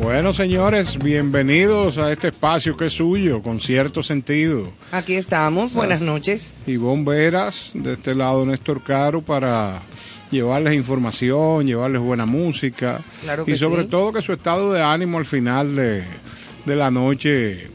[0.00, 4.72] Bueno, señores, bienvenidos a este espacio que es suyo, con cierto sentido.
[4.92, 6.54] Aquí estamos, buenas noches.
[6.68, 9.82] Ivonne Veras, de este lado Néstor Caro, para
[10.30, 13.00] llevarles información, llevarles buena música.
[13.22, 13.88] Claro que y sobre sí.
[13.88, 16.04] todo que su estado de ánimo al final de,
[16.64, 17.66] de la noche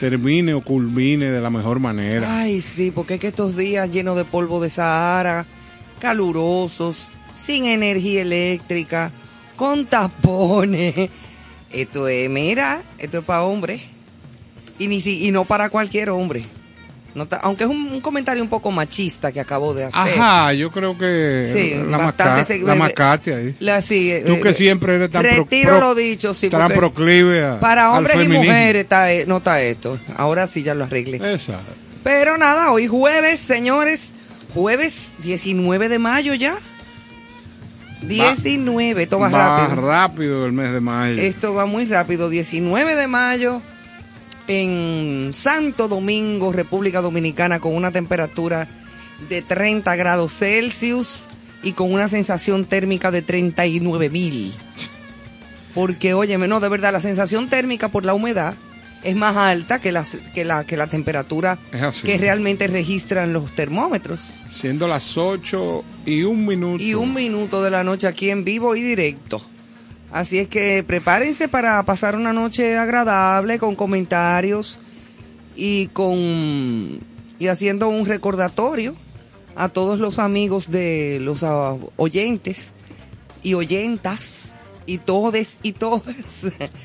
[0.00, 2.40] termine o culmine de la mejor manera.
[2.40, 5.46] Ay, sí, porque es que estos días llenos de polvo de Sahara,
[6.00, 9.12] calurosos, sin energía eléctrica,
[9.54, 11.10] con tapones.
[11.72, 13.82] Esto es, mira, esto es para hombres.
[14.78, 16.44] Y, ni si, y no para cualquier hombre.
[17.14, 20.18] No ta- aunque es un, un comentario un poco machista que acabo de hacer.
[20.18, 23.56] Ajá, yo creo que Sí, la, bastante maca- se- la macate ahí.
[23.60, 26.48] La, sí, Tú eh, que eh, siempre eres tan, Retiro pro- lo dicho, sí.
[26.48, 29.98] tan proclive a- Para al hombres y mujeres está, eh, no está esto.
[30.16, 31.20] Ahora sí ya lo arreglé.
[31.34, 31.60] Esa.
[32.02, 34.14] Pero nada, hoy jueves, señores,
[34.54, 36.54] jueves 19 de mayo ya.
[38.06, 39.86] 19, esto va Más rápido.
[39.86, 41.20] rápido el mes de mayo.
[41.22, 42.28] Esto va muy rápido.
[42.28, 43.62] 19 de mayo
[44.48, 48.68] en Santo Domingo, República Dominicana, con una temperatura
[49.28, 51.26] de 30 grados Celsius
[51.62, 54.54] y con una sensación térmica de 39 mil.
[55.74, 58.54] Porque, óyeme, no, de verdad, la sensación térmica por la humedad
[59.04, 61.58] es más alta que la, que la, que la temperatura
[62.04, 64.44] que realmente registran los termómetros.
[64.48, 66.82] Siendo las 8 y un minuto.
[66.82, 69.42] Y un minuto de la noche aquí en vivo y directo.
[70.12, 74.78] Así es que prepárense para pasar una noche agradable con comentarios
[75.56, 77.00] y con
[77.38, 78.94] y haciendo un recordatorio
[79.56, 82.72] a todos los amigos de los ah, oyentes
[83.42, 84.51] y oyentas
[84.86, 86.14] y todes y todas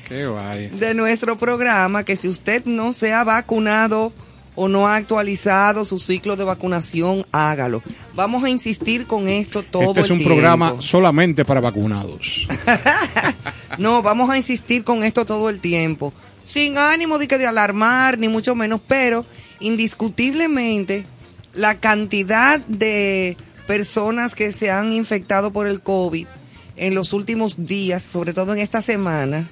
[0.08, 0.68] Qué vaya.
[0.70, 4.12] de nuestro programa que si usted no se ha vacunado
[4.54, 7.80] o no ha actualizado su ciclo de vacunación, hágalo.
[8.14, 10.34] Vamos a insistir con esto todo Este es el un tiempo.
[10.34, 12.46] programa solamente para vacunados.
[13.78, 16.12] No, vamos a insistir con esto todo el tiempo.
[16.44, 19.24] Sin ánimo de que de alarmar, ni mucho menos, pero
[19.60, 21.04] indiscutiblemente
[21.54, 23.36] la cantidad de
[23.66, 26.26] personas que se han infectado por el COVID
[26.78, 29.48] en los últimos días, sobre todo en esta semana,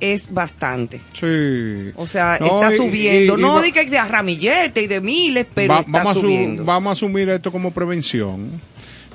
[0.00, 1.00] es bastante.
[1.14, 1.92] Sí.
[1.96, 3.36] O sea, No, está y- subiendo.
[3.36, 6.10] y- y no de que de a ramillete y de miles, pero Va- está vamos,
[6.10, 6.64] a su- subiendo.
[6.64, 8.50] vamos a asumir esto como prevención.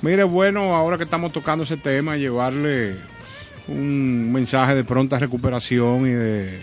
[0.02, 2.96] Mire, bueno, ahora que estamos tocando ese tema, llevarle
[3.68, 6.59] un mensaje de pronta recuperación y de,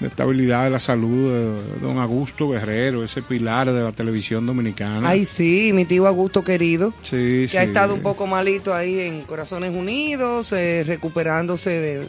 [0.00, 5.08] de estabilidad de la salud de don Augusto Guerrero, ese pilar de la televisión dominicana.
[5.08, 6.92] Ay, sí, mi tío Augusto querido.
[7.02, 12.06] sí, que ha estado un poco malito ahí en Corazones Unidos, eh, recuperándose de,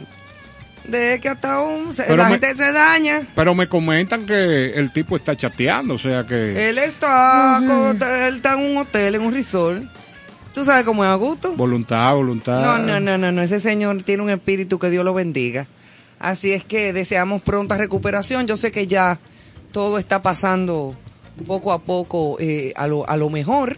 [0.86, 3.22] de que hasta un, se- la me- gente se daña.
[3.34, 8.36] Pero me comentan que el tipo está chateando, o sea que Él está, con- él
[8.36, 9.82] está en un hotel, en un resort.
[10.52, 11.52] ¿Tú sabes cómo es Augusto?
[11.56, 12.62] voluntad, voluntad.
[12.62, 15.68] No, no, no, no, no, ese señor tiene un espíritu que Dios lo bendiga.
[16.18, 18.46] Así es que deseamos pronta recuperación.
[18.46, 19.18] Yo sé que ya
[19.72, 20.96] todo está pasando
[21.46, 23.76] poco a poco eh, a, lo, a lo mejor,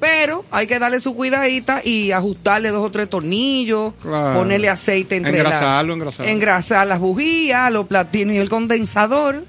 [0.00, 4.38] pero hay que darle su cuidadita y ajustarle dos o tres tornillos, Claro.
[4.40, 6.30] ponerle aceite entre la- Engrasarlo, engrasarlo.
[6.32, 9.44] engrasar las bujías, los platinos y el condensador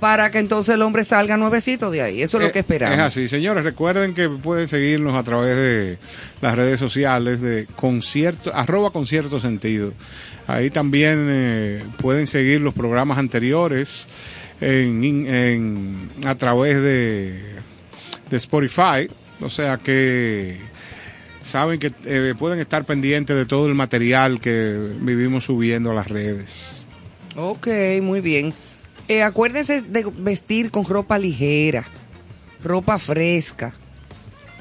[0.00, 2.22] para que entonces el hombre salga nuevecito de ahí.
[2.22, 2.96] Eso es lo Eh, que esperamos.
[2.98, 3.64] Es así, señores.
[3.64, 5.98] Recuerden que pueden seguirnos a través de
[6.40, 9.92] las redes sociales de concierto, arroba concierto sentido.
[10.46, 14.06] Ahí también eh, pueden seguir los programas anteriores
[14.60, 17.40] en, en- a través de,
[18.30, 19.08] de Spotify.
[19.40, 20.58] O sea que
[21.42, 26.08] saben que eh, pueden estar pendientes de todo el material que vivimos subiendo a las
[26.08, 26.82] redes.
[27.36, 27.66] Ok,
[28.02, 28.52] muy bien.
[29.08, 31.84] Eh, acuérdense de vestir con ropa ligera,
[32.62, 33.72] ropa fresca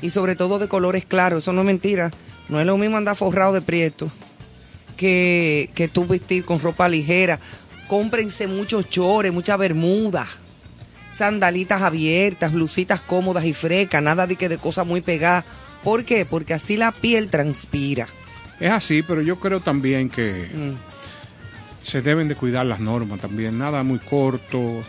[0.01, 1.43] y sobre todo de colores claros.
[1.43, 2.11] Eso no es mentira.
[2.47, 4.11] No es lo mismo andar forrado de prieto
[4.97, 7.39] que, que tú vestir con ropa ligera.
[7.87, 10.27] Cómprense muchos chores, muchas bermudas,
[11.11, 15.43] sandalitas abiertas, blusitas cómodas y frescas, nada de que de cosas muy pegadas.
[15.83, 16.25] ¿Por qué?
[16.25, 18.07] Porque así la piel transpira.
[18.59, 20.94] Es así, pero yo creo también que Mm.
[21.85, 24.81] Se deben de cuidar las normas también, nada muy corto,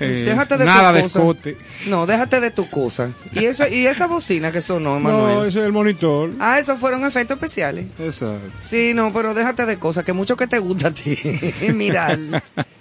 [0.00, 1.18] eh, Déjate de nada tu de cosa.
[1.20, 1.56] escote.
[1.86, 3.10] No, déjate de tu cosa.
[3.32, 5.34] Y eso y esa bocina que sonó, Manuel.
[5.36, 6.30] No, ese es el monitor.
[6.40, 7.86] Ah, esos fueron efectos especiales.
[8.00, 8.50] Exacto.
[8.62, 11.16] Sí, no, pero déjate de cosas, que mucho que te gusta a ti.
[11.74, 12.18] Mirar.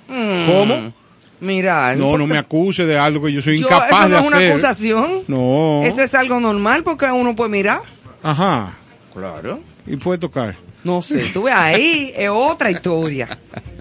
[0.07, 0.93] Mm, ¿Cómo?
[1.39, 1.97] Mirar.
[1.97, 4.27] No, no me acuse de algo que yo soy yo- incapaz eso no de es
[4.27, 4.51] una hacer.
[4.51, 5.11] acusación.
[5.27, 5.81] No.
[5.83, 7.81] Eso es algo normal porque uno puede mirar.
[8.23, 8.73] Ajá.
[9.13, 9.61] Claro.
[9.85, 10.55] Y puede tocar.
[10.83, 13.37] No sé, tú ves ahí, es otra historia.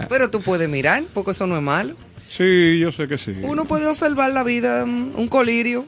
[0.08, 1.96] Pero tú puedes mirar, porque eso no es malo.
[2.30, 3.34] Sí, yo sé que sí.
[3.42, 5.84] Uno puede observar la vida, mm, un colirio.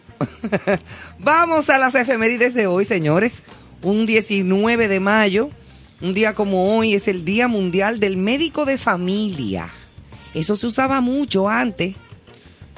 [1.19, 3.43] Vamos a las efemérides de hoy, señores.
[3.81, 5.51] Un 19 de mayo,
[6.01, 9.69] un día como hoy, es el Día Mundial del Médico de Familia.
[10.35, 11.95] Eso se usaba mucho antes.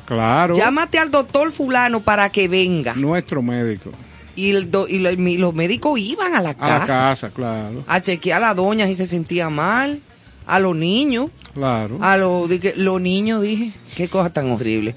[0.04, 0.54] Claro.
[0.54, 2.94] Llámate al doctor fulano para que venga.
[2.94, 3.90] Nuestro médico.
[4.36, 7.30] Y, el do- y lo- y los médicos iban a la A casa la casa,
[7.30, 7.82] claro.
[7.88, 10.00] a chequear a la doña si se sentía mal,
[10.46, 11.30] a los niños.
[11.54, 11.98] Claro.
[12.02, 12.48] A los,
[13.00, 14.94] niños, dije, qué cosa tan horrible.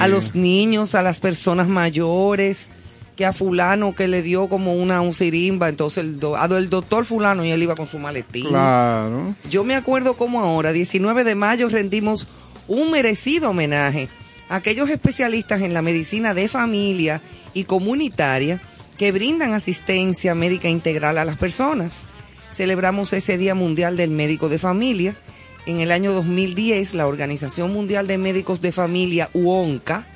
[0.00, 2.68] A los niños, a las personas mayores,
[3.16, 6.58] que a fulano que le dio como una un sirimba, entonces el, do- a do-
[6.58, 8.48] el doctor fulano y él iba con su maletín.
[8.48, 9.34] Claro.
[9.48, 12.26] Yo me acuerdo como ahora, 19 de mayo rendimos
[12.66, 14.08] un merecido homenaje
[14.48, 17.20] a aquellos especialistas en la medicina de familia
[17.54, 18.60] y comunitaria
[19.00, 22.06] que brindan asistencia médica integral a las personas.
[22.52, 25.16] Celebramos ese Día Mundial del Médico de Familia.
[25.64, 30.06] En el año 2010, la Organización Mundial de Médicos de Familia, UONCA,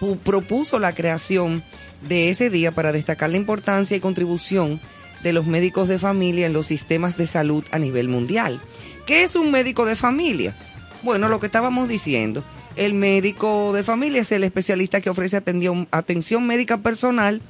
[0.00, 1.62] pu- propuso la creación
[2.08, 4.80] de ese día para destacar la importancia y contribución
[5.22, 8.58] de los médicos de familia en los sistemas de salud a nivel mundial.
[9.06, 10.56] ¿Qué es un médico de familia?
[11.02, 12.42] Bueno, lo que estábamos diciendo,
[12.74, 17.42] el médico de familia es el especialista que ofrece atendión- atención médica personal,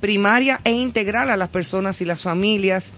[0.00, 2.92] primaria e integral a las personas y las familias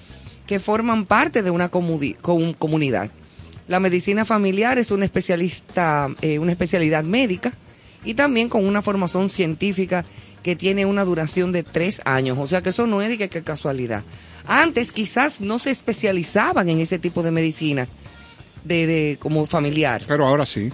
[0.46, 3.10] que forman parte de una com- comunidad.
[3.66, 7.52] La medicina familiar es una especialista, eh, una especialidad médica
[8.04, 10.04] y también con una formación científica
[10.42, 12.38] que tiene una duración de tres años.
[12.40, 14.04] O sea que eso no es de que, que casualidad.
[14.46, 17.86] Antes quizás no se especializaban en ese tipo de medicina
[18.64, 20.02] de, de como familiar.
[20.08, 20.70] Pero ahora sí.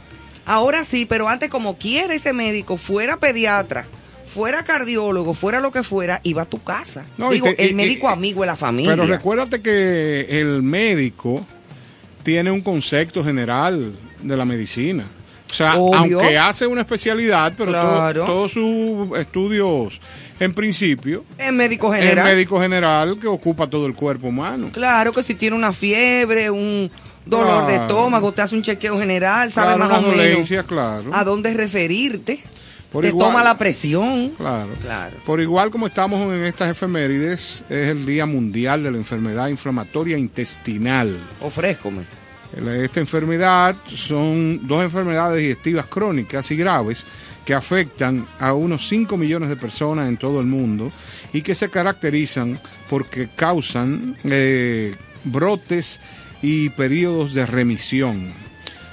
[0.46, 3.86] Ahora sí, pero antes como quiera ese médico, fuera pediatra,
[4.34, 7.06] fuera cardiólogo, fuera lo que fuera, iba a tu casa.
[7.16, 8.90] No, Digo, te- el y- médico y- amigo de la familia.
[8.92, 11.46] Pero recuérdate que el médico
[12.22, 15.04] tiene un concepto general de la medicina.
[15.50, 16.18] O sea, Obvio.
[16.18, 18.26] aunque hace una especialidad, pero Claro.
[18.26, 20.00] todos sus estudios,
[20.40, 22.24] en principio, es médico es general.
[22.24, 24.70] médico general que ocupa todo el cuerpo humano.
[24.72, 26.90] Claro que si tiene una fiebre, un
[27.24, 31.10] dolor de estómago, te hace un chequeo general, sabe Claro, más o menos claro.
[31.14, 32.40] a dónde referirte.
[32.94, 33.30] Por te igual.
[33.30, 34.30] toma la presión.
[34.36, 34.70] Claro.
[34.80, 35.16] Claro.
[35.26, 40.16] Por igual como estamos en estas efemérides, es el Día Mundial de la Enfermedad Inflamatoria
[40.16, 41.18] Intestinal.
[41.40, 42.04] Ofrézcome.
[42.82, 47.04] Esta enfermedad son dos enfermedades digestivas crónicas y graves
[47.44, 50.92] que afectan a unos 5 millones de personas en todo el mundo
[51.32, 54.94] y que se caracterizan porque causan eh,
[55.24, 56.00] brotes
[56.42, 58.32] y periodos de remisión.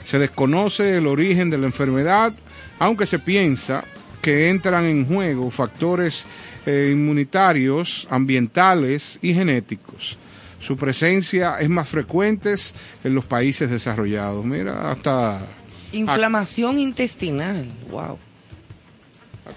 [0.02, 2.34] Se desconoce el origen de la enfermedad,
[2.82, 3.84] aunque se piensa
[4.24, 6.26] que entran en juego factores
[6.66, 10.18] eh, inmunitarios, ambientales y genéticos.
[10.60, 12.56] Su presencia es más frecuente
[13.04, 14.44] en los países desarrollados.
[14.46, 15.46] Mira, hasta...
[15.92, 17.68] Inflamación intestinal.
[17.92, 18.18] Wow.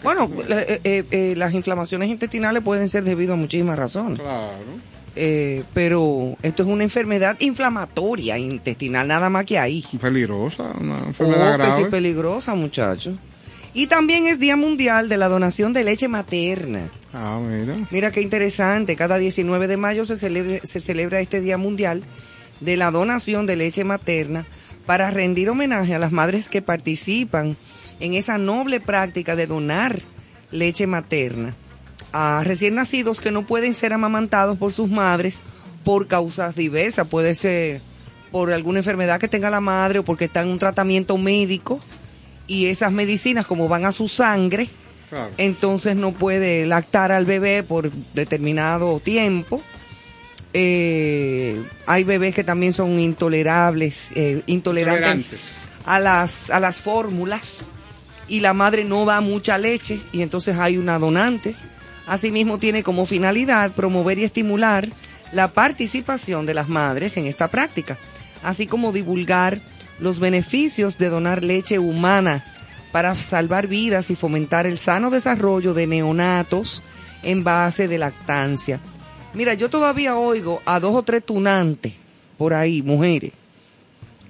[0.02, 4.20] Bueno, eh, eh, eh, las inflamaciones intestinales pueden ser debido a muchísimas razones.
[4.20, 4.52] Claro.
[5.16, 9.84] Eh, pero esto es una enfermedad inflamatoria intestinal, nada más que ahí.
[10.00, 11.90] Peligrosa, una enfermedad Oh, que sí, grave.
[11.90, 13.16] peligrosa, muchachos.
[13.74, 16.88] Y también es Día Mundial de la Donación de Leche Materna.
[17.12, 17.74] Ah, mira.
[17.90, 22.02] Mira qué interesante, cada 19 de mayo se celebra, se celebra este Día Mundial
[22.60, 24.46] de la Donación de Leche Materna
[24.86, 27.56] para rendir homenaje a las madres que participan
[28.00, 29.98] en esa noble práctica de donar
[30.50, 31.54] leche materna
[32.14, 35.40] a recién nacidos que no pueden ser amamantados por sus madres
[35.84, 37.06] por causas diversas.
[37.08, 37.80] Puede ser
[38.30, 41.80] por alguna enfermedad que tenga la madre o porque está en un tratamiento médico
[42.46, 44.68] y esas medicinas como van a su sangre,
[45.10, 45.30] Claro.
[45.38, 49.60] entonces no puede lactar al bebé por determinado tiempo.
[50.52, 55.40] Eh, hay bebés que también son intolerables, eh, intolerantes Tolerantes.
[55.84, 57.62] a las, a las fórmulas
[58.28, 61.56] y la madre no da mucha leche y entonces hay una donante.
[62.06, 64.86] Asimismo tiene como finalidad promover y estimular
[65.32, 67.98] la participación de las madres en esta práctica,
[68.42, 69.62] así como divulgar
[69.98, 72.44] los beneficios de donar leche humana
[72.92, 76.84] para salvar vidas y fomentar el sano desarrollo de neonatos
[77.22, 78.80] en base de lactancia.
[79.32, 81.94] Mira, yo todavía oigo a dos o tres tunantes
[82.38, 83.32] por ahí, mujeres,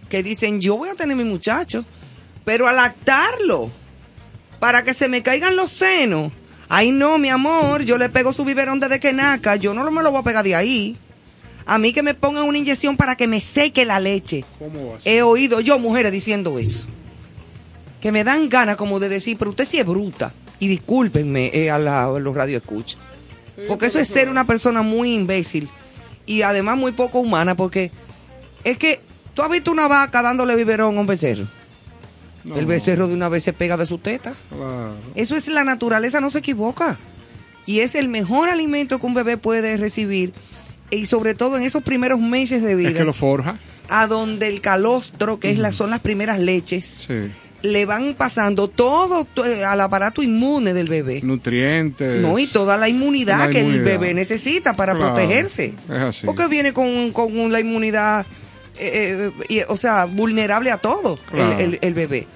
[0.09, 1.85] que dicen, yo voy a tener mi muchacho,
[2.45, 3.71] Pero a lactarlo,
[4.61, 6.31] para que se me caigan los senos.
[6.69, 10.03] Ay, no, mi amor, yo le pego su biberón desde que naca, yo no me
[10.03, 10.97] lo voy a pegar de ahí.
[11.67, 14.45] A mí que me pongan una inyección para que me seque la leche.
[14.59, 15.13] ¿Cómo va a ser?
[15.13, 16.87] He oído yo mujeres diciendo eso.
[18.01, 20.33] Que me dan ganas como de decir, pero usted sí es bruta.
[20.59, 22.99] Y discúlpenme eh, a, la- a los radioescuchas.
[23.69, 25.69] Porque eso es ser una persona muy imbécil.
[26.27, 27.91] Y además muy poco humana, porque
[28.63, 29.01] es que
[29.35, 31.45] tú has visto una vaca dándole biberón a un becerro.
[32.45, 34.35] No, El becerro de una vez se pega de su teta.
[34.51, 34.95] claro.
[35.15, 36.99] Eso es la naturaleza, no se equivoca.
[37.67, 40.33] Y es el mejor alimento que un bebé puede recibir.
[40.91, 42.91] Y sobre todo en esos primeros meses de vida.
[42.91, 43.59] Es que lo forja.
[43.89, 47.31] a donde el calostro, que es la, son las primeras leches, Sí.
[47.63, 51.21] le van pasando todo to- eh, al aparato inmune del bebé.
[51.23, 52.21] Nutrientes.
[52.23, 55.75] No, y toda la inmunidad La que el bebé necesita para Claro, protegerse.
[55.89, 56.27] es así.
[56.27, 58.27] Porque viene con, con la inmunidad,
[58.77, 61.59] eh, eh, y, o sea, vulnerable a todo el- Claro.
[61.59, 62.27] el, el bebé.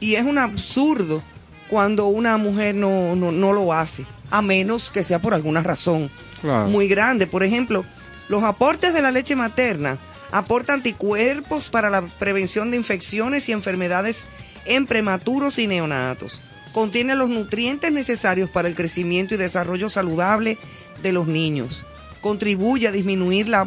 [0.00, 1.22] Y es un absurdo
[1.68, 6.10] cuando una mujer no, no, no lo hace, a menos que sea por alguna razón
[6.40, 6.68] Claro.
[6.68, 7.26] muy grande.
[7.26, 7.84] Por ejemplo,
[8.28, 9.98] los aportes de la leche materna
[10.32, 14.26] aportan anticuerpos para la prevención de infecciones y enfermedades
[14.64, 16.40] en prematuros y neonatos.
[16.72, 20.58] Contiene los nutrientes necesarios para el crecimiento y desarrollo saludable
[21.02, 21.86] de los niños.
[22.20, 23.66] Contribuye a disminuir la,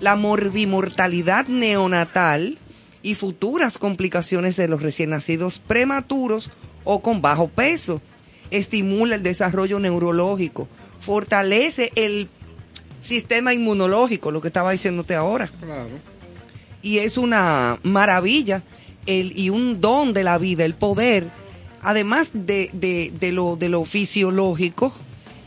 [0.00, 2.58] la morbimortalidad neonatal
[3.02, 6.50] y futuras complicaciones de los recién nacidos prematuros
[6.84, 8.00] o con bajo peso.
[8.50, 10.68] Estimula el desarrollo neurológico,
[11.00, 12.28] fortalece el
[13.00, 15.48] sistema inmunológico, lo que estaba diciéndote ahora.
[15.60, 15.90] Claro.
[16.82, 18.62] Y es una maravilla
[19.06, 21.28] el, y un don de la vida, el poder,
[21.82, 24.92] además de, de- de lo, de lo fisiológico,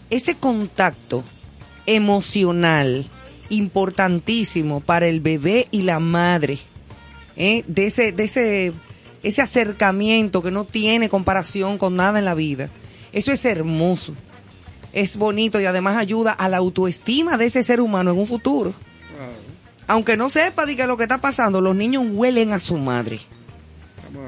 [0.10, 1.24] ese contacto
[1.86, 3.06] emocional
[3.50, 6.60] importantísimo para el bebé y la madre,
[7.36, 7.64] ¿eh?
[7.68, 8.74] de, ese, de ese,
[9.24, 12.70] ese acercamiento que no tiene comparación con nada en la vida.
[13.12, 14.14] Eso es hermoso,
[14.94, 18.74] es bonito y además ayuda a la autoestima de ese ser humano en un futuro.
[19.88, 23.20] Aunque no sepa de que lo que está pasando, los niños huelen a su madre,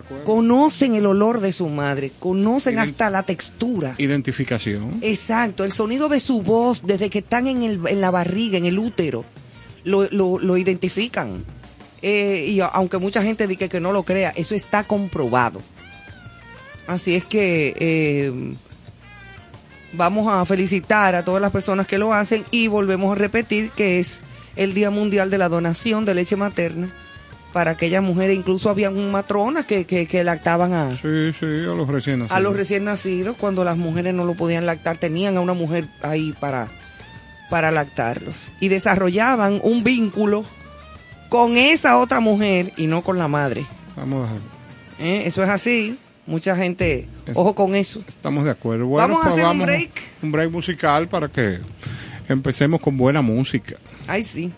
[0.01, 0.23] acuerdo.
[0.25, 3.95] conocen el olor de su madre, conocen Ident- hasta la textura.
[3.97, 4.99] Identificación.
[5.01, 8.65] Exacto, el sonido de su voz desde que están en, el, en la barriga, en
[8.65, 9.25] el útero,
[9.83, 11.43] lo, lo, lo identifican.
[12.03, 15.61] Eh, y aunque mucha gente diga que no lo crea, eso está comprobado.
[16.87, 18.53] Así es que eh,
[19.93, 23.99] vamos a felicitar a todas las personas que lo hacen y volvemos a repetir que
[23.99, 24.21] es
[24.55, 26.91] el Día Mundial de la Donación de Leche Materna
[27.53, 28.37] para aquellas mujeres.
[28.37, 32.37] Incluso había un matronas que, que, que lactaban a, Sí, sí, a los recién nacidos.
[32.37, 35.87] a los recién nacidos, cuando las mujeres no lo podían lactar, tenían a una mujer
[36.01, 36.69] ahí para,
[37.49, 38.53] para lactarlos.
[38.59, 40.43] Y desarrollaban un vínculo
[41.29, 43.65] con esa otra mujer y no con la madre.
[43.89, 44.29] Estamos,
[44.99, 45.23] ¿Eh?
[45.25, 45.97] Eso es así.
[46.27, 48.03] Mucha gente, Es- ojo con eso.
[48.07, 48.85] estamos de acuerdo.
[48.85, 49.91] Bueno, Vamos a pues hacer un vamos break.
[50.21, 51.57] Un break musical para que
[52.29, 53.75] empecemos con buena música.
[54.07, 54.53] Ay, sí.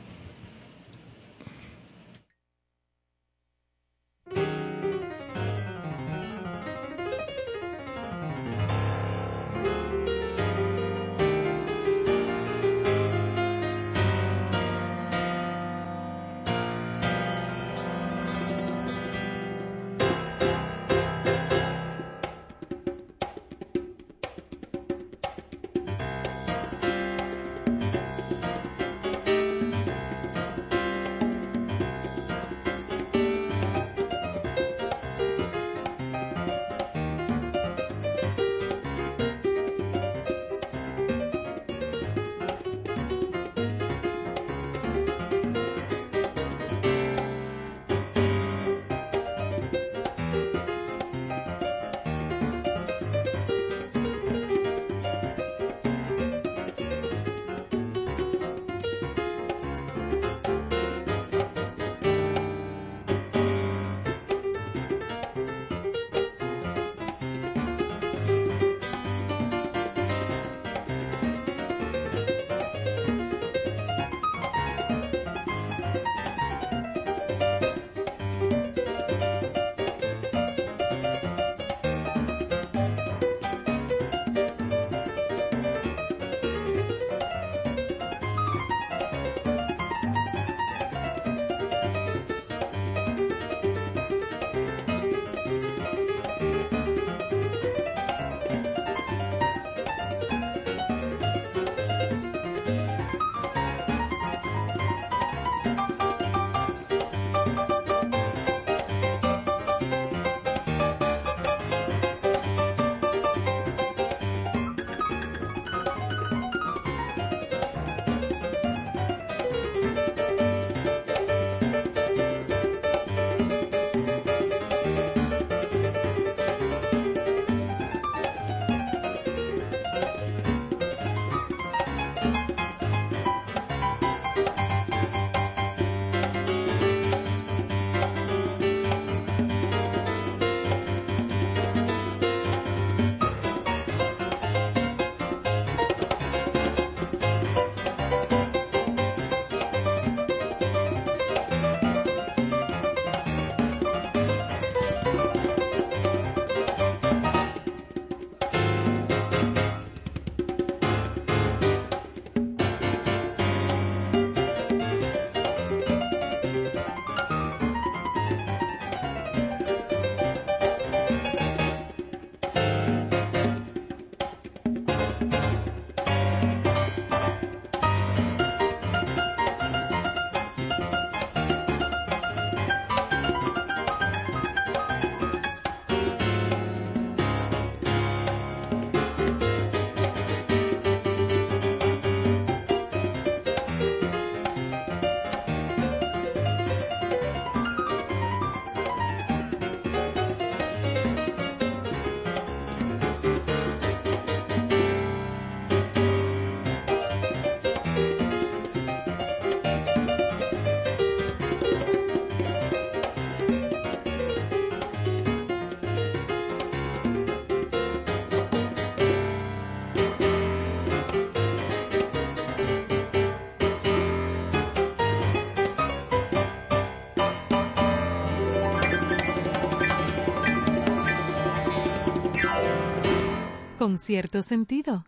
[233.83, 235.03] con cierto sentido.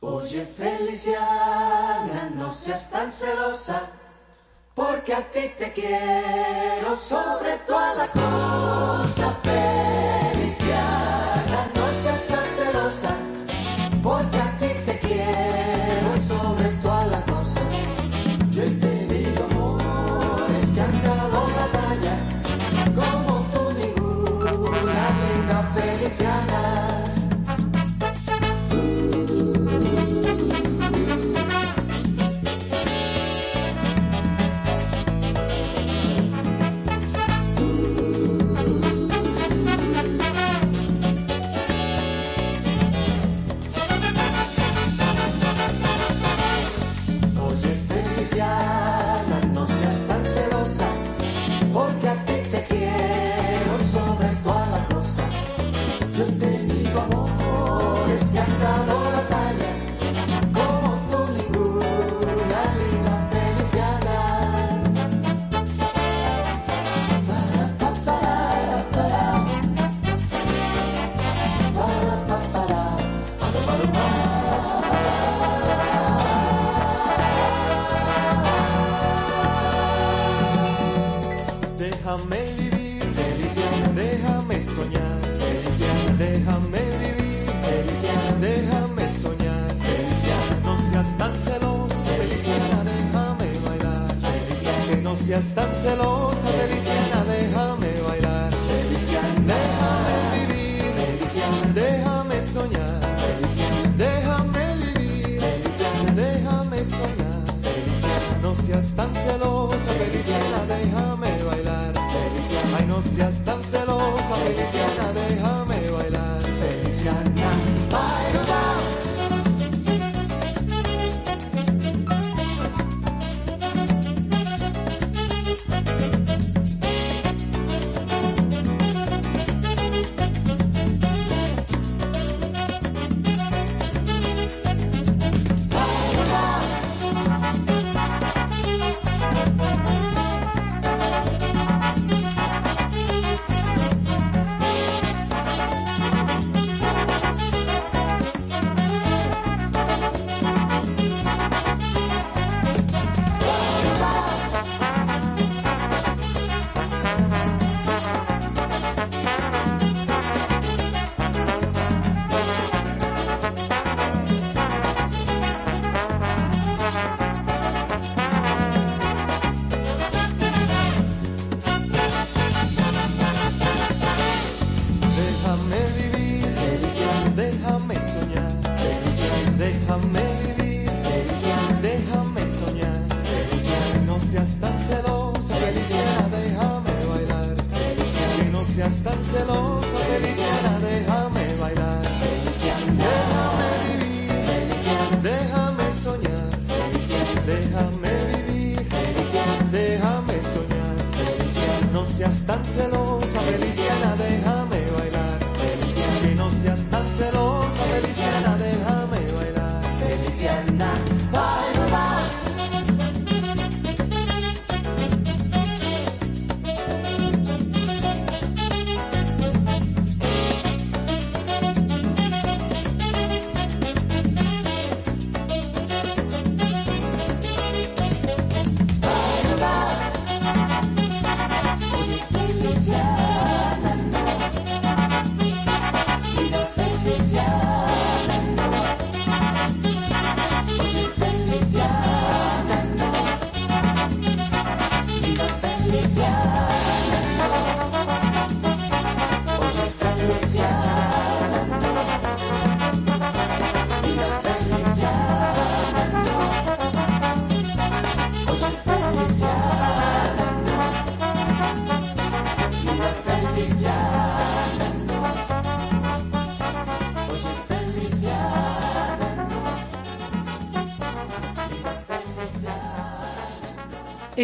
[0.00, 3.12] Oye, Feliciana, no seas tan.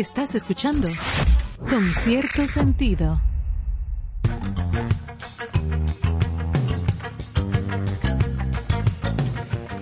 [0.01, 0.89] Estás escuchando
[1.69, 3.21] con cierto sentido.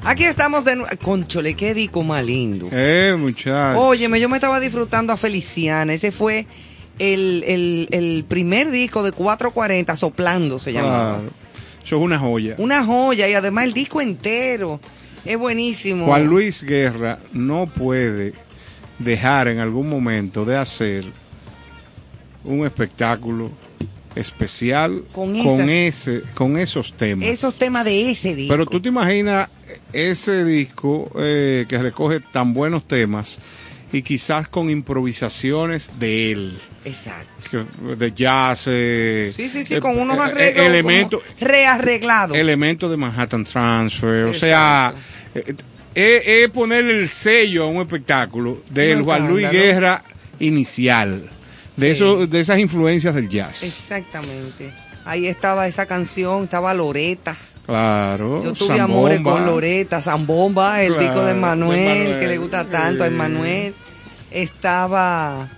[0.02, 0.90] Aquí estamos de nuevo.
[1.00, 2.66] Conchole, qué dico más lindo.
[2.72, 3.80] Eh, muchachos.
[3.80, 5.92] Óyeme, yo me estaba disfrutando a Feliciana.
[5.92, 6.48] Ese fue
[6.98, 11.22] el, el, primer disco de 440, Soplando se llamaba.
[11.84, 12.56] Eso es una joya.
[12.58, 14.80] Una joya, y además el disco entero.
[15.24, 16.06] Es buenísimo.
[16.06, 18.47] Juan Luis Guerra no puede
[18.98, 21.04] dejar en algún momento de hacer
[22.44, 23.50] un espectáculo
[24.14, 27.28] especial Con ese con esos temas.
[27.28, 28.52] Esos temas de ese disco.
[28.52, 29.48] Pero tú te imaginas
[29.92, 33.38] ese disco eh, que recoge tan buenos temas
[33.92, 37.64] y quizás con improvisaciones de él, Exacto.
[37.96, 40.66] de jazz, eh, Sí, sí, sí, eh, con unos eh, arreglos.
[40.66, 42.36] elementos, rearreglados.
[42.36, 44.92] elementos de Manhattan Transfer, o sea,
[45.98, 49.50] eh, es ponerle el sello a un espectáculo del Juan Luis.
[49.50, 50.02] Guerra
[50.38, 51.28] inicial,
[51.76, 51.92] de Sí.
[51.92, 53.62] eso, de esas influencias del jazz.
[53.62, 54.72] Exactamente.
[55.04, 57.36] Ahí estaba esa canción, estaba Loreta.
[57.66, 58.84] Claro, Yo tuve Zambomba.
[58.84, 62.18] amores con Loreta, Zambomba, el Claro, disco de de Manuel, Manuel.
[62.20, 63.10] que le gusta tanto a.
[63.10, 63.74] Manuel.
[64.30, 65.48] Estaba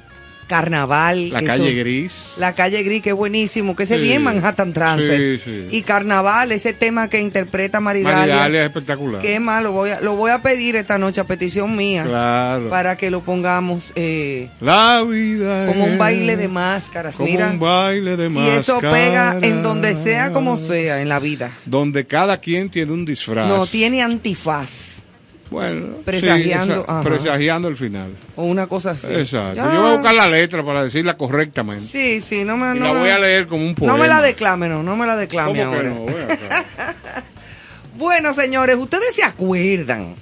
[0.50, 1.30] Carnaval.
[1.30, 2.32] La calle gris.
[2.36, 4.00] La calle Gris, que es buenísimo, que ese Sí.
[4.00, 5.38] bien Manhattan Transfer.
[5.38, 5.76] Sí, sí.
[5.76, 8.16] Y Carnaval, ese tema que interpreta Maridalia.
[8.18, 9.22] Maridalia es espectacular.
[9.22, 12.02] Qué malo, voy a, lo voy a pedir esta noche a petición mía.
[12.02, 12.68] Claro.
[12.68, 17.14] Para que lo pongamos eh, La vida como un baile de máscaras.
[17.16, 17.48] como Mira.
[17.50, 18.62] un baile de y máscaras.
[18.64, 21.52] eso pega en donde sea como sea en la vida.
[21.64, 23.48] Donde cada quien tiene un disfraz.
[23.48, 25.04] No tiene antifaz
[25.50, 27.02] Bueno, Presagiando, sí, esa- ajá.
[27.02, 28.16] presagiando el final.
[28.36, 29.08] o una cosa así.
[29.12, 29.56] Exacto.
[29.56, 29.74] Ya.
[29.74, 31.84] Yo voy a buscar la letra para decirla correctamente.
[31.84, 33.92] Sí, sí, no me, y no la me- voy a leer como un poema.
[33.94, 35.82] No me la declame, no, no me la ¿Cómo declame que ahora.
[35.90, 36.06] no?
[37.98, 40.14] Bueno, señores, ustedes se acuerdan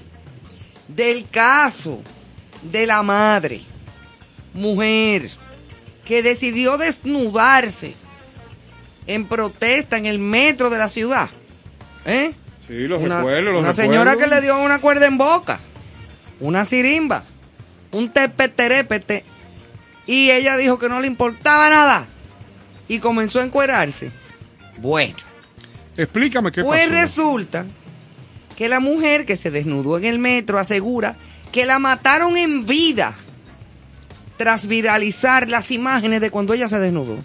[0.89, 2.01] del caso
[2.63, 3.61] de la madre,
[4.55, 5.29] mujer,
[6.05, 7.95] que decidió desnudarse
[9.07, 11.29] en protesta en el metro de la ciudad.
[12.05, 12.33] ¿Eh?
[12.69, 15.59] Sí, los una, recuerdo, los una señora que le dio una cuerda en boca,
[16.39, 17.25] una sirimba,
[17.93, 19.25] un tepeterépete,
[20.07, 22.07] y ella dijo que no le importaba nada
[22.87, 24.11] y comenzó a encuerarse.
[24.79, 25.17] Bueno,
[25.97, 26.93] Explícame qué pues pasó.
[26.93, 27.67] resulta
[28.57, 31.17] que la mujer que se desnudó en el metro asegura
[31.53, 33.15] que la mataron en vida
[34.37, 37.19] tras viralizar las imágenes de cuando ella se desnudó.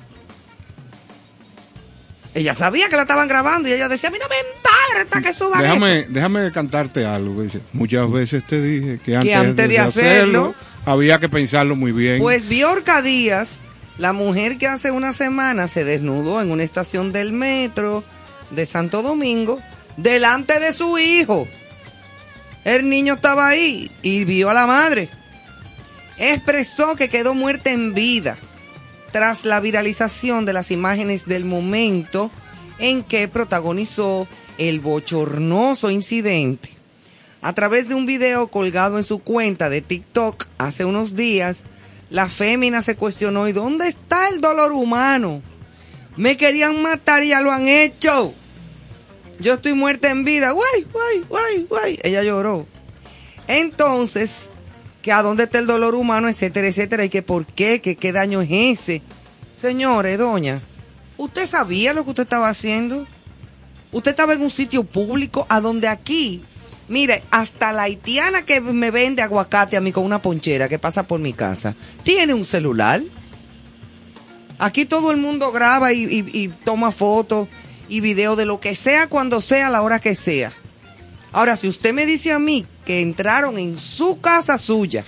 [2.35, 5.33] Ella sabía que la estaban grabando y ella decía, a mí no me importa que
[5.33, 6.09] suban Déjame, eso.
[6.11, 7.37] déjame cantarte algo.
[7.37, 11.91] que dice, Muchas veces te dije que antes, antes de hacerlo, había que pensarlo muy
[11.91, 12.19] bien.
[12.19, 13.61] Pues Biorca Díaz,
[13.97, 18.03] la mujer que hace una semana se desnudó en una estación del metro
[18.49, 19.59] de Santo Domingo
[19.97, 21.47] delante de su hijo.
[22.63, 25.09] El niño estaba ahí y vio a la madre.
[26.17, 28.37] Expresó que quedó muerta en vida
[29.13, 32.31] tras la viralización de las imágenes del momento
[32.79, 36.69] en que protagonizó el bochornoso incidente.
[37.43, 41.63] A través de un video colgado en su cuenta de TikTok hace unos días,
[42.09, 45.43] la fémina se cuestionó, ¿y dónde está el dolor humano?
[46.17, 48.33] Me querían matar y ya lo han hecho.
[49.39, 50.51] Yo estoy muerta en vida.
[50.51, 51.99] Guay, guay, guay, guay.
[52.01, 52.65] Ella lloró.
[53.47, 54.49] Entonces,
[55.03, 58.41] que a dónde está el dolor humano, etcétera, etcétera, y que por qué, qué daño
[58.41, 59.01] es ese.
[59.55, 60.61] Señores, doña,
[61.17, 63.05] ¿usted sabía lo que usted estaba haciendo?
[63.91, 66.41] Usted estaba en un sitio público a donde aquí,
[66.87, 71.03] mire, hasta la haitiana que me vende aguacate a mí con una ponchera que pasa
[71.03, 73.01] por mi casa, tiene un celular.
[74.57, 77.49] Aquí todo el mundo graba y toma fotos
[77.89, 80.53] y videos de lo que sea, cuando sea, a la hora que sea.
[81.33, 85.03] Ahora, si usted me dice a mí que entraron en su casa suya,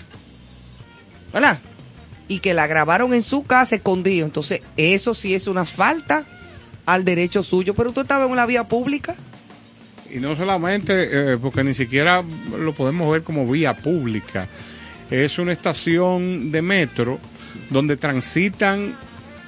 [1.34, 1.60] ¿verdad?
[2.28, 6.26] Y que la grabaron en su casa escondido, entonces eso sí es una falta
[6.86, 9.16] al derecho suyo, pero usted estaba en la vía pública.
[10.12, 12.24] Y no solamente, eh, porque ni siquiera
[12.58, 14.48] lo podemos ver como vía pública.
[15.10, 17.20] Es una estación de metro
[17.70, 18.96] donde transitan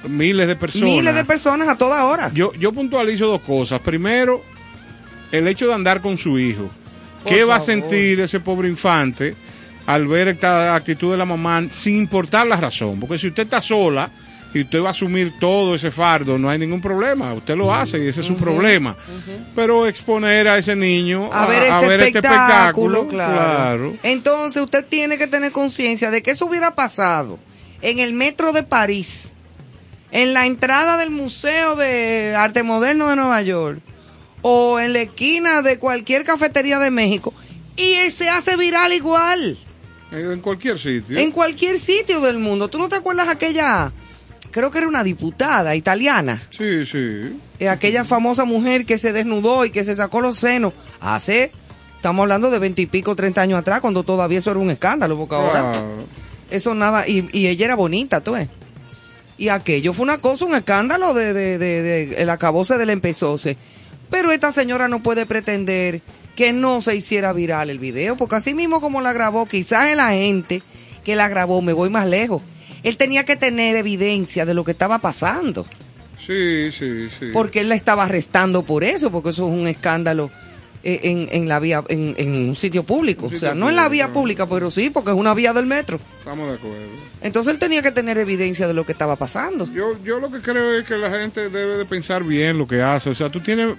[0.08, 0.90] miles de personas.
[0.90, 2.30] Miles de personas a toda hora.
[2.34, 3.80] Yo, yo puntualizo dos cosas.
[3.80, 4.42] Primero,
[5.32, 6.70] el hecho de andar con su hijo.
[7.28, 9.34] ¿Qué va a sentir ese pobre infante
[9.86, 13.00] al ver esta actitud de la mamá sin importar la razón?
[13.00, 14.10] Porque si usted está sola
[14.54, 17.34] y usted va a asumir todo ese fardo, no hay ningún problema.
[17.34, 18.96] Usted lo hace y ese es su problema.
[19.54, 23.32] Pero exponer a ese niño a ver este, ver este espectáculo, espectáculo, claro.
[23.38, 23.96] claro.
[24.02, 27.38] Entonces usted tiene que tener conciencia de que eso hubiera pasado
[27.82, 29.32] en el metro de París,
[30.10, 33.80] en la entrada del Museo de Arte Moderno de Nueva York,
[34.42, 37.32] o en la esquina de cualquier cafetería de México,
[37.76, 39.56] y se hace viral igual,
[40.10, 41.18] En cualquier sitio.
[41.18, 42.68] en cualquier sitio del mundo.
[42.68, 43.92] ¿Tú no te acuerdas aquella,
[44.50, 46.40] creo que era una diputada italiana?
[46.50, 47.36] Sí, sí.
[47.60, 51.52] Eh, aquella famosa mujer que se desnudó y que se sacó los senos hace,
[51.96, 55.72] estamos hablando de veintipico, treinta años atrás, cuando todavía eso era un escándalo, porque ahora
[56.50, 58.48] eso nada, y, y ella era bonita, tú ves.
[59.36, 63.56] Y aquello fue una cosa, un escándalo de, de, de, de el acabose del empezóse.
[64.10, 66.00] Pero esta señora no puede pretender
[66.34, 70.00] que no se hiciera viral el video, porque así mismo como la grabó, quizás el
[70.00, 70.62] agente
[71.04, 72.42] que la grabó, me voy más lejos,
[72.84, 75.66] él tenía que tener evidencia de lo que estaba pasando,
[76.24, 77.30] Sí, sí, sí.
[77.32, 80.30] porque él la estaba arrestando por eso, porque eso es un escándalo
[80.82, 83.88] en, en la vía, en, en un sitio público, Un o sea, no en la
[83.88, 85.98] vía pública, pero sí, porque es una vía del metro.
[86.18, 86.86] Estamos de acuerdo.
[87.20, 89.66] Entonces él tenía que tener evidencia de lo que estaba pasando.
[89.72, 92.80] Yo, yo lo que creo es que la gente debe de pensar bien lo que
[92.82, 93.10] hace.
[93.10, 93.74] O sea, tú tienes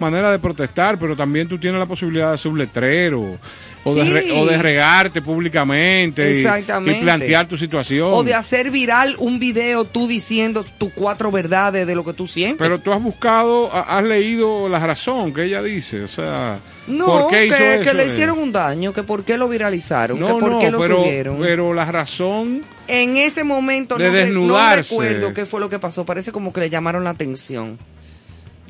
[0.00, 3.38] manera de protestar, pero también tú tienes la posibilidad de hacer un letrero
[3.84, 4.10] o, de, Sí.
[4.12, 6.98] re- o de regarte públicamente y- Exactamente.
[6.98, 8.08] y plantear tu situación.
[8.12, 12.26] O de hacer viral un video tú diciendo tus cuatro verdades de lo que tú
[12.26, 12.58] sientes.
[12.58, 16.02] Pero tú has buscado, ha- has leído la razón que ella dice.
[16.02, 17.92] O sea, no, ¿por qué que, hizo que eso?
[17.94, 20.78] le hicieron un daño, que por qué lo viralizaron, No, que por no, qué lo
[20.80, 21.38] pero, subieron.
[21.40, 24.90] pero la razón en ese momento de no, re- no desnudarse.
[24.90, 26.04] recuerdo qué fue lo que pasó.
[26.04, 27.78] Parece como que le llamaron la atención.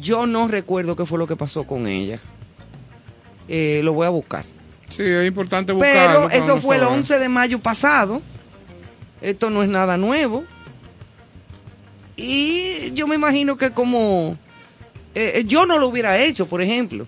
[0.00, 2.18] Yo no recuerdo qué fue lo que pasó con ella.
[3.48, 4.44] Eh, lo voy a buscar.
[4.96, 6.28] Sí, es importante buscarlo.
[6.28, 6.98] Pero eso fue el saber.
[6.98, 8.20] 11 de mayo pasado.
[9.20, 10.44] Esto no es nada nuevo.
[12.16, 14.36] Y yo me imagino que como
[15.14, 17.06] eh, yo no lo hubiera hecho, por ejemplo,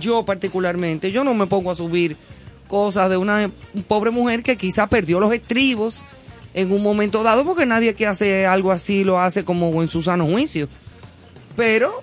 [0.00, 2.16] yo particularmente, yo no me pongo a subir
[2.68, 3.50] cosas de una
[3.88, 6.04] pobre mujer que quizá perdió los estribos
[6.54, 10.02] en un momento dado, porque nadie que hace algo así lo hace como en su
[10.02, 10.68] sano juicio.
[11.56, 12.00] Pero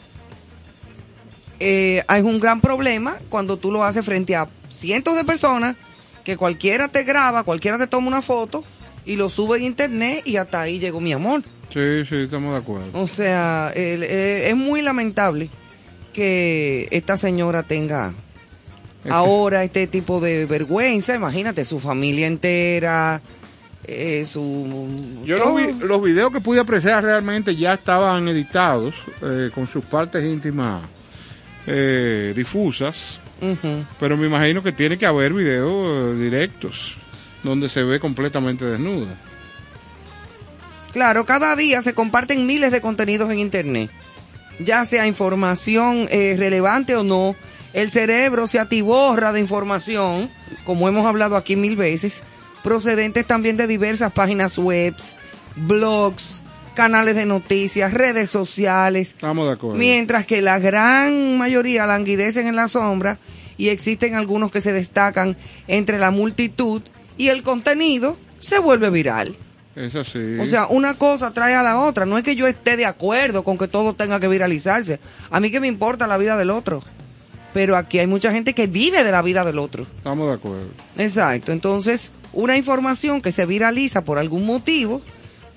[1.61, 5.75] eh, hay un gran problema cuando tú lo haces frente a cientos de personas
[6.23, 8.63] que cualquiera te graba, cualquiera te toma una foto
[9.05, 11.43] y lo sube en internet y hasta ahí llegó mi amor.
[11.73, 12.89] Sí, sí, estamos de acuerdo.
[12.99, 15.47] O sea, eh, es muy lamentable
[16.13, 18.13] que esta señora tenga
[19.03, 21.15] Este- ahora este tipo de vergüenza.
[21.15, 23.21] Imagínate, su familia entera,
[23.87, 25.23] eh, su...
[25.25, 29.83] Yo los, vi- los videos que pude apreciar realmente ya estaban editados eh, con sus
[29.85, 30.83] partes íntimas
[31.67, 33.19] eh, difusas,
[33.99, 36.97] pero me imagino que tiene que haber videos eh, directos
[37.43, 39.17] donde se ve completamente desnuda.
[40.93, 43.89] Claro, cada día se comparten miles de contenidos en Internet,
[44.59, 47.35] ya sea información eh, relevante o no.
[47.73, 50.29] El cerebro se atiborra de información,
[50.65, 52.23] como hemos hablado aquí mil veces,
[52.63, 54.93] procedentes también de diversas páginas web,
[55.55, 56.41] blogs,
[56.73, 59.77] canales de noticias, redes sociales, Estamos de acuerdo.
[59.77, 63.17] mientras que la gran mayoría languidecen en la sombra
[63.57, 66.81] y existen algunos que se destacan entre la multitud
[67.17, 69.35] y el contenido se vuelve viral.
[69.75, 70.37] Es así.
[70.39, 72.05] O sea, una cosa trae a la otra.
[72.05, 74.99] No es que yo esté de acuerdo con que todo tenga que viralizarse.
[75.29, 76.83] A mí que me importa la vida del otro.
[77.53, 79.85] Pero aquí hay mucha gente que vive de la vida del otro.
[79.95, 80.67] estamos de acuerdo.
[80.97, 81.51] Exacto.
[81.51, 85.01] Entonces, una información que se viraliza por algún motivo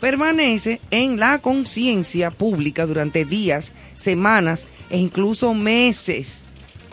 [0.05, 6.45] permanece en la conciencia pública durante días, semanas e incluso meses.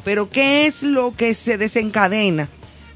[0.05, 2.47] Pero ¿qué es lo que se desencadena?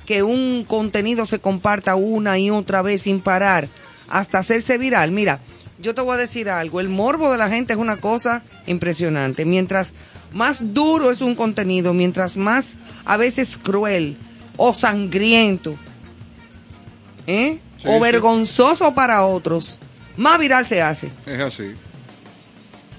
[0.05, 3.67] Que un contenido se comparta una y otra vez sin parar
[4.07, 5.11] hasta hacerse viral.
[5.11, 5.41] Mira,
[5.79, 9.43] yo te voy a decir algo, el morbo de la gente es una cosa impresionante.
[9.43, 9.93] Mientras
[10.31, 14.15] más duro es un contenido, mientras más a veces cruel
[14.55, 15.75] o sangriento,
[17.27, 17.59] ¿eh?
[17.81, 17.99] Sí, o sí.
[17.99, 19.77] vergonzoso para otros,
[20.17, 21.09] más viral se hace.
[21.25, 21.75] Es así.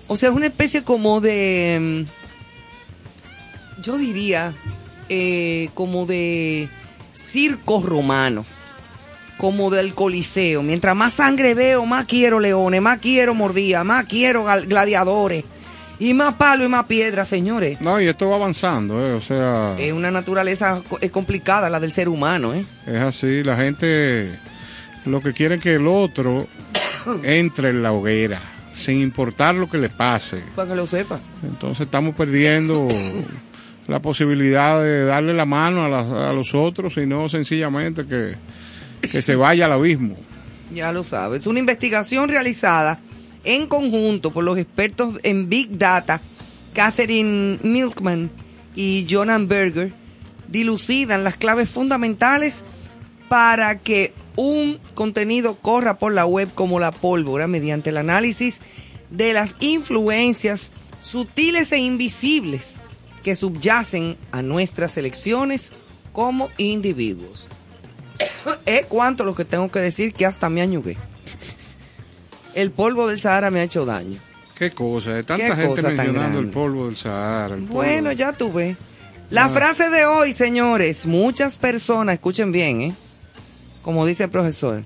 [0.09, 2.07] O sea, es una especie como de,
[3.79, 4.53] mm, yo diría,
[5.09, 6.69] eh, como de
[7.13, 8.45] circo romano,
[9.37, 10.63] como del coliseo.
[10.63, 15.45] Mientras más sangre veo, más quiero leones, más quiero mordía, más quiero gladiadores,
[15.99, 17.81] y más palo y más piedra, señores.
[17.81, 19.13] No, y esto va avanzando, ¿eh?
[19.13, 22.65] o sea, Es una naturaleza complicada, la del ser humano, ¿eh?
[22.87, 23.43] es así.
[23.43, 24.31] La gente
[25.05, 26.47] lo que quiere es que el otro
[27.25, 28.40] entre en la hoguera,
[28.75, 30.42] sin importar lo que le pase.
[30.55, 31.21] Para que lo sepa.
[31.42, 32.88] Entonces estamos perdiendo
[33.87, 38.35] la posibilidad de darle la mano a, las- a los otros, sino sencillamente que,
[39.09, 40.16] que se vaya al abismo.
[40.75, 41.47] Ya lo sabes.
[41.47, 42.99] Una investigación realizada
[43.45, 46.21] en conjunto por los expertos en Big Data,
[46.75, 48.29] Catherine Milkman
[48.75, 49.92] y Jonan Berger,
[50.49, 52.64] dilucidan las claves fundamentales
[53.29, 58.61] para que un contenido corra por la web como la pólvora mediante el análisis
[59.11, 60.72] de las influencias
[61.03, 62.81] sutiles e invisibles
[63.22, 65.72] que subyacen a nuestras elecciones
[66.12, 67.49] como individuos.
[68.66, 70.96] Es cuanto lo que tengo que decir que hasta me añugué.
[72.55, 74.18] El polvo del Sahara me ha hecho daño.
[74.59, 77.55] Qué cosa, de tanta gente cosa mencionando el polvo del Sahara.
[77.57, 78.77] polvo Bueno, del- ya tuve.
[79.29, 79.51] La Ah.
[79.51, 82.94] frase de hoy, señores, muchas personas, escuchen bien, ¿eh?
[83.87, 84.83] Como dice el profesor,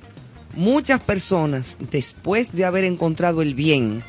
[0.54, 4.04] muchas personas, después de haber encontrado el bien,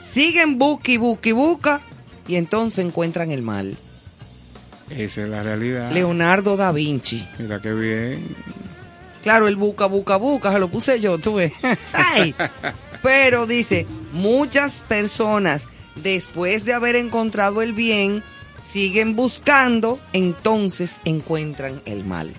[0.00, 1.80] siguen busca y busca y busca
[2.26, 3.76] y entonces encuentran el mal.
[4.90, 5.92] Esa es la realidad.
[5.92, 7.24] Leonardo da Vinci.
[7.38, 8.26] Mira qué bien.
[9.22, 11.52] Claro, el buca, buca, buca, se lo puse yo, tú ves.
[11.92, 12.34] Ay.
[13.04, 18.24] Pero dice, muchas personas, después de haber encontrado el bien,
[18.60, 22.34] siguen buscando, entonces encuentran el mal.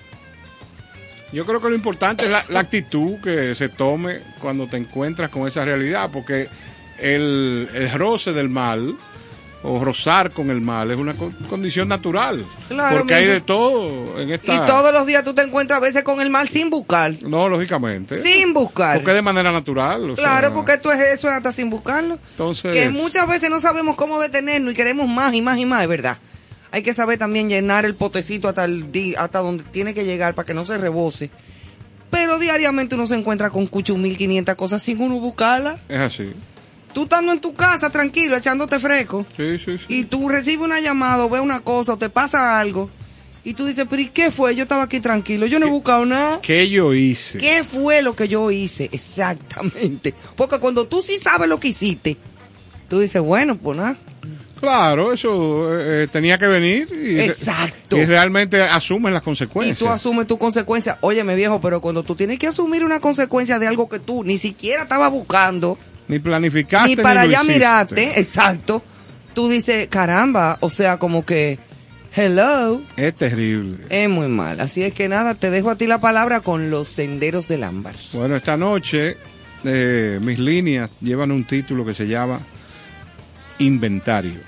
[1.31, 5.29] Yo creo que lo importante es la, la actitud que se tome cuando te encuentras
[5.29, 6.47] con esa realidad, porque
[6.97, 8.95] el, el roce del mal
[9.61, 12.45] o rozar con el mal es una co- condición natural.
[12.69, 14.55] Claro, porque hay de todo en esta...
[14.55, 17.13] Y todos los días tú te encuentras a veces con el mal sin buscar.
[17.23, 18.21] No, lógicamente.
[18.21, 18.97] Sin buscar.
[18.97, 20.11] Porque de manera natural.
[20.11, 22.17] o Claro, sea, porque esto es eso, es hasta sin buscarlo.
[22.31, 22.73] Entonces...
[22.73, 25.89] Que muchas veces no sabemos cómo detenernos y queremos más y más y más, es
[25.89, 26.17] verdad.
[26.71, 28.85] Hay que saber también llenar el potecito hasta el
[29.17, 31.29] hasta donde tiene que llegar para que no se rebose.
[32.11, 35.79] Pero diariamente uno se encuentra con cucho 1500 cosas sin uno buscarlas.
[35.89, 36.31] Es así.
[36.93, 39.85] Tú estando en tu casa tranquilo, echándote fresco, Sí, sí, sí.
[39.87, 42.89] y tú recibes una llamada o ves una cosa o te pasa algo,
[43.43, 44.55] y tú dices, pero ¿y qué fue?
[44.55, 46.39] Yo estaba aquí tranquilo, yo no he buscado nada.
[46.41, 47.37] ¿Qué yo hice?
[47.37, 48.89] ¿Qué fue lo que yo hice?
[48.91, 50.13] Exactamente.
[50.35, 52.17] Porque cuando tú sí sabes lo que hiciste,
[52.89, 53.97] tú dices, bueno, pues nada.
[54.59, 57.97] Claro, eso eh, eh, tenía que venir y, Exacto.
[57.97, 59.77] y realmente asumen las Y consecuencias.
[59.79, 60.97] tú asumes tu consecuencia.
[61.01, 64.37] Óyeme, viejo, pero cuando tú tienes que asumir una consecuencia de algo que tú ni
[64.37, 68.83] siquiera estabas buscando, ni planificaste ni para allá mirarte, exacto,
[69.33, 71.59] tú dices, caramba, o sea, como que,
[72.15, 73.77] hello, Es terrible.
[73.89, 74.59] es muy mal.
[74.59, 77.95] Así es que nada, te dejo a ti la palabra con los senderos del ámbar.
[78.13, 79.17] Bueno, esta noche
[79.63, 82.39] eh, mis líneas llevan un título que se llama
[83.59, 84.39] Inventario.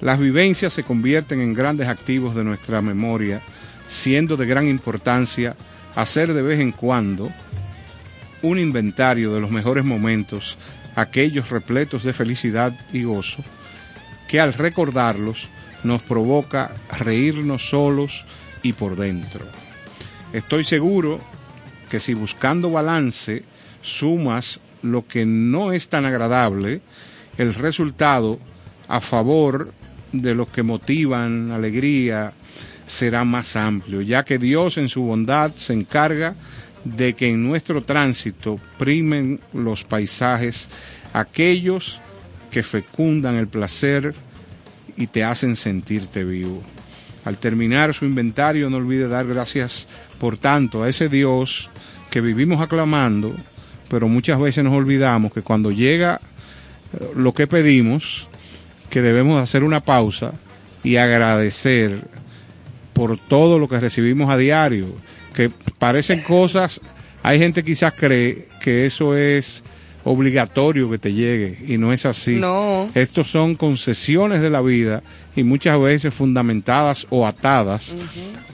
[0.00, 3.40] Las vivencias se convierten en grandes activos de nuestra memoria,
[3.86, 5.56] siendo de gran importancia
[5.94, 7.30] hacer de vez en cuando
[8.42, 10.56] un inventario de los mejores momentos,
[10.94, 13.42] aquellos repletos de felicidad y gozo,
[14.28, 15.48] que al recordarlos
[15.82, 18.24] nos provoca reírnos solos
[18.62, 19.46] y por dentro.
[20.32, 21.20] Estoy seguro
[21.88, 23.44] que si buscando balance
[23.82, 26.80] sumas lo que no es tan agradable,
[27.40, 28.38] el resultado
[28.86, 29.72] a favor
[30.12, 32.34] de los que motivan alegría
[32.84, 36.34] será más amplio, ya que Dios en su bondad se encarga
[36.84, 40.68] de que en nuestro tránsito primen los paisajes,
[41.14, 41.98] aquellos
[42.50, 44.14] que fecundan el placer
[44.98, 46.62] y te hacen sentirte vivo.
[47.24, 49.88] Al terminar su inventario, no olvide dar gracias,
[50.18, 51.70] por tanto, a ese Dios
[52.10, 53.34] que vivimos aclamando,
[53.88, 56.20] pero muchas veces nos olvidamos que cuando llega
[57.14, 58.28] lo que pedimos,
[58.88, 60.32] que debemos hacer una pausa
[60.82, 61.98] y agradecer
[62.92, 64.86] por todo lo que recibimos a diario,
[65.34, 66.80] que parecen cosas,
[67.22, 69.62] hay gente quizás cree que eso es
[70.04, 72.36] obligatorio que te llegue y no es así.
[72.36, 72.88] No.
[72.94, 75.02] Estos son concesiones de la vida
[75.36, 77.94] y muchas veces fundamentadas o atadas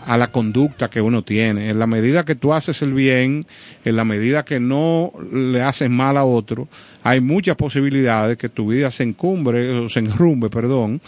[0.04, 1.68] a la conducta que uno tiene.
[1.68, 3.46] En la medida que tú haces el bien,
[3.84, 6.68] en la medida que no le haces mal a otro,
[7.02, 11.00] hay muchas posibilidades que tu vida se encumbre, o se enrumbe, perdón,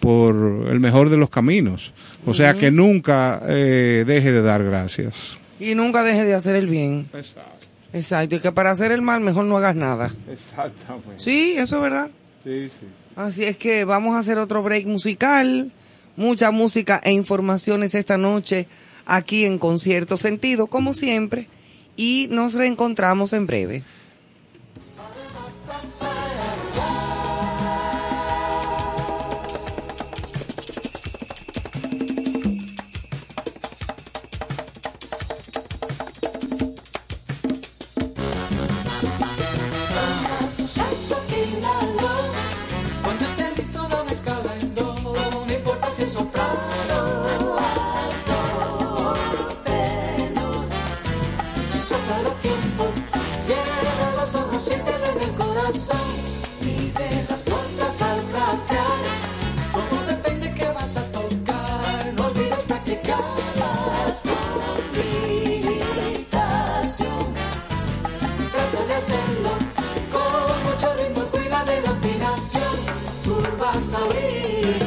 [0.00, 1.92] por el mejor de los caminos.
[2.26, 5.38] O sea que nunca eh, deje de dar gracias.
[5.60, 7.06] Y nunca dejes de hacer el bien.
[7.14, 7.53] Exacto.
[7.94, 8.36] Exacto.
[8.36, 10.10] Y que para hacer el mal mejor no hagas nada.
[10.28, 11.18] Exactamente.
[11.18, 12.10] Sí, eso es verdad.
[12.42, 12.86] Sí, sí.
[13.16, 15.70] Así es que vamos a hacer otro break musical.
[16.16, 18.66] Mucha música e informaciones esta noche
[19.06, 21.48] aquí en Concierto Sentido, como siempre.
[21.96, 23.82] Y nos reencontramos en breve.
[73.74, 74.83] Tú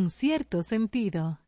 [0.00, 1.40] con cierto sentido.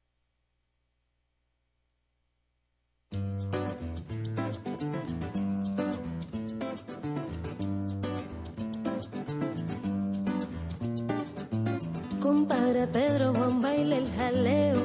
[12.21, 14.83] Compadre Pedro Juan baila el jaleo.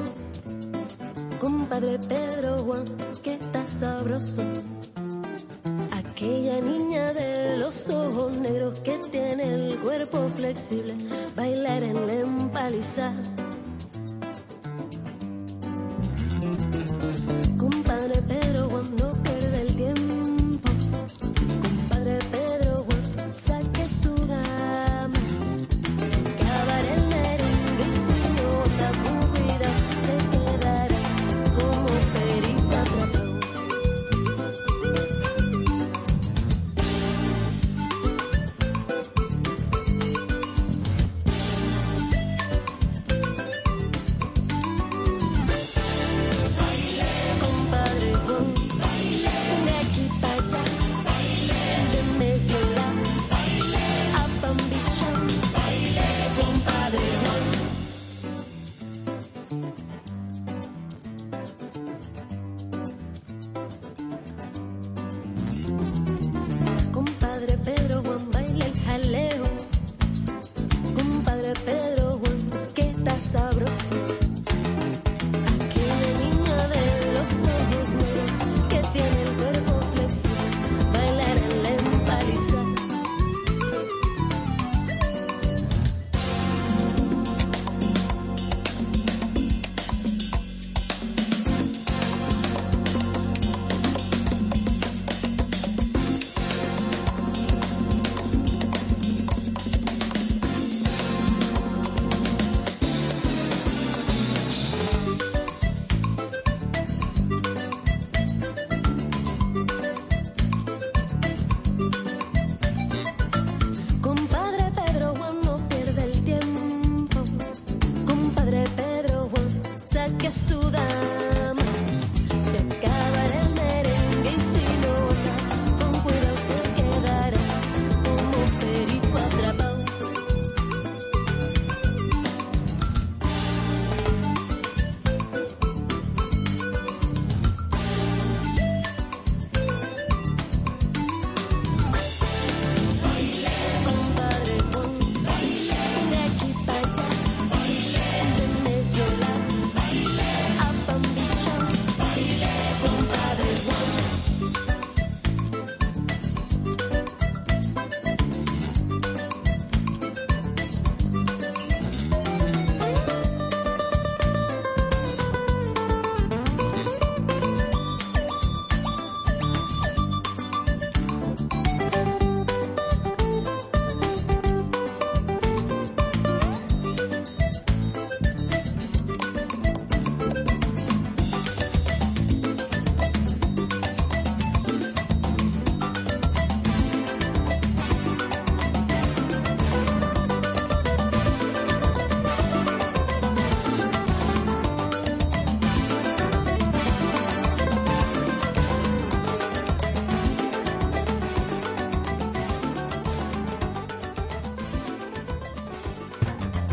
[1.38, 2.84] Compadre Pedro Juan,
[3.22, 4.44] que está sabroso.
[5.92, 10.96] Aquella niña de los ojos negros que tiene el cuerpo flexible,
[11.36, 13.47] bailar en la empalizada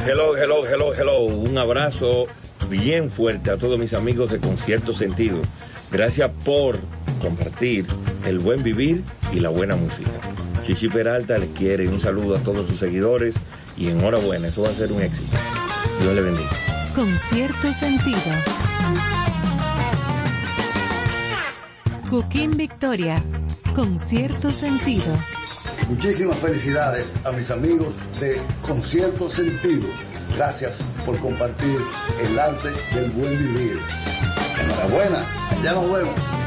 [0.08, 1.20] Hello, hello, hello, hello.
[1.24, 2.28] Un abrazo
[2.70, 5.42] bien fuerte a todos mis amigos de Concierto Sentido.
[5.92, 6.78] Gracias por
[7.20, 7.88] compartir
[8.24, 9.04] el buen vivir
[9.34, 10.12] y la buena música.
[10.64, 13.34] Chichi Peralta les quiere un saludo a todos sus seguidores
[13.78, 15.38] y enhorabuena, eso va a ser un éxito.
[16.00, 16.52] Dios le bendiga.
[16.94, 18.20] Con cierto sentido.
[22.12, 23.24] Cooking Victoria.
[23.74, 25.18] Con cierto sentido.
[25.96, 29.88] Muchísimas felicidades a mis amigos de Concierto Sentido.
[30.36, 31.80] Gracias por compartir
[32.22, 33.80] el arte del buen vivir.
[34.62, 35.24] Enhorabuena,
[35.64, 36.45] ya nos vemos.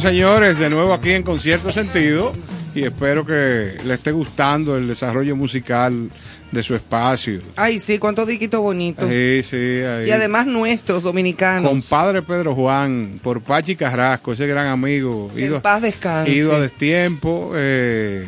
[0.00, 2.32] Bueno, señores, de nuevo aquí en Concierto Sentido
[2.74, 6.10] y espero que le esté gustando el desarrollo musical
[6.50, 7.42] de su espacio.
[7.54, 9.06] Ay, sí, cuántos diquitos bonitos.
[9.06, 10.08] Sí, sí, ahí.
[10.08, 11.68] Y además nuestros, dominicanos.
[11.68, 15.30] Compadre Pedro Juan, por Pachi Carrasco, ese gran amigo.
[15.34, 16.30] Que en ido, paz descanse.
[16.30, 18.26] ido a destiempo, eh,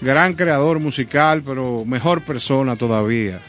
[0.00, 3.40] gran creador musical, pero mejor persona todavía.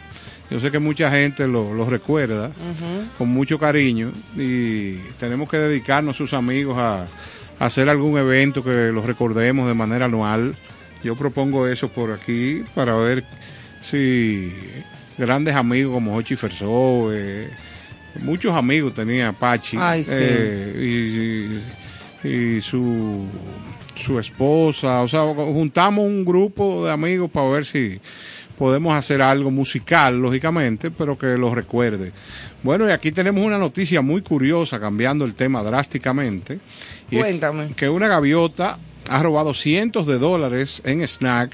[0.50, 2.50] Yo sé que mucha gente lo, lo recuerda
[3.20, 7.08] con mucho cariño y tenemos que dedicarnos sus amigos a, a
[7.66, 10.56] hacer algún evento que los recordemos de manera anual.
[11.04, 13.24] Yo propongo eso por aquí para ver
[13.82, 14.52] si
[15.18, 17.50] grandes amigos como Hochi Fersó, eh,
[18.22, 19.34] muchos amigos tenía
[19.80, 20.14] Ay, sí.
[20.18, 21.60] eh,
[22.24, 23.26] y, y- y su,
[23.96, 28.00] su esposa, o sea, juntamos un grupo de amigos para ver si
[28.58, 32.12] podemos hacer algo musical, lógicamente, pero que los recuerde.
[32.62, 36.60] Bueno, y aquí tenemos una noticia muy curiosa, cambiando el tema drásticamente.
[37.20, 37.74] Cuéntame.
[37.76, 38.78] que una gaviota
[39.10, 41.54] ha robado cientos de dólares en snack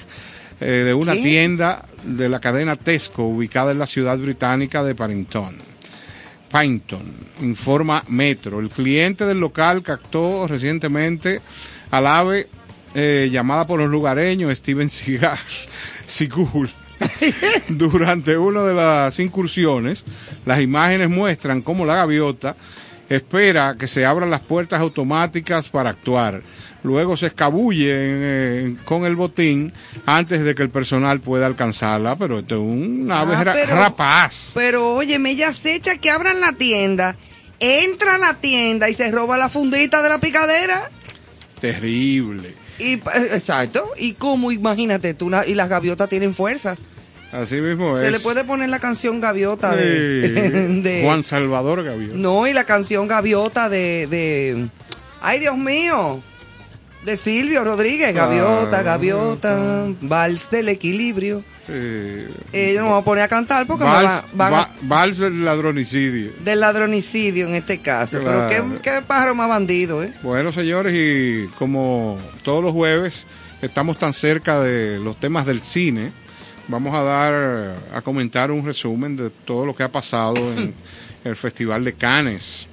[0.59, 1.21] eh, de una ¿Qué?
[1.21, 5.57] tienda de la cadena Tesco ubicada en la ciudad británica de Paddington.
[6.49, 7.01] Paddington,
[7.41, 8.59] informa Metro.
[8.59, 11.41] El cliente del local captó recientemente
[11.91, 12.47] al ave
[12.95, 15.37] eh, llamada por los lugareños Steven Seagal,
[16.07, 16.69] Seagull.
[17.69, 20.03] Durante una de las incursiones,
[20.45, 22.55] las imágenes muestran cómo la gaviota
[23.09, 26.41] espera que se abran las puertas automáticas para actuar.
[26.83, 29.73] Luego se escabulle eh, con el botín
[30.05, 33.75] antes de que el personal pueda alcanzarla, pero esto es un ave Ah, ra- pero-
[33.75, 34.51] rapaz.
[34.53, 37.15] Pero óyeme, ella acecha que abran la tienda,
[37.59, 40.89] entra a la tienda y se roba la fundita de la picadera.
[41.59, 42.53] Terrible.
[42.79, 43.01] Y, eh,
[43.33, 43.83] exacto.
[43.97, 44.51] ¿Y cómo?
[44.51, 46.77] Imagínate tú, y las gaviotas tienen fuerza.
[47.31, 48.01] Así mismo es.
[48.01, 50.21] Se le puede poner la canción gaviota de...
[50.75, 50.81] Sí.
[50.81, 52.15] de- Juan Salvador Gaviota.
[52.17, 54.07] No, y la canción gaviota de...
[54.07, 54.67] de
[55.21, 56.21] ay, Dios mío.
[57.03, 61.41] De Silvio Rodríguez, gaviota, Ah, gaviota, vals del equilibrio.
[61.69, 64.53] Eh, Eh, yo no me voy a poner a cantar porque me Vals, va- van
[64.53, 66.31] a- va- vals del ladronicidio.
[66.43, 68.19] del ladronicidio en este caso.
[68.19, 68.47] Claro.
[68.49, 70.11] Pero qué, qué pájaro más bandido, ¿eh?
[70.21, 73.25] Bueno, señores, y como todos los jueves
[73.61, 76.11] estamos tan cerca de los temas del cine,
[76.67, 80.73] vamos a dar a comentar un resumen de todo lo que ha pasado en
[81.23, 82.67] el Festival de Cannes.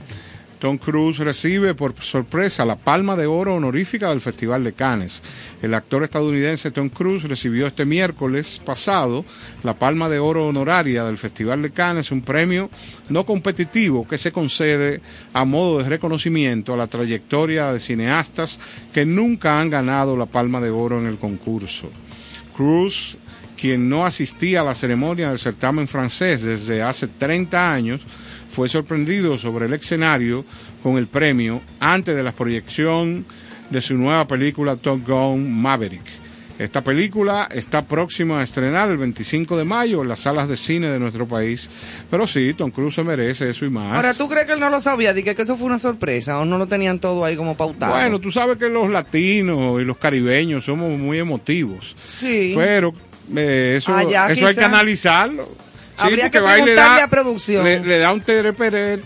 [0.58, 5.22] Tom Cruise recibe por sorpresa la palma de oro honorífica del Festival de Cannes.
[5.60, 9.26] El actor estadounidense Tom Cruise recibió este miércoles pasado
[9.62, 12.70] la palma de oro honoraria del Festival de Cannes, un premio
[13.10, 15.02] no competitivo que se concede
[15.34, 18.58] a modo de reconocimiento a la trayectoria de cineastas
[18.94, 21.90] que nunca han ganado la palma de oro en el concurso.
[22.56, 23.18] Cruz,
[23.56, 28.00] quien no asistía a la ceremonia del certamen francés desde hace 30 años,
[28.50, 30.44] fue sorprendido sobre el escenario
[30.82, 33.24] con el premio antes de la proyección
[33.70, 36.24] de su nueva película Top Gun Maverick.
[36.56, 40.88] Esta película está próxima a estrenar el 25 de mayo en las salas de cine
[40.88, 41.68] de nuestro país,
[42.08, 43.96] pero sí, Tom Cruise se merece eso y más.
[43.96, 45.12] Ahora, ¿tú crees que él no lo sabía?
[45.12, 47.94] Dije que eso fue una sorpresa o no lo tenían todo ahí como pautado.
[47.94, 51.96] Bueno, tú sabes que los latinos y los caribeños somos muy emotivos.
[52.06, 52.52] sí.
[52.56, 52.94] Pero
[53.36, 55.44] eh, eso, Allá eso hay que analizarlo.
[55.44, 55.52] Sí,
[55.96, 57.64] Habría que va y le da- a producción.
[57.64, 59.02] Le, le da un tereperet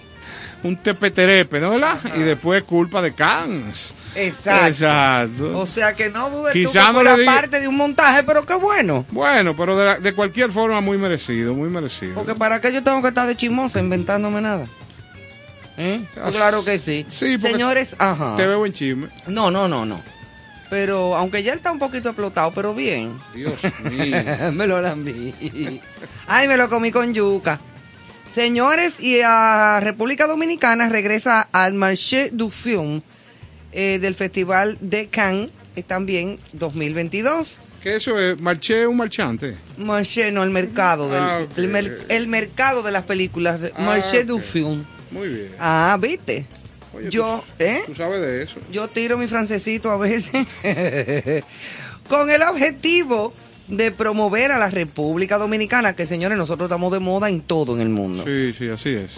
[0.65, 1.99] un tepeterepe, ¿no verdad?
[2.17, 3.95] Y después culpa de Cans.
[4.17, 4.67] Exacto.
[4.67, 5.59] Exacto.
[5.61, 8.25] O sea que no dudes tú Quizá que no fuera diga- parte de un montaje,
[8.25, 9.07] pero qué bueno.
[9.13, 12.15] Bueno, pero de, la- de cualquier forma muy merecido, muy merecido.
[12.15, 14.67] Porque para qué yo tengo que estar de chismosa inventándome nada.
[15.77, 16.01] ¿Eh?
[16.15, 17.07] Pues claro que sí.
[17.09, 18.35] Sí, Señores, ajá.
[18.37, 19.09] Te veo en chisme.
[19.29, 20.03] No, no, no, no.
[20.71, 23.17] Pero aunque ya él está un poquito explotado, pero bien.
[23.35, 23.55] Dios
[23.91, 24.17] mío.
[24.53, 25.33] me lo lambí.
[26.27, 27.59] Ay, me lo comí con yuca.
[28.33, 33.01] Señores, y a República Dominicana regresa al Marché du Film
[33.73, 37.61] eh, del Festival de Cannes, eh, también 2022.
[37.83, 38.39] ¿Qué eso es?
[38.41, 39.57] ¿Marché un marchante?
[39.79, 41.09] Marché, no, el mercado.
[41.09, 43.61] Del, Ah, el, mer- el mercado de las películas.
[43.75, 44.85] Ah, Marché du Film.
[45.11, 45.55] Muy bien.
[45.59, 46.47] Ah, ¿viste?
[46.99, 47.83] Oye, yo, ¿eh?
[47.87, 48.61] Tú sabes de eso.
[48.71, 50.47] Yo tiro mi francesito a veces
[52.09, 53.33] con el objetivo
[53.69, 57.83] de promover a la República Dominicana, que señores, nosotros estamos de moda en todo en
[57.83, 59.13] el mundo, Sí, sí, así es.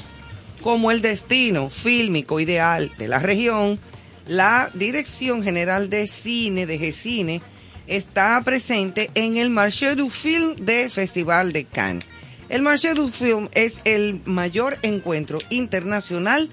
[0.63, 3.79] como el destino fílmico ideal de la región,
[4.27, 7.43] la Dirección General de Cine, de GCine,
[7.87, 12.05] está presente en el Marché du Film del Festival de Cannes.
[12.49, 16.51] El Marché du Film es el mayor encuentro internacional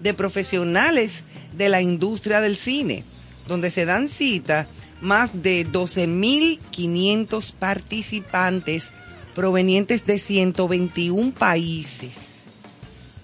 [0.00, 1.22] de profesionales
[1.56, 3.04] de la industria del cine,
[3.46, 4.66] donde se dan cita
[5.00, 8.92] más de 12.500 participantes
[9.34, 12.30] provenientes de 121 países.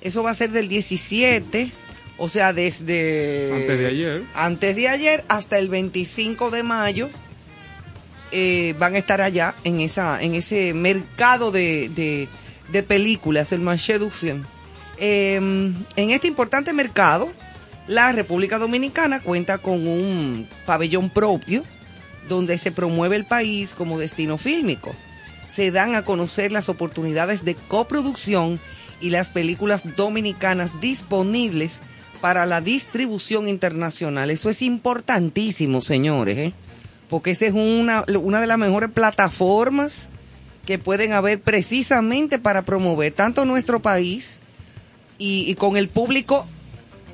[0.00, 1.70] Eso va a ser del 17,
[2.18, 3.50] o sea, desde...
[3.52, 4.22] Antes de ayer.
[4.34, 7.10] Antes de ayer hasta el 25 de mayo
[8.32, 12.28] eh, van a estar allá en esa en ese mercado de, de,
[12.72, 14.44] de películas, el Marché du Film.
[14.98, 17.32] Eh, en este importante mercado,
[17.86, 21.62] la República Dominicana cuenta con un pabellón propio
[22.28, 24.92] donde se promueve el país como destino fílmico.
[25.50, 28.58] Se dan a conocer las oportunidades de coproducción
[29.00, 31.80] y las películas dominicanas disponibles
[32.20, 34.30] para la distribución internacional.
[34.30, 36.54] Eso es importantísimo, señores, ¿eh?
[37.08, 40.08] porque esa es una, una de las mejores plataformas
[40.64, 44.40] que pueden haber precisamente para promover tanto nuestro país
[45.18, 46.46] y, y con el público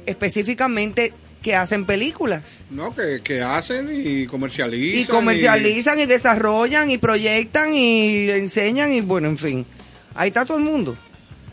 [0.06, 2.66] específicamente que hacen películas.
[2.70, 5.00] No, que, que hacen y comercializan.
[5.00, 9.66] Y comercializan y desarrollan y proyectan y enseñan y bueno, en fin.
[10.14, 10.96] Ahí está todo el mundo.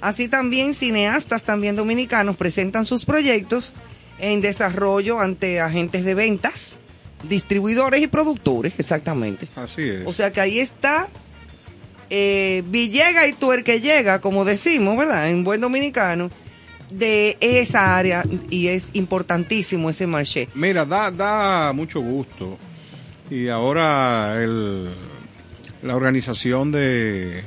[0.01, 3.73] Así también cineastas también dominicanos presentan sus proyectos
[4.19, 6.77] en desarrollo ante agentes de ventas,
[7.27, 9.47] distribuidores y productores, exactamente.
[9.55, 10.05] Así es.
[10.05, 11.07] O sea que ahí está
[12.09, 15.29] eh, Villega y tú el que llega, como decimos, ¿verdad?
[15.29, 16.29] En buen dominicano,
[16.89, 20.49] de esa área y es importantísimo ese marché.
[20.55, 22.57] Mira, da, da mucho gusto.
[23.29, 24.89] Y ahora el,
[25.83, 27.43] la organización de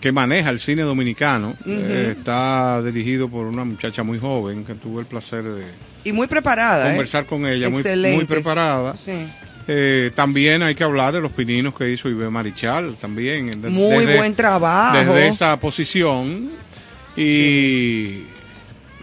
[0.00, 5.00] que maneja el cine dominicano eh, está dirigido por una muchacha muy joven que tuve
[5.02, 5.64] el placer de
[6.04, 6.86] Y muy preparada.
[6.86, 6.90] ¿eh?
[6.92, 8.16] conversar con ella, muy, Excelente.
[8.16, 8.96] muy preparada.
[8.96, 9.26] Sí.
[9.72, 13.62] Eh, también hay que hablar de los pininos que hizo Ibe Marichal, también.
[13.62, 14.96] de- Muy desde- buen trabajo.
[14.96, 16.50] Desde esa posición.
[17.16, 18.22] Y,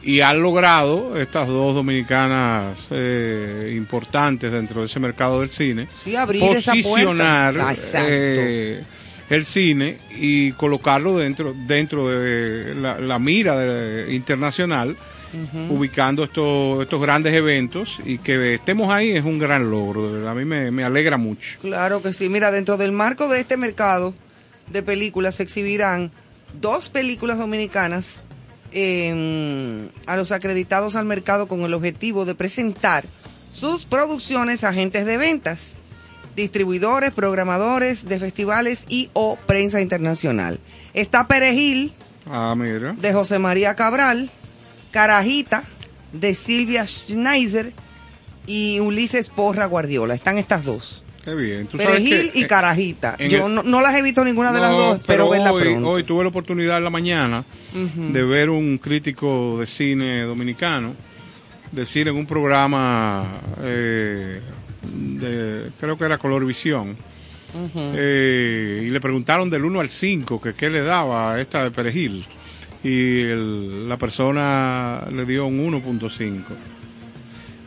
[0.03, 6.15] y han logrado estas dos dominicanas eh, importantes dentro de ese mercado del cine Sí,
[6.15, 6.89] abrir esa puerta.
[6.89, 7.55] posicionar
[7.95, 8.83] eh,
[9.29, 14.95] el cine y colocarlo dentro dentro de la, la mira de- internacional
[15.69, 20.31] ubicando estos estos grandes eventos y que estemos ahí es un gran logro de verdad
[20.31, 22.29] a mí me, me alegra mucho Claro que sí.
[22.29, 24.13] Mira, dentro del marco de este mercado
[24.71, 26.11] de películas se exhibirán
[26.59, 28.21] dos películas dominicanas
[28.71, 33.05] eh, a los acreditados al mercado con el objetivo de presentar
[33.51, 35.73] sus producciones a agentes de ventas,
[36.35, 40.59] distribuidores, programadores de festivales y o prensa internacional.
[40.93, 41.93] Está Perejil
[42.29, 44.29] ah mira de José María Cabral,
[44.91, 45.63] Carajita
[46.13, 47.73] de Silvia Schneider
[48.45, 50.13] y Ulises Porra Guardiola.
[50.15, 51.03] Están estas dos.
[51.25, 53.17] qué bien Tú sabes Perejil que, y eh, Carajita.
[53.17, 55.89] Yo el- no, no las he visto ninguna de las dos, pero, verla hoy, pronto.
[55.89, 60.95] hoy tuve la oportunidad en la mañana de ver un crítico de cine dominicano
[61.71, 63.29] decir en un programa
[63.61, 64.39] eh,
[64.93, 66.95] de, creo que era Color Visión
[67.75, 71.71] eh, y le preguntaron del 1 al 5 que qué le daba a esta de
[71.71, 72.25] Perejil
[72.83, 76.43] y el- la persona le dio un 1.5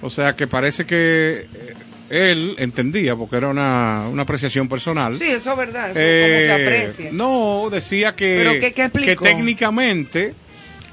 [0.02, 1.74] o sea que parece que eh,
[2.10, 6.56] él entendía porque era una, una apreciación personal Sí, eso es verdad, eso eh, como
[6.56, 7.10] se aprecia.
[7.12, 9.22] No, decía que, ¿Pero qué- qué explicó?
[9.24, 10.34] que técnicamente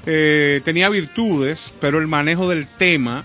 [0.06, 3.24] eh, tenía virtudes, pero el manejo del tema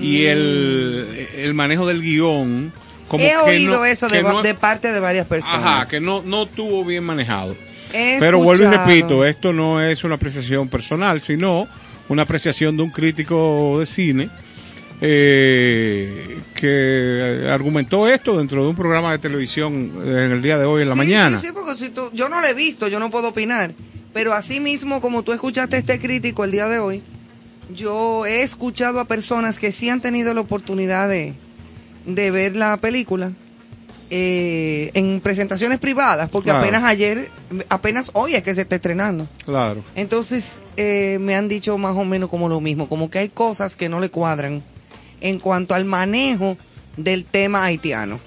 [0.00, 2.72] y el, el manejo del guion,
[3.08, 3.26] como Mm.
[3.26, 5.60] He que oído no- eso que de, no- de parte de varias personas.
[5.64, 7.54] Ajá, que no, no tuvo bien manejado.
[7.92, 11.66] Pero vuelvo y repito, esto no es una apreciación personal, sino
[12.08, 14.28] una apreciación de un crítico de cine
[15.00, 20.82] eh, que argumentó esto dentro de un programa de televisión en el día de hoy
[20.82, 21.38] en la Sí, mañana.
[21.38, 23.72] Sí, sí, porque si tú- yo no lo he visto, yo no puedo opinar.
[24.12, 27.02] Pero así mismo, como tú escuchaste a este crítico el día de hoy,
[27.74, 31.34] yo he escuchado a personas que sí han tenido la oportunidad de,
[32.06, 33.32] de ver la película
[34.14, 36.62] eh, en presentaciones privadas, porque Claro.
[36.64, 37.30] apenas ayer,
[37.70, 39.26] apenas hoy es que se está estrenando.
[39.46, 39.82] Claro.
[39.94, 43.74] Entonces, eh, me han dicho más o menos como lo mismo, como que hay cosas
[43.74, 44.62] que no le cuadran
[45.22, 46.58] en cuanto al manejo
[46.98, 48.20] del tema haitiano.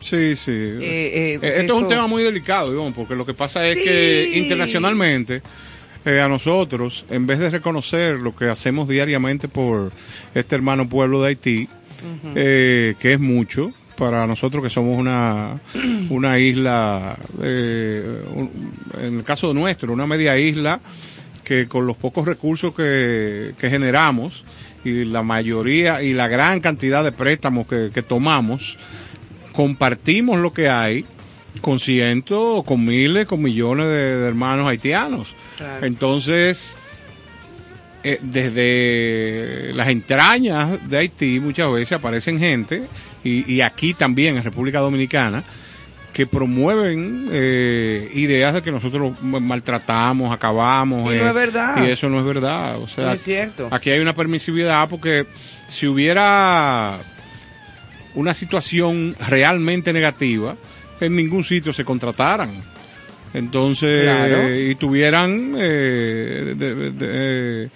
[0.00, 0.50] Sí, sí.
[0.50, 3.76] Eh, eh, Eh, Esto es un tema muy delicado, Ivonne, porque lo que pasa es
[3.76, 5.40] que internacionalmente
[6.04, 9.92] eh, a nosotros, en vez de reconocer lo que hacemos diariamente por
[10.34, 11.68] este hermano pueblo de Haití,
[12.34, 15.60] eh, que es mucho para nosotros que somos una,
[16.10, 18.72] una isla, eh, un-
[19.02, 20.80] en el caso nuestro, una media isla
[21.44, 24.44] que con los pocos recursos que, que generamos
[24.84, 28.78] y la mayoría y la gran cantidad de préstamos que, que tomamos,
[29.52, 31.04] compartimos lo que hay
[31.60, 35.34] con cientos, con miles, con millones de, de hermanos haitianos.
[35.56, 35.84] Claro.
[35.86, 36.76] Entonces,
[38.04, 42.82] eh, desde las entrañas de Haití muchas veces aparecen gente,
[43.28, 45.42] y, y aquí también en República Dominicana,
[46.12, 51.12] que promueven eh, ideas de que nosotros maltratamos, acabamos.
[51.14, 51.84] Y no eh, es verdad.
[51.86, 52.78] Y eso no es verdad.
[52.78, 53.68] O sea, No es cierto.
[53.70, 55.26] aquí hay una permisividad porque
[55.68, 56.98] si hubiera
[58.14, 60.56] una situación realmente negativa,
[61.00, 62.50] en ningún sitio se contrataran.
[63.34, 64.52] Entonces, Claro.
[64.58, 65.52] y tuvieran...
[65.56, 67.70] eh, de- de- de-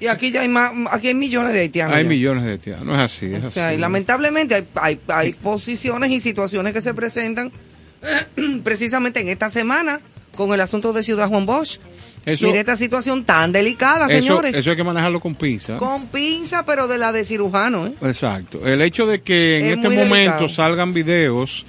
[0.00, 1.96] Y aquí ya hay más, aquí hay millones de haitianos.
[1.96, 2.08] hay ya.
[2.08, 3.26] millones de haitianos, no es así.
[3.34, 3.76] es O sea, así.
[3.76, 7.50] y lamentablemente hay, hay, hay posiciones y situaciones que se presentan
[8.64, 10.00] precisamente en esta semana
[10.36, 11.78] con el asunto de Ciudad Juan Bosch.
[12.24, 14.54] Eso- Mire esta situación tan delicada, eso, señores.
[14.54, 15.78] eso hay que manejarlo con pinza.
[15.78, 17.92] Con pinza, pero de la de cirujano, ¿eh?
[18.02, 18.66] Exacto.
[18.66, 20.48] El hecho de que en Es este momento delicado.
[20.48, 21.64] salgan videos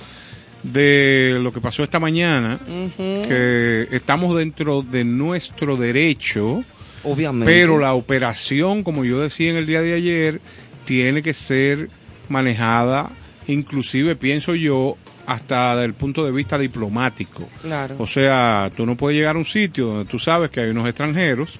[0.63, 2.59] de lo que pasó esta mañana,
[2.97, 6.63] que estamos dentro de nuestro derecho,
[7.03, 7.51] Obviamente.
[7.51, 10.41] pero la operación, como yo decía en el día de ayer,
[10.85, 11.87] tiene que ser
[12.27, 13.11] manejada,
[13.47, 17.47] inclusive pienso yo, hasta del punto de vista diplomático.
[17.61, 17.95] Claro.
[17.99, 20.87] O sea, tú no puedes llegar a un sitio donde tú sabes que hay unos
[20.87, 21.59] extranjeros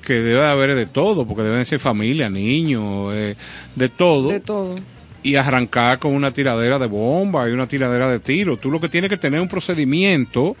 [0.00, 3.34] que debe haber de todo, porque deben ser familia, niños, eh,
[3.74, 4.76] de todo, de todo.
[5.22, 8.56] y arrancar con una tiradera de bomba y una tiradera de tiro.
[8.56, 10.56] Tú lo que tienes que tener un procedimiento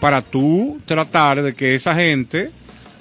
[0.00, 2.50] para tú tratar de que esa gente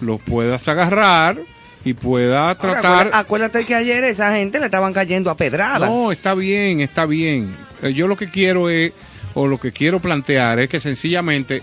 [0.01, 1.37] los puedas agarrar
[1.85, 2.85] y pueda tratar...
[2.85, 5.89] acuérdate, acuérdate que ayer esa gente le estaban cayendo a pedradas.
[5.89, 7.53] No, está bien, está bien.
[7.81, 8.91] Eh, Yo lo que quiero es,
[9.33, 11.61] o lo que quiero plantear es que sencillamente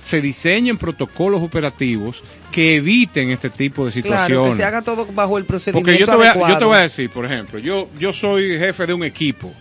[0.00, 2.22] se diseñen protocolos operativos
[2.52, 4.50] que eviten este tipo de Claro, situaciones.
[4.52, 6.76] que se haga todo bajo el procedimiento Porque yo te, voy a, yo te voy
[6.76, 9.52] a decir, por ejemplo, yo, yo soy jefe de un equipo,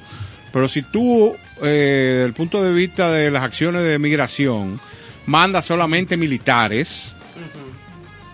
[0.53, 4.80] pero si tú, eh, desde el punto de vista de las acciones de migración,
[5.26, 7.14] mandas solamente militares,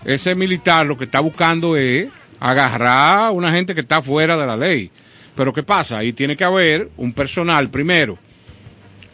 [0.04, 2.08] ese militar lo que está buscando es
[2.40, 4.90] agarrar a una gente que está fuera de la ley.
[5.34, 5.98] Pero ¿qué pasa?
[5.98, 8.18] Ahí tiene que haber un personal primero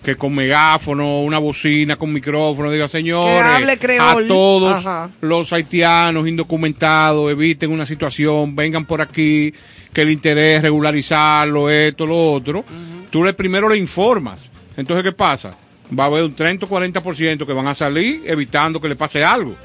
[0.02, 4.28] que con megáfono, una bocina con micrófono diga, señores, hable a creol".
[4.28, 5.10] todos Ajá.
[5.20, 9.52] los haitianos indocumentados, eviten una situación, vengan por aquí,
[9.92, 12.64] que el interés es regularizarlo, esto, lo otro.
[13.10, 14.50] Tú le primero le informas.
[14.76, 15.54] Entonces, ¿qué pasa?
[15.98, 19.24] Va a haber un 30 o 40% que van a salir evitando que le pase
[19.24, 19.56] algo.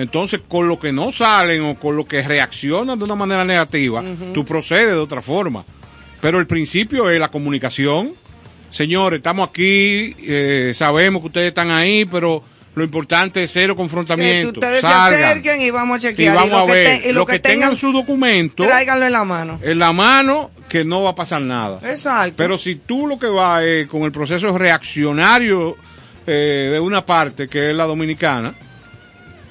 [0.00, 4.02] Entonces, con lo que no salen o con lo que reaccionan de una manera negativa,
[4.32, 5.64] tú procedes de otra forma.
[6.22, 8.12] Pero el principio es la comunicación.
[8.70, 12.42] Señores, estamos aquí, eh, sabemos que ustedes están ahí, pero
[12.74, 14.60] lo importante es cero Que confrontamiento.
[14.60, 15.22] ustedes se Salgan.
[15.24, 16.34] acerquen y vamos a Y chequear.
[16.36, 19.58] vamos lo a que ver, y los que, tengan, su documento Tráiganlo en la mano.
[19.60, 21.78] en la mano, que no va a pasar nada.
[21.84, 22.34] Exacto.
[22.36, 25.76] Pero si tú lo que vas es con el proceso reaccionario
[26.26, 28.54] eh, de una parte, que es la dominicana,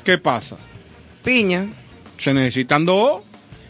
[0.09, 0.57] ¿qué pasa?
[1.23, 1.67] Piña.
[2.17, 3.21] Se necesitan dos.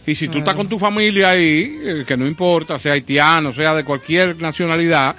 [0.07, 3.75] Y si tú estás con tu familia ahí, eh, que no importa, sea haitiano, sea
[3.75, 5.17] de cualquier nacionalidad,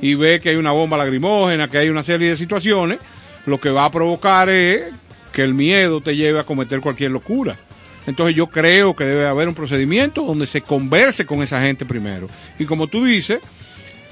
[0.00, 2.98] y ve que hay una bomba lacrimógena, que hay una serie de situaciones,
[3.44, 4.84] lo que va a provocar es
[5.32, 7.56] que el miedo te lleve a cometer cualquier locura.
[8.06, 12.28] Entonces yo creo que debe haber un procedimiento donde se converse con esa gente primero.
[12.58, 13.40] Y como tú dices,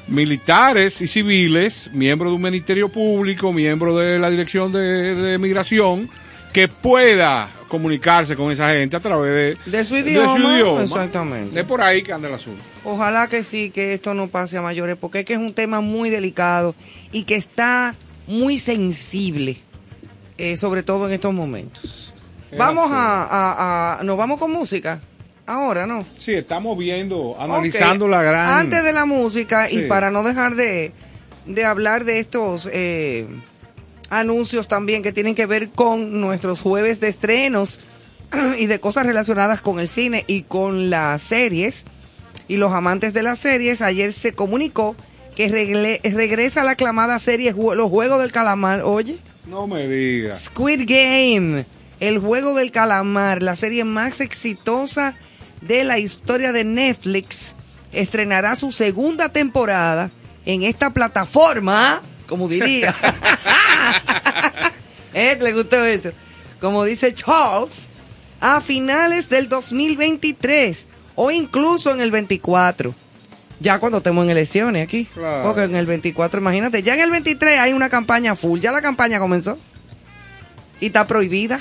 [0.06, 6.08] militares y civiles, miembros de un ministerio público, miembros de la dirección de, de migración,
[6.52, 10.82] que pueda comunicarse con esa gente a través de, De su idioma, idioma.
[10.82, 11.60] exactamente.
[11.60, 12.62] Es por ahí que anda el asunto.
[12.84, 15.80] Ojalá que sí, que esto no pase a mayores, porque es que es un tema
[15.80, 16.74] muy delicado
[17.12, 17.94] y que está
[18.26, 19.58] muy sensible,
[20.38, 22.14] eh, sobre todo en estos momentos.
[22.58, 25.00] Vamos a, a- a- Nos vamos con música.
[25.46, 26.04] Ahora, ¿no?
[26.18, 28.46] Sí, estamos viendo, analizando la gran...
[28.46, 30.92] Antes de la música, y para no dejar de,
[31.46, 33.26] de hablar de estos eh,
[34.10, 37.80] anuncios también que tienen que ver con nuestros jueves de estrenos
[38.58, 41.84] y de cosas relacionadas con el cine y con las series
[42.48, 44.96] y los amantes de las series, ayer se comunicó
[45.36, 48.82] que regle- regresa la aclamada serie Los Juegos del Calamar.
[48.82, 49.16] Oye.
[49.48, 50.44] No me digas.
[50.46, 51.64] Squid Game,
[52.00, 55.16] el juego del calamar, la serie más exitosa
[55.60, 57.54] de la historia de Netflix,
[57.92, 60.10] estrenará su segunda temporada
[60.44, 62.94] en esta plataforma, como diría.
[65.12, 65.36] ¿Eh?
[65.38, 66.12] ¿Le gustó eso?
[66.60, 67.88] Como dice Charles,
[68.40, 72.94] a finales del 2023 o incluso en el 24.
[73.58, 75.04] Ya cuando estemos en elecciones aquí.
[75.06, 75.42] Claro.
[75.42, 78.60] Porque en el 24, imagínate, ya en el 23 hay una campaña full.
[78.60, 79.58] Ya la campaña comenzó.
[80.80, 81.60] Y está prohibida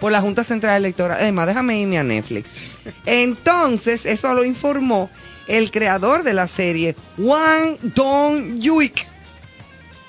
[0.00, 1.18] por la Junta Central Electoral.
[1.20, 2.74] Además, déjame irme a Netflix.
[3.06, 5.10] Entonces, eso lo informó
[5.50, 9.04] el creador de la serie, Wang Dong-yuik,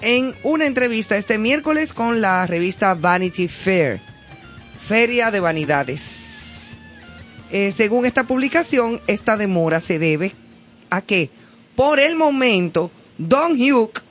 [0.01, 3.99] en una entrevista este miércoles con la revista Vanity Fair,
[4.79, 6.77] Feria de Vanidades.
[7.51, 10.33] Eh, según esta publicación, esta demora se debe
[10.89, 11.29] a que,
[11.75, 14.01] por el momento, Dong Hyuk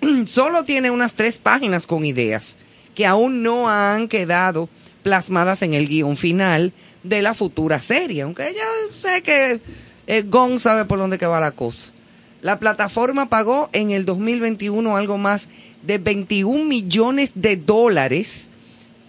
[0.26, 2.56] solo tiene unas tres páginas con ideas
[2.94, 4.68] que aún no han quedado
[5.02, 6.72] plasmadas en el guion final
[7.02, 9.60] de la futura serie, aunque ya sé que
[10.06, 11.92] eh, Gong sabe por dónde va la cosa.
[12.40, 15.48] La plataforma pagó en el 2021 algo más
[15.82, 18.48] de 21 millones de dólares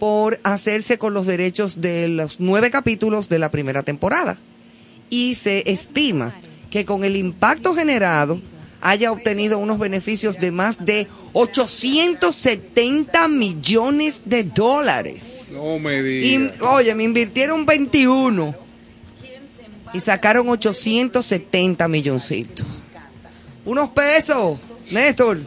[0.00, 4.38] por hacerse con los derechos de los nueve capítulos de la primera temporada.
[5.10, 6.34] Y se estima
[6.70, 8.40] que con el impacto generado
[8.80, 15.50] haya obtenido unos beneficios de más de 870 millones de dólares.
[15.52, 16.62] No me Y, digas.
[16.62, 18.54] oye, me invirtieron 21
[19.92, 22.66] y sacaron 870 milloncitos.
[23.70, 24.58] Unos pesos,
[24.92, 25.38] Néstor.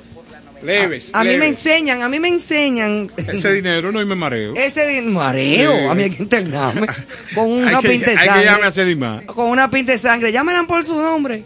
[0.64, 3.12] Leves, A mí me enseñan, a mí me enseñan.
[3.18, 4.54] Ese dinero no y me mareo.
[4.56, 6.88] Ese de mareo, a mí hay que internarme
[7.36, 8.68] con una que, pinta de hay que sangre.
[8.68, 9.26] a Sedimar.
[9.26, 10.32] Con una pinta de sangre.
[10.32, 11.44] Llámenla por su nombre.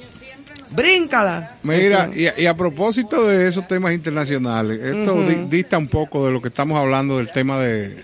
[0.70, 1.56] Bríncala.
[1.64, 6.26] Mira, y, a- y a propósito de esos temas internacionales, esto di- dista un poco
[6.26, 7.96] de lo que estamos hablando del tema de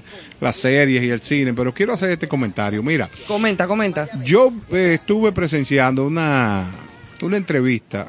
[0.41, 2.81] las series y el cine, pero quiero hacer este comentario.
[2.81, 4.07] Mira, Comenta, comenta.
[4.23, 6.63] yo eh, estuve presenciando una,
[7.21, 8.07] una entrevista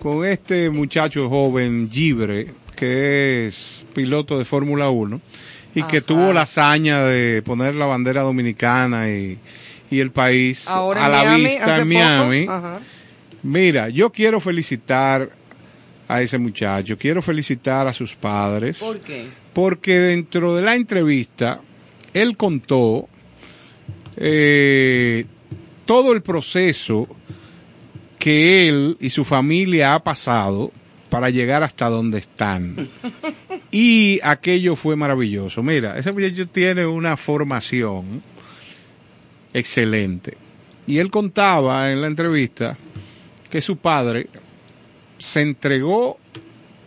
[0.00, 5.20] con este muchacho joven, Gibre, que es piloto de Fórmula 1
[5.74, 9.38] y que tuvo la hazaña de poner la bandera dominicana y,
[9.90, 12.46] y el país Ahora a la Miami, vista en Miami.
[13.42, 15.30] Mira, yo quiero felicitar
[16.08, 19.26] a ese muchacho, quiero felicitar a sus padres, ¿Por qué?
[19.52, 21.60] porque dentro de la entrevista
[22.14, 23.06] él contó
[24.16, 25.26] eh,
[25.84, 27.06] todo el proceso
[28.20, 30.70] que él y su familia ha pasado
[31.08, 32.76] para llegar hasta donde están.
[33.72, 35.62] Y aquello fue maravilloso.
[35.62, 38.20] Mira, ese muchacho tiene una formación
[39.54, 40.36] excelente.
[40.88, 42.76] Y él contaba en la entrevista
[43.48, 44.26] que su padre
[45.18, 46.18] se entregó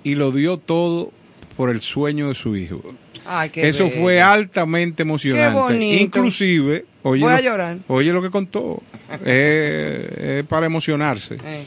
[0.04, 1.14] y lo dio todo
[1.56, 2.82] por el sueño de su hijo.
[3.26, 4.02] Ay, qué Eso bello.
[4.02, 5.86] fue altamente emocionante.
[6.02, 7.78] Inclusive, oye, Voy a lo- llorar.
[7.88, 8.82] oye lo que contó,
[9.26, 11.38] Eh, es para emocionarse.
[11.44, 11.64] Eh.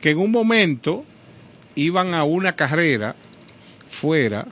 [0.00, 1.04] Que en un momento
[1.74, 3.14] iban a una carrera
[3.88, 4.46] fuera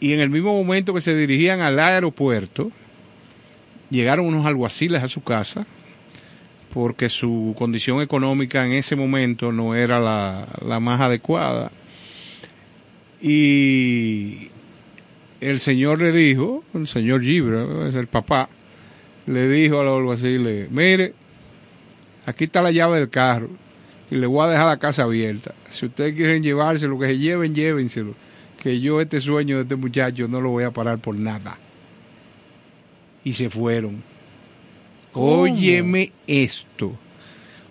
[0.00, 2.70] y en el mismo momento que se dirigían al aeropuerto,
[3.90, 5.66] llegaron unos alguaciles a su casa
[6.74, 11.70] porque su condición económica en ese momento no era la, la más adecuada.
[13.20, 14.50] Y
[15.42, 18.48] el señor le dijo, el señor Gibra, es el papá,
[19.26, 21.14] le dijo a los alguaciles, mire,
[22.24, 23.50] aquí está la llave del carro
[24.08, 25.52] y le voy a dejar la casa abierta.
[25.70, 28.14] Si ustedes quieren llevárselo, que se lleven, llévenselo.
[28.56, 31.58] Que yo este sueño de este muchacho no lo voy a parar por nada.
[33.24, 34.02] Y se fueron.
[35.10, 35.42] ¿Cómo?
[35.42, 36.96] Óyeme esto.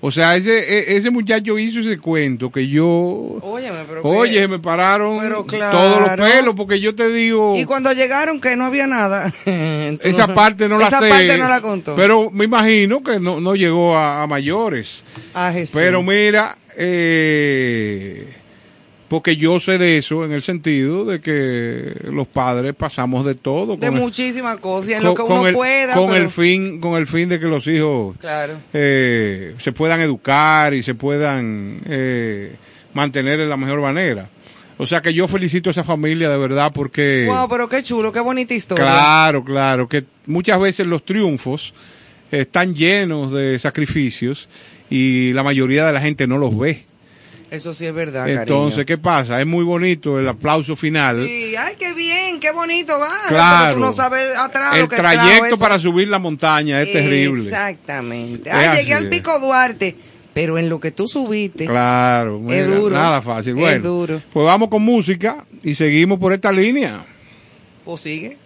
[0.04, 2.88] O sea, ese, e- ese muchacho hizo ese cuento que yo...
[3.42, 6.24] Óyeme, pero Oye, me pararon Pero todos los claro.
[6.24, 7.56] pelos porque yo te digo...
[7.56, 9.32] Y cuando llegaron que no había nada.
[9.46, 9.50] Tú
[10.08, 11.08] Esa parte no la Esa sé.
[11.10, 11.96] parte no la contó.
[11.96, 15.04] Pero me imagino que no, no llegó a, a mayores.
[15.36, 15.76] Ah, Jesús.
[15.80, 18.28] Pero mira, eh,
[19.12, 23.76] porque yo sé de eso en el sentido de que los padres pasamos de todo.
[23.76, 25.96] De muchísimas cosas, en lo que uno pueda.
[25.96, 28.16] Con, el fin, con el fin de que los hijos
[28.72, 32.56] eh, se puedan educar y se puedan eh,
[32.94, 34.30] mantener de la mejor manera.
[34.78, 37.26] O sea que yo felicito a esa familia de verdad porque...
[37.28, 38.86] Wow, pero qué chulo, qué bonita historia.
[38.86, 41.74] Claro, claro, que muchas veces los triunfos
[42.32, 44.48] están llenos de sacrificios
[44.90, 46.86] y la mayoría de la gente no los ve.
[47.52, 48.30] Eso sí es verdad.
[48.30, 49.42] Entonces, ¿qué pasa?
[49.42, 51.26] Es muy bonito el aplauso final.
[51.28, 53.12] Sí, ay, qué bien, qué bonito va.
[53.28, 53.76] Claro.
[53.76, 57.44] Pero tú no sabes atrás el trayecto para subir la montaña es terrible.
[57.44, 58.50] Exactamente.
[58.50, 59.98] Ay, llegué al Pico Duarte.
[60.34, 61.66] Pero en lo que tú subiste.
[61.66, 62.96] Claro, mira, es duro.
[62.96, 63.56] Nada fácil.
[63.56, 64.22] Bueno, es duro.
[64.32, 67.06] Pues vamos con música y seguimos por esta línea.
[67.84, 68.38] Pues sigue.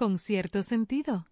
[0.00, 1.29] con cierto sentido.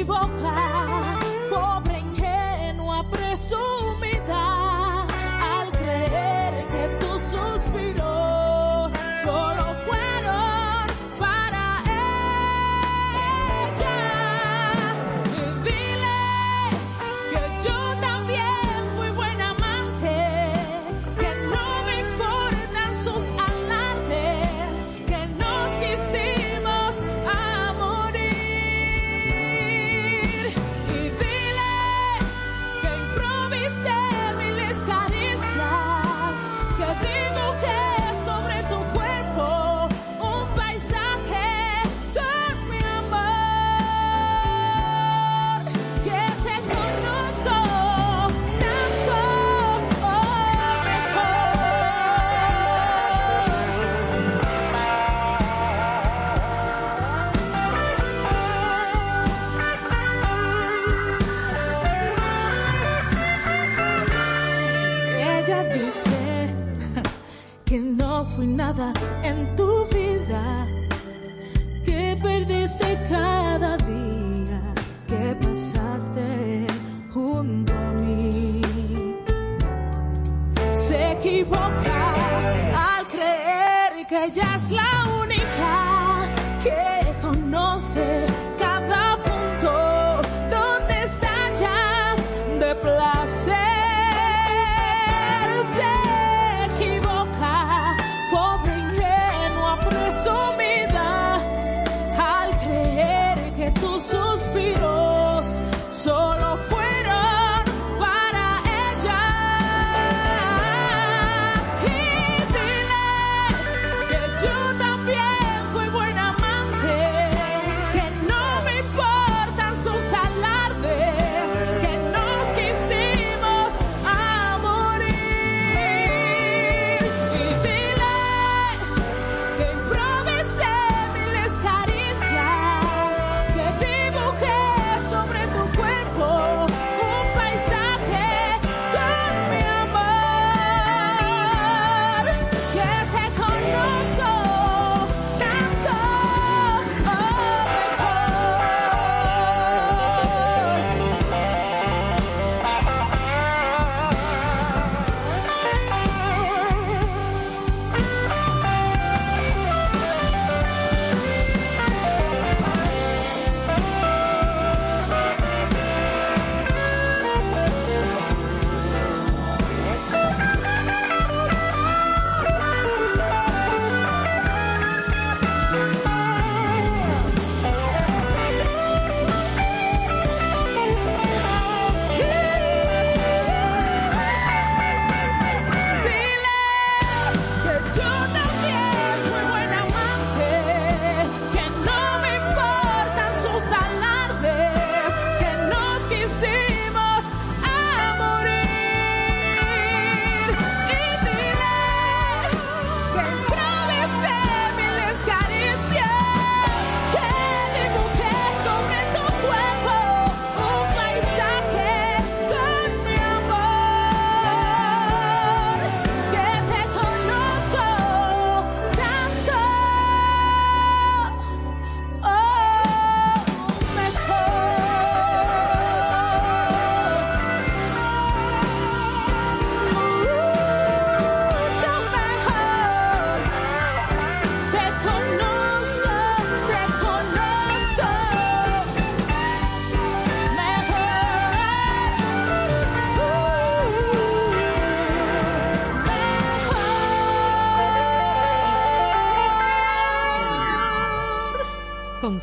[0.00, 0.69] 你快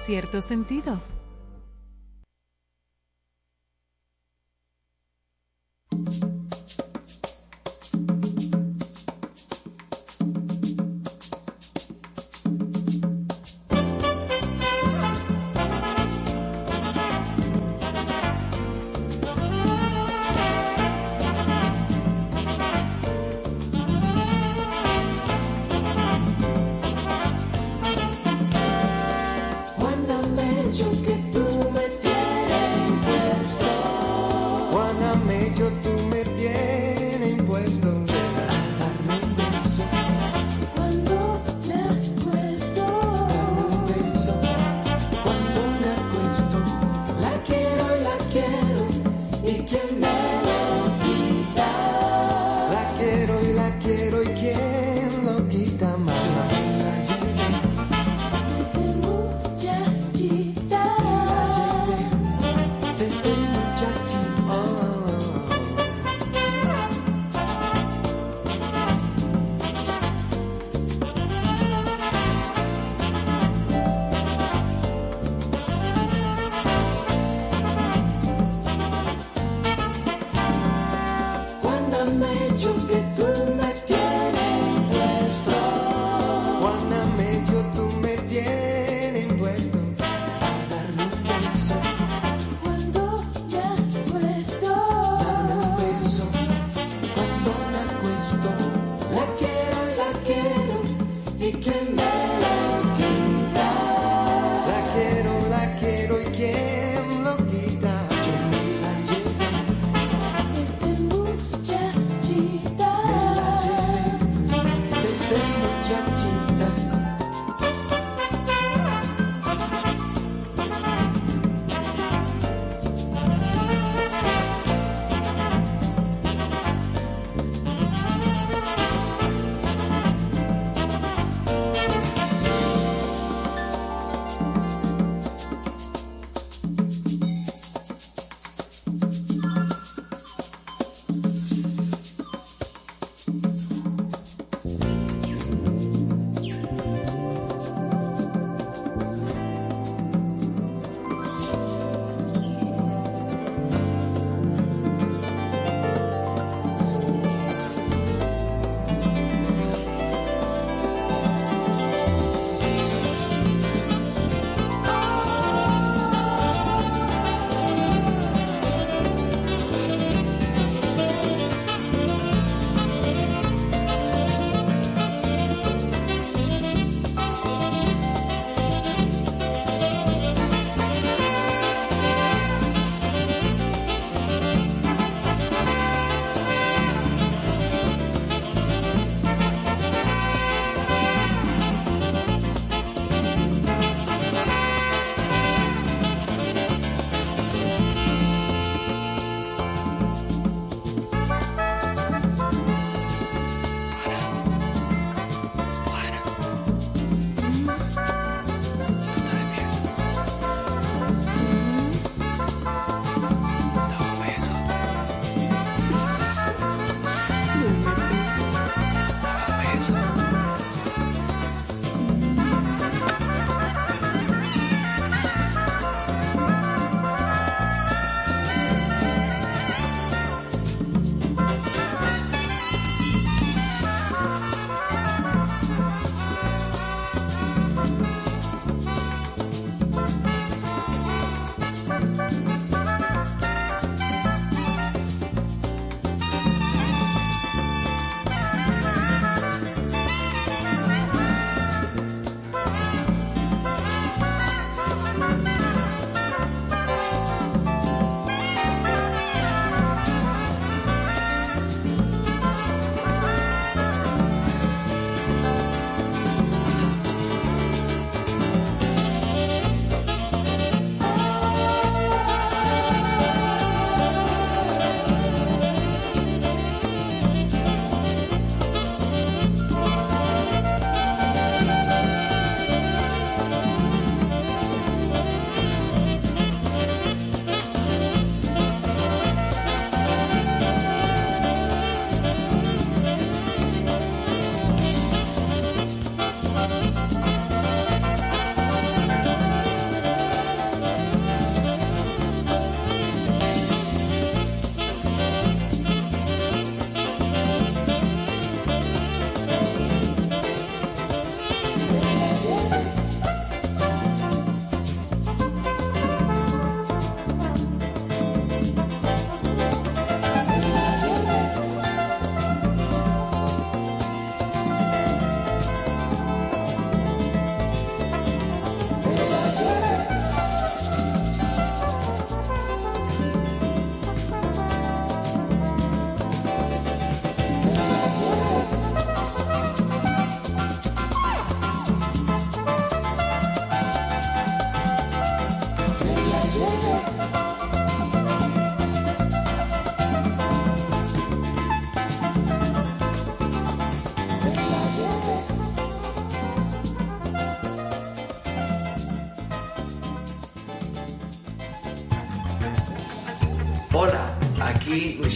[0.09, 1.16] me choqué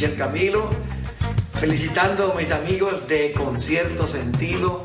[0.10, 0.68] Camilo,
[1.60, 4.84] felicitando a mis amigos de Concierto Sentido,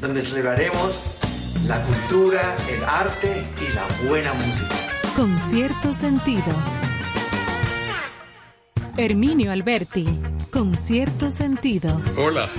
[0.00, 1.18] donde celebraremos
[1.66, 4.74] la cultura, el arte y la buena música.
[5.16, 6.44] Con cierto sentido.
[8.98, 10.06] Herminio Alberti,
[10.50, 12.00] con cierto sentido.
[12.18, 12.50] Hola,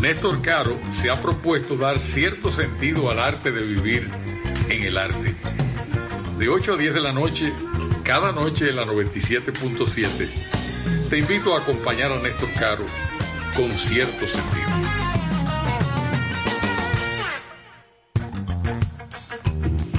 [0.00, 4.10] Néstor Caro se ha propuesto dar cierto sentido al arte de vivir
[4.70, 5.34] en el arte.
[6.38, 7.52] De 8 a 10 de la noche,
[8.04, 10.49] cada noche en la 97.7,
[11.10, 12.84] te invito a acompañar a Néstor Caro
[13.56, 14.70] con cierto sentido.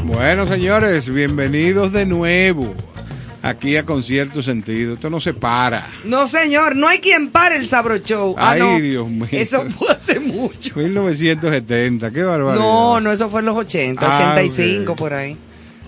[0.03, 2.73] Bueno, señores, bienvenidos de nuevo
[3.41, 4.95] aquí a Concierto Sentido.
[4.95, 5.87] Esto no se para.
[6.03, 8.35] No, señor, no hay quien pare el Sabro Show.
[8.37, 8.79] Ah, Ay, no.
[8.79, 9.27] Dios mío.
[9.31, 10.73] Eso fue hace mucho.
[10.79, 12.61] 1970, qué barbaridad.
[12.63, 14.97] No, no, eso fue en los 80, Ah, 85 ok.
[14.97, 15.37] por ahí.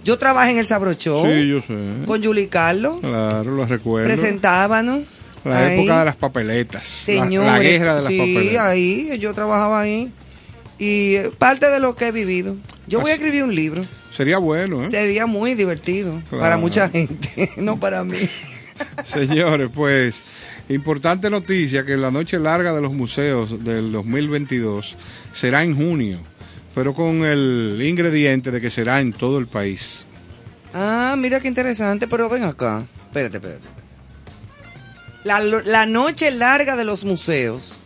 [0.03, 1.75] Yo trabajé en el Sabro Show Sí, yo sé.
[2.05, 2.97] con Julie Carlos.
[3.01, 4.07] Claro, lo recuerdo.
[4.13, 5.01] Presentábamos.
[5.45, 5.79] La ahí.
[5.79, 6.83] época de las papeletas.
[6.87, 8.65] Señores, La, guerra de las sí, papeletas.
[8.65, 10.11] ahí, yo trabajaba ahí.
[10.79, 12.55] Y parte de lo que he vivido.
[12.87, 13.85] Yo voy a escribir un libro.
[14.15, 14.89] Sería bueno, ¿eh?
[14.89, 16.41] Sería muy divertido Claro.
[16.43, 18.17] para mucha gente, no para mí.
[19.03, 20.19] Señores, pues,
[20.69, 24.95] importante noticia que la noche larga de los museos del 2022
[25.31, 26.19] será en junio,
[26.73, 30.03] pero con el ingrediente de que será en todo el país.
[30.73, 32.83] Ah, mira qué interesante, pero ven acá.
[33.07, 33.67] Espérate, espérate.
[35.23, 37.81] La, la noche larga de los museos.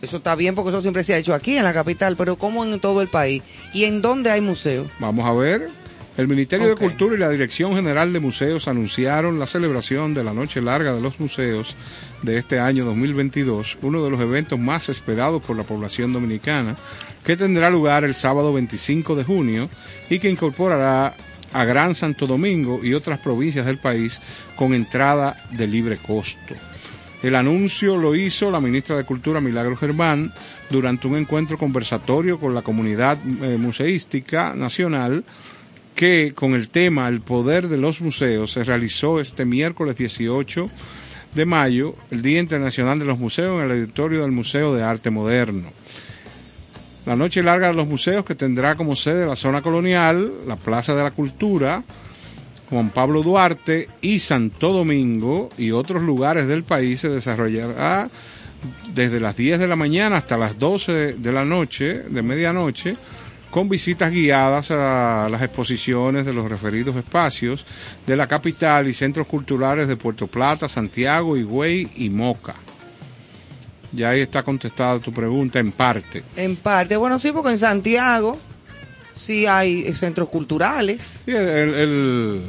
[0.00, 2.64] Eso está bien porque eso siempre se ha hecho aquí en la capital, pero ¿cómo
[2.64, 3.42] en todo el país?
[3.72, 4.88] ¿Y en dónde hay museos?
[4.98, 5.68] Vamos a ver.
[6.14, 10.34] El Ministerio de Cultura y la Dirección General de Museos anunciaron la celebración de la
[10.34, 11.74] Noche Larga de los Museos
[12.20, 16.76] de este año 2022, uno de los eventos más esperados por la población dominicana,
[17.24, 19.70] que tendrá lugar el sábado 25 de junio
[20.10, 21.14] y que incorporará
[21.50, 24.20] a Gran Santo Domingo y otras provincias del país
[24.54, 26.54] con entrada de libre costo.
[27.22, 30.30] El anuncio lo hizo la ministra de Cultura Milagro Germán
[30.68, 35.24] durante un encuentro conversatorio con la comunidad eh, museística nacional
[35.94, 40.70] que con el tema El poder de los museos se realizó este miércoles 18
[41.34, 45.10] de mayo, el Día Internacional de los Museos, en el auditorio del Museo de Arte
[45.10, 45.70] Moderno.
[47.06, 50.94] La noche larga de los museos que tendrá como sede la zona colonial, la Plaza
[50.94, 51.82] de la Cultura,
[52.70, 58.08] Juan Pablo Duarte y Santo Domingo y otros lugares del país se desarrollará
[58.94, 62.96] desde las 10 de la mañana hasta las 12 de la noche, de medianoche,
[63.52, 67.64] con visitas guiadas a las exposiciones de los referidos espacios
[68.06, 72.54] de la capital y centros culturales de Puerto Plata, Santiago, Higüey y Moca.
[73.92, 76.22] Ya ahí está contestada tu pregunta en parte.
[76.36, 78.38] En parte, bueno, sí, porque en Santiago
[79.12, 81.22] sí hay eh, centros culturales.
[81.26, 82.42] Sí, el, el-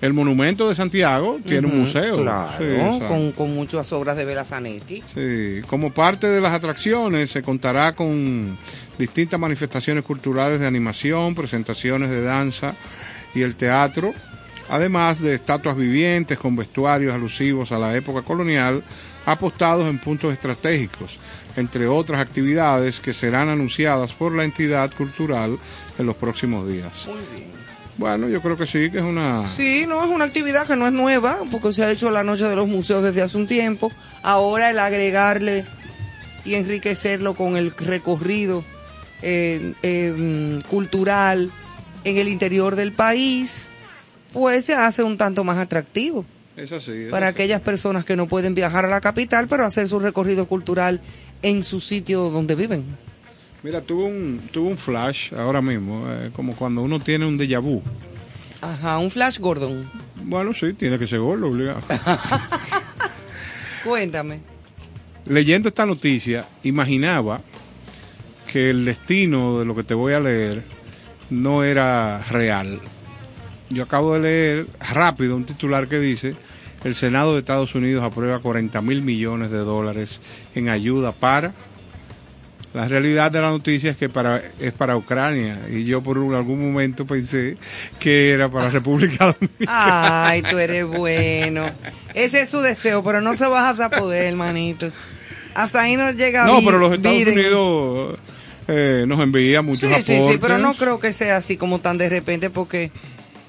[0.00, 2.22] el monumento de Santiago tiene un museo.
[2.22, 5.02] Claro, Sí, con, con muchas obras de Bela Zanetti.
[5.14, 8.56] Sí, como parte de las atracciones se contará con
[9.00, 12.74] distintas manifestaciones culturales de animación, presentaciones de danza
[13.34, 14.12] y el teatro,
[14.68, 18.84] además de estatuas vivientes con vestuarios alusivos a la época colonial,
[19.24, 21.18] apostados en puntos estratégicos,
[21.56, 25.58] entre otras actividades que serán anunciadas por la entidad cultural
[25.98, 27.06] en los próximos días.
[27.06, 27.50] Muy bien.
[27.96, 29.48] Bueno, yo creo que sí, que es una...
[29.48, 32.44] Sí, no es una actividad que no es nueva, porque se ha hecho la noche
[32.44, 33.92] de los museos desde hace un tiempo.
[34.22, 35.66] Ahora el agregarle
[36.44, 38.64] y enriquecerlo con el recorrido
[39.22, 41.50] eh, eh, mm, cultural
[42.04, 43.68] en el interior del país,
[44.32, 46.24] pues se hace un tanto más atractivo
[46.56, 46.92] Es así.
[46.92, 47.34] es para así.
[47.34, 51.00] aquellas personas que no pueden viajar a la capital, pero hacer su recorrido cultural
[51.42, 52.84] en su sitio donde viven.
[53.62, 57.60] Mira, tuve un, tuve un flash ahora mismo, eh, como cuando uno tiene un déjà
[57.60, 57.82] vu.
[58.62, 59.90] Ajá, un flash Gordon.
[60.24, 61.80] Bueno, sí, tiene que ser gordo, obligado.
[63.84, 64.40] Cuéntame.
[65.26, 67.40] Leyendo esta noticia, imaginaba
[68.52, 70.62] que el destino de lo que te voy a leer
[71.30, 72.80] no era real.
[73.68, 76.34] Yo acabo de leer rápido un titular que dice,
[76.84, 80.20] el Senado de Estados Unidos aprueba 40 mil millones de dólares
[80.54, 81.52] en ayuda para...
[82.72, 86.34] La realidad de la noticia es que para, es para Ucrania y yo por un-
[86.34, 87.56] algún momento pensé
[87.98, 90.28] que era para República Dominicana.
[90.28, 91.64] Ay, tú eres bueno.
[92.14, 94.88] Ese es su deseo, pero no se vas a poder, hermanito.
[95.52, 97.38] Hasta ahí no llega No, pero los Estados Biden.
[97.40, 98.18] Unidos
[98.70, 100.32] eh, nos envía muchos Sí, sí, aportes.
[100.32, 102.90] sí, pero no creo que sea así como tan de repente porque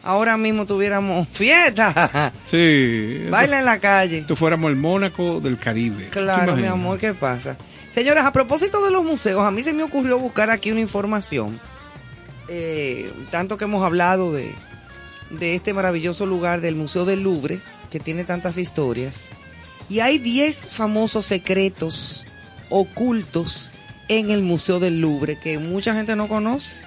[0.04, 2.34] ahora mismo tuviéramos fiesta.
[2.50, 3.26] Sí.
[3.30, 4.24] Baila en la calle.
[4.28, 6.06] Tú fuéramos el Mónaco del Caribe.
[6.06, 7.58] ¿Te Claro, mi amor, ¿qué pasa?
[7.92, 11.60] Señoras, a propósito de los museos, a mí se me ocurrió buscar aquí una información.
[12.48, 14.52] Eh, tanto que hemos hablado de,
[15.30, 19.28] de este maravilloso lugar del Museo del Louvre, que tiene tantas historias.
[19.90, 22.26] Y hay 10 famosos secretos
[22.70, 23.71] ocultos
[24.12, 26.82] en el Museo del Louvre que mucha gente no conoce.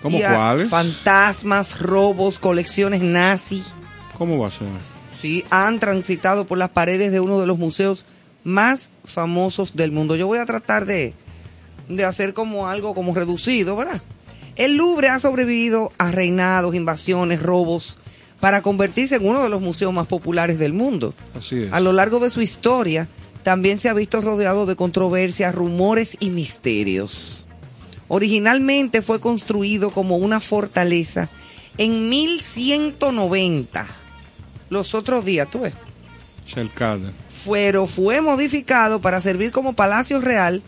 [0.00, 0.70] ¿Cómo cuáles?
[0.70, 3.62] Fantasmas, robos, colecciones nazi.
[4.16, 4.68] ¿Cómo va a ser?
[5.20, 8.06] Sí, han transitado por las paredes de uno de los museos
[8.44, 10.16] más famosos del mundo.
[10.16, 11.12] Yo voy a tratar de,
[11.90, 14.00] de hacer como algo como reducido, ¿verdad?
[14.56, 17.98] El Louvre ha sobrevivido a reinados, invasiones, robos,
[18.40, 21.12] para convertirse en uno de los museos más populares del mundo.
[21.36, 21.72] Así es.
[21.74, 23.06] A lo largo de su historia,
[23.42, 27.48] también se ha visto rodeado de controversias, rumores y misterios.
[28.08, 31.28] Originalmente fue construido como una fortaleza
[31.76, 33.86] en 1190.
[34.70, 35.74] Los otros días, tú ves.
[36.46, 37.12] Cercada.
[37.48, 40.62] Pero fue modificado para servir como palacio real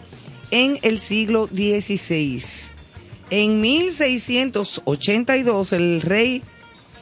[0.50, 2.42] en el siglo XVI.
[3.30, 6.42] En 1682, el rey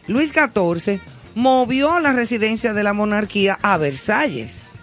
[0.07, 1.01] Luis XIV
[1.35, 4.79] movió la residencia de la monarquía a Versalles,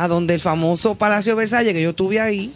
[0.00, 2.54] a donde el famoso Palacio de Versalles, que yo estuve ahí,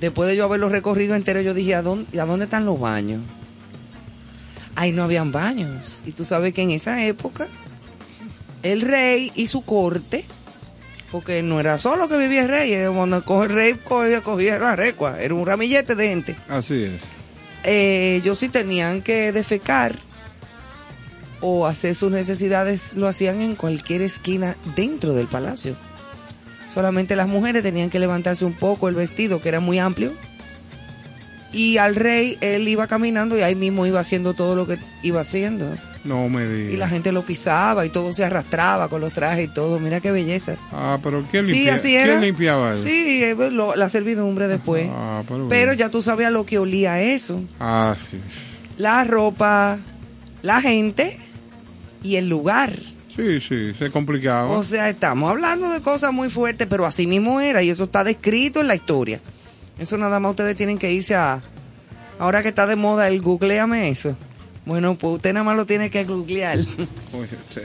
[0.00, 3.20] después de yo haberlo recorrido entero, yo dije, ¿a dónde, ¿a dónde están los baños?
[4.74, 6.02] Ahí no habían baños.
[6.04, 7.46] Y tú sabes que en esa época,
[8.64, 10.24] el rey y su corte,
[11.12, 14.58] porque no era solo que vivía el rey, eh, cuando coge el rey cogía, cogía
[14.58, 16.36] la recua, era un ramillete de gente.
[16.48, 16.92] Así es.
[17.62, 19.94] Eh, ellos sí tenían que defecar
[21.40, 25.76] o hacer sus necesidades, lo hacían en cualquier esquina dentro del palacio.
[26.68, 30.12] Solamente las mujeres tenían que levantarse un poco el vestido, que era muy amplio.
[31.50, 35.22] Y al rey, él iba caminando y ahí mismo iba haciendo todo lo que iba
[35.22, 35.66] haciendo.
[36.04, 36.74] No me digas.
[36.74, 39.80] Y la gente lo pisaba y todo se arrastraba con los trajes y todo.
[39.80, 40.56] Mira qué belleza.
[40.70, 42.06] Ah, pero ¿quién, Sí, limpia- así era.
[42.12, 42.82] ¿quién limpiaba eso?
[42.84, 44.88] Sí, eh, lo- la servidumbre después.
[44.92, 47.40] Ah, pero, Pero ya tú sabías lo que olía eso.
[47.58, 48.18] Ah, sí.
[48.76, 49.78] La ropa,
[50.42, 51.16] la gente
[52.02, 52.72] y el lugar.
[53.18, 54.56] Sí, sí, se complicaba.
[54.56, 58.04] O sea, estamos hablando de cosas muy fuertes, pero así mismo era y eso está
[58.04, 59.20] descrito en la historia.
[59.76, 61.42] Eso nada más ustedes tienen que irse a...
[62.20, 64.16] Ahora que está de moda el googleame eso.
[64.64, 66.58] Bueno, pues usted nada más lo tiene que googlear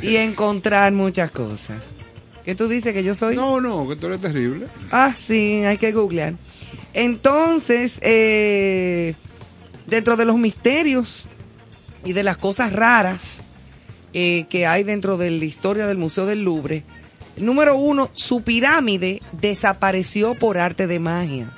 [0.02, 1.80] y encontrar muchas cosas.
[2.44, 3.36] ¿Qué tú dices que yo soy?
[3.36, 4.66] No, no, que tú eres terrible.
[4.90, 6.34] Ah, sí, hay que googlear.
[6.96, 9.14] Entonces, eh,
[9.86, 11.28] dentro de los misterios
[12.04, 13.44] y de las cosas raras
[14.14, 16.84] eh, que hay dentro de la historia del Museo del Louvre,
[17.38, 21.52] número uno, su pirámide desapareció por arte de magia.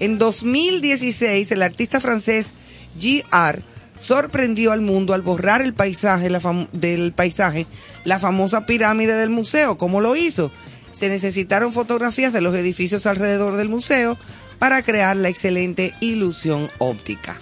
[0.00, 2.54] En 2016, el artista francés
[2.98, 3.60] G.R.
[3.96, 6.30] sorprendió al mundo al borrar el paisaje
[6.72, 7.66] del paisaje
[8.04, 9.76] la famosa pirámide del museo.
[9.76, 10.50] ¿Cómo lo hizo?
[10.92, 14.16] Se necesitaron fotografías de los edificios alrededor del museo
[14.58, 17.38] para crear la excelente ilusión óptica.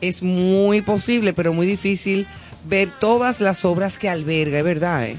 [0.00, 2.26] Es muy posible, pero muy difícil
[2.68, 5.16] ver todas las obras que alberga, es verdad, ¿eh?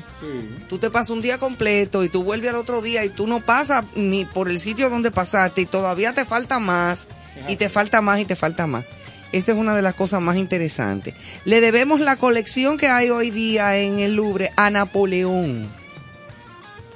[0.67, 3.39] Tú te pasas un día completo y tú vuelves al otro día y tú no
[3.39, 7.07] pasas ni por el sitio donde pasaste y todavía te falta más
[7.47, 8.85] y te falta más y te falta más.
[9.31, 11.13] Esa es una de las cosas más interesantes.
[11.45, 15.67] Le debemos la colección que hay hoy día en el Louvre a Napoleón.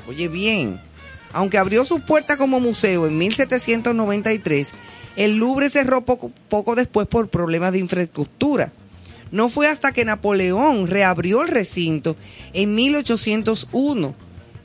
[0.08, 0.80] Oye bien,
[1.32, 4.74] aunque abrió sus puertas como museo en 1793,
[5.16, 8.72] el Louvre cerró poco, poco después por problemas de infraestructura.
[9.34, 12.16] No fue hasta que Napoleón reabrió el recinto
[12.54, 14.14] en 1801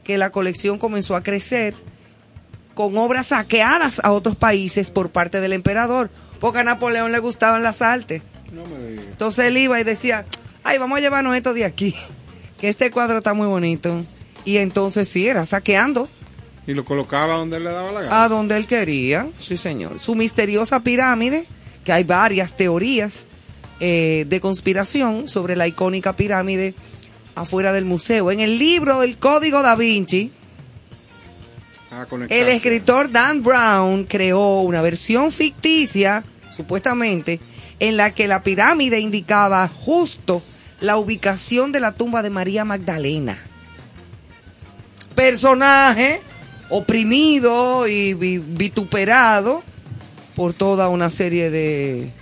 [0.04, 1.72] que la colección comenzó a crecer
[2.74, 7.62] con obras saqueadas a otros países por parte del emperador, porque a Napoleón le gustaban
[7.62, 8.20] las artes.
[9.10, 10.26] Entonces él iba y decía,
[10.64, 11.94] ay, vamos a llevarnos esto de aquí,
[12.60, 14.04] que este cuadro está muy bonito.
[14.44, 16.10] Y entonces sí, era saqueando
[16.66, 18.24] Y lo colocaba donde le daba la gana.
[18.24, 19.98] a donde él quería, sí señor.
[19.98, 21.46] Su misteriosa pirámide,
[21.84, 23.28] que hay varias teorías
[23.80, 26.74] eh, de conspiración sobre la icónica pirámide
[27.34, 28.30] afuera del museo.
[28.30, 30.32] En el libro del Código da Vinci,
[31.90, 36.22] Ah, el escritor Dan Brown creó una versión ficticia,
[36.54, 37.40] supuestamente,
[37.80, 40.42] en la que la pirámide indicaba justo
[40.80, 43.38] la ubicación de la tumba de María Magdalena.
[45.14, 46.20] Personaje
[46.68, 49.62] oprimido y vi- vituperado
[50.36, 52.12] por toda una serie de,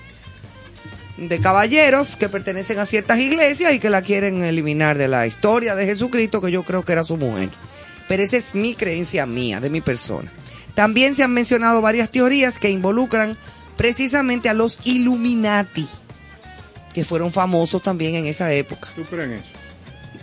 [1.17, 5.75] de caballeros que pertenecen a ciertas iglesias y que la quieren eliminar de la historia
[5.75, 7.49] de Jesucristo, que yo creo que era su mujer.
[8.09, 10.31] Pero esa es mi creencia mía, de mi persona.
[10.75, 13.37] También se han mencionado varias teorías que involucran
[13.77, 15.89] precisamente a los Illuminati,
[16.93, 18.91] que fueron famosos también en esa época.
[18.95, 19.47] ¿Tú crees en eso?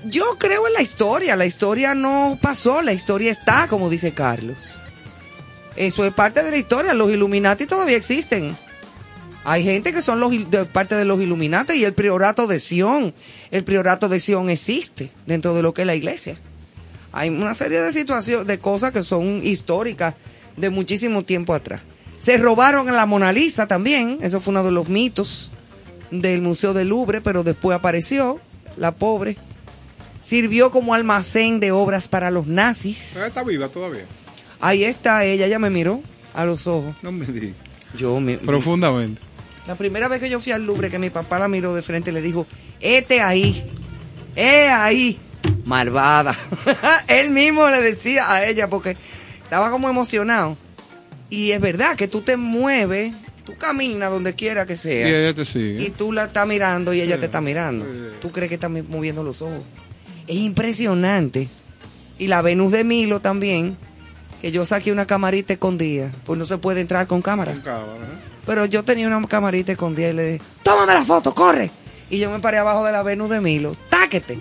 [0.06, 4.82] Yo creo en la historia, la historia no pasó, la historia está, como dice Carlos.
[5.76, 8.56] Eso es parte de la historia, los Illuminati todavía existen.
[9.46, 13.14] Hay gente que son los, de parte de los Illuminati y el priorato de Sion.
[13.52, 16.38] El priorato de Sion existe dentro de lo que es la iglesia.
[17.12, 20.16] Hay una serie de situaciones, de cosas que son históricas
[20.58, 21.82] de muchísimo tiempo atrás.
[22.20, 25.52] Se robaron la Mona Lisa también, eso fue uno de los mitos
[26.10, 28.40] del Museo del Louvre, pero después apareció,
[28.78, 29.36] la pobre.
[30.22, 33.18] Sirvió como almacén de obras para los nazis.
[33.18, 34.06] Ella está viva todavía.
[34.62, 36.02] Ahí está ella, ella me miró
[36.34, 36.96] a los ojos.
[37.02, 37.58] No me digas.
[37.98, 39.22] Yo me, Profundamente.
[39.68, 42.12] La primera vez que yo fui al Louvre, que mi papá la miró de frente,
[42.12, 42.46] le dijo,
[42.82, 43.64] este ahí,
[44.36, 45.18] eh ahí,
[45.66, 46.36] malvada.
[47.08, 48.96] Él mismo le decía a ella, porque
[49.44, 50.58] estaba como emocionado.
[51.30, 53.14] Y es verdad que tú te mueves,
[53.46, 55.84] tú caminas donde quiera que Y sea, ella te sigue.
[55.86, 57.86] y tú la estás mirando y ella Sí, te está mirando.
[57.86, 58.18] sí.
[58.22, 59.62] Tú crees que está moviendo los ojos.
[60.28, 61.48] Es impresionante.
[62.20, 63.76] Y la Venus de Milo también,
[64.42, 67.54] que yo saqué una camarita escondida, pues no se puede entrar con cámara.
[67.54, 68.33] Con cámara, ¿eh?
[68.46, 71.72] Pero yo tenía una camarita escondida y le dije, tómame la foto, corre.
[72.10, 74.40] Y yo me paré abajo de la Venus de Milo, táquete,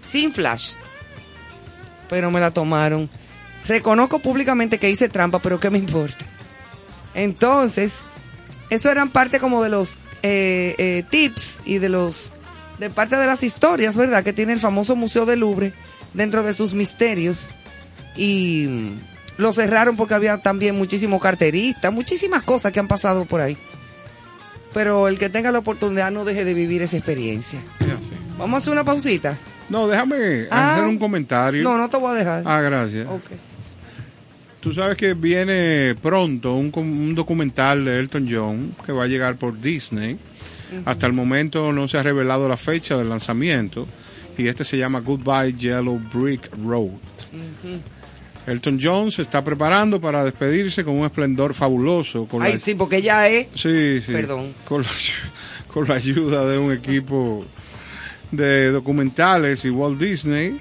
[0.00, 0.74] sin flash.
[2.08, 3.08] Pero me la tomaron.
[3.66, 6.24] Reconozco públicamente que hice trampa, pero ¿qué me importa?
[7.14, 8.00] Entonces,
[8.68, 12.32] eso eran parte como de los eh, eh, tips y de los
[12.78, 14.24] de parte de las historias, ¿verdad?
[14.24, 15.72] Que tiene el famoso Museo del Louvre
[16.14, 17.54] dentro de sus misterios.
[18.16, 18.94] Y
[19.40, 23.56] lo cerraron porque había también muchísimos carteristas, muchísimas cosas que han pasado por ahí.
[24.72, 27.58] Pero el que tenga la oportunidad no deje de vivir esa experiencia.
[27.80, 27.86] Sí.
[28.38, 29.36] Vamos a hacer una pausita.
[29.68, 30.74] No, déjame Ah.
[30.74, 31.62] hacer un comentario.
[31.62, 32.42] No, no te voy a dejar.
[32.46, 33.06] Ah, gracias.
[33.08, 33.30] Ok.
[34.60, 39.58] Tú sabes que viene pronto un, documental de Elton John que va a llegar por
[39.58, 40.18] Disney.
[40.84, 43.88] Hasta el momento no se ha revelado la fecha del lanzamiento
[44.38, 46.90] y este se llama Goodbye Yellow Brick Road.
[48.46, 52.26] Elton John se está preparando para despedirse con un esplendor fabuloso.
[52.26, 53.48] Con Ay, la- sí, porque ya es.
[53.54, 54.12] Sí, sí.
[54.12, 54.52] Perdón.
[54.64, 55.12] Con la, ayu-
[55.68, 57.44] con la ayuda de un equipo
[58.32, 60.58] de documentales y Walt Disney.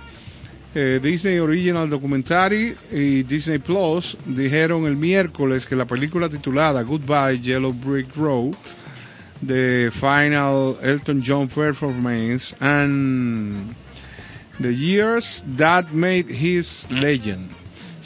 [0.76, 7.40] eh, Disney Original Documentary y Disney Plus dijeron el miércoles que la película titulada Goodbye
[7.42, 8.54] Yellow Brick Road
[9.46, 13.74] The Final Elton John Performance and
[14.62, 17.50] The Years That Made His Legend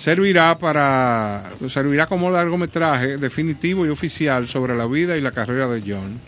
[0.04, 5.82] servirá para servirá como largometraje definitivo y oficial sobre la vida y la carrera de
[5.82, 6.20] John.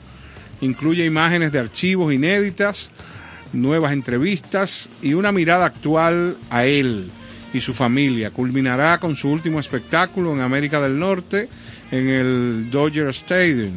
[0.61, 2.89] Incluye imágenes de archivos inéditas,
[3.51, 7.11] nuevas entrevistas y una mirada actual a él
[7.53, 8.31] y su familia.
[8.31, 11.49] Culminará con su último espectáculo en América del Norte
[11.91, 13.73] en el Dodger Stadium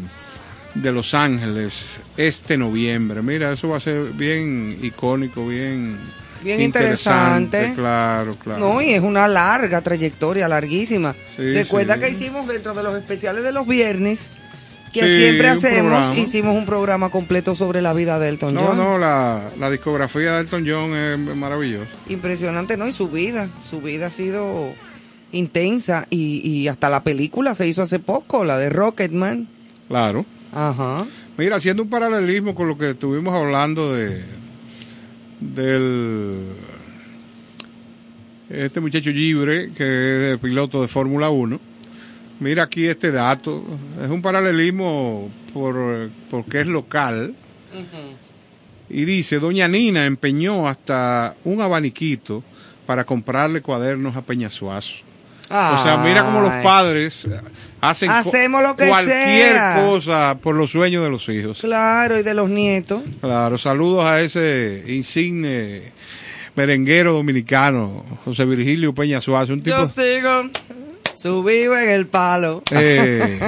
[0.74, 3.20] de Los Ángeles este noviembre.
[3.20, 5.98] Mira, eso va a ser bien icónico, bien
[6.42, 7.72] Bien interesante.
[7.74, 8.60] Claro, claro.
[8.60, 11.14] No, y es una larga trayectoria, larguísima.
[11.36, 12.00] Sí, Recuerda sí.
[12.00, 14.30] que hicimos dentro de los especiales de los viernes,
[14.92, 16.16] que Sí, siempre hacemos, programa.
[16.16, 18.76] hicimos un programa completo sobre la vida de Elton No, John.
[18.76, 21.86] no, la, la discografía de Elton John es maravillosa.
[22.08, 22.86] Impresionante, ¿no?
[22.88, 24.72] Y su vida, su vida ha sido
[25.32, 29.48] intensa y, y hasta la película se hizo hace poco, la de Rocketman.
[29.88, 30.24] Claro.
[30.54, 31.04] Ajá.
[31.36, 34.22] Mira, haciendo un paralelismo con lo que estuvimos hablando de
[35.40, 36.46] del
[38.50, 41.60] este muchacho libre que es piloto de Fórmula 1.
[42.40, 43.64] Mira aquí este dato,
[44.02, 47.34] es un paralelismo por porque es local.
[48.88, 52.42] Y dice, doña Nina empeñó hasta un abaniquito
[52.86, 55.07] para comprarle cuadernos a Peñasuazo.
[55.50, 57.26] O sea, mira cómo los padres
[57.80, 59.82] hacen co- Hacemos lo que cualquier sea.
[59.88, 61.60] cosa por los sueños de los hijos.
[61.60, 63.02] Claro, y de los nietos.
[63.20, 65.82] Claro, saludos a ese insigne
[66.54, 70.50] merenguero dominicano, José Virgilio Peña Suárez, un tipo, Yo sigo
[71.16, 72.62] subido en el palo.
[72.72, 73.38] eh,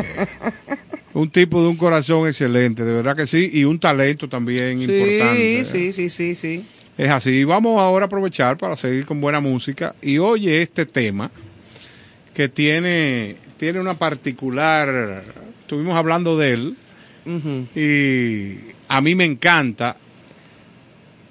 [1.15, 4.85] un tipo de un corazón excelente, de verdad que sí, y un talento también sí,
[4.85, 5.65] importante.
[5.65, 6.67] sí, sí, sí, sí.
[6.97, 7.45] Es así.
[7.45, 11.31] Vamos ahora a aprovechar para seguir con buena música y oye este tema
[12.35, 15.23] que tiene, tiene una particular,
[15.61, 16.77] estuvimos hablando de él
[17.75, 19.97] y a mí me encanta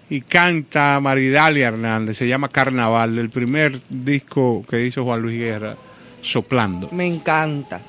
[0.10, 5.76] y canta Maridalia Hernández, se llama Carnaval, el primer disco que hizo Juan Luis Guerra,
[6.22, 6.90] Soplando.
[6.92, 7.80] Me encanta.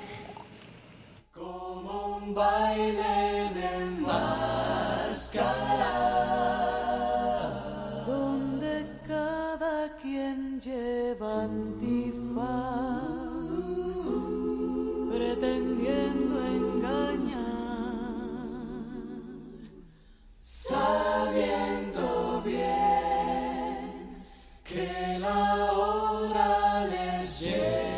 [1.36, 5.50] un baile de máscara
[8.06, 11.48] donde cada quien lleva
[15.40, 17.40] pretendiendo engañar,
[20.38, 24.22] sabiendo bien
[24.62, 27.89] que la hora les llega.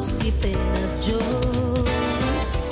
[0.00, 1.18] llantos y penas yo.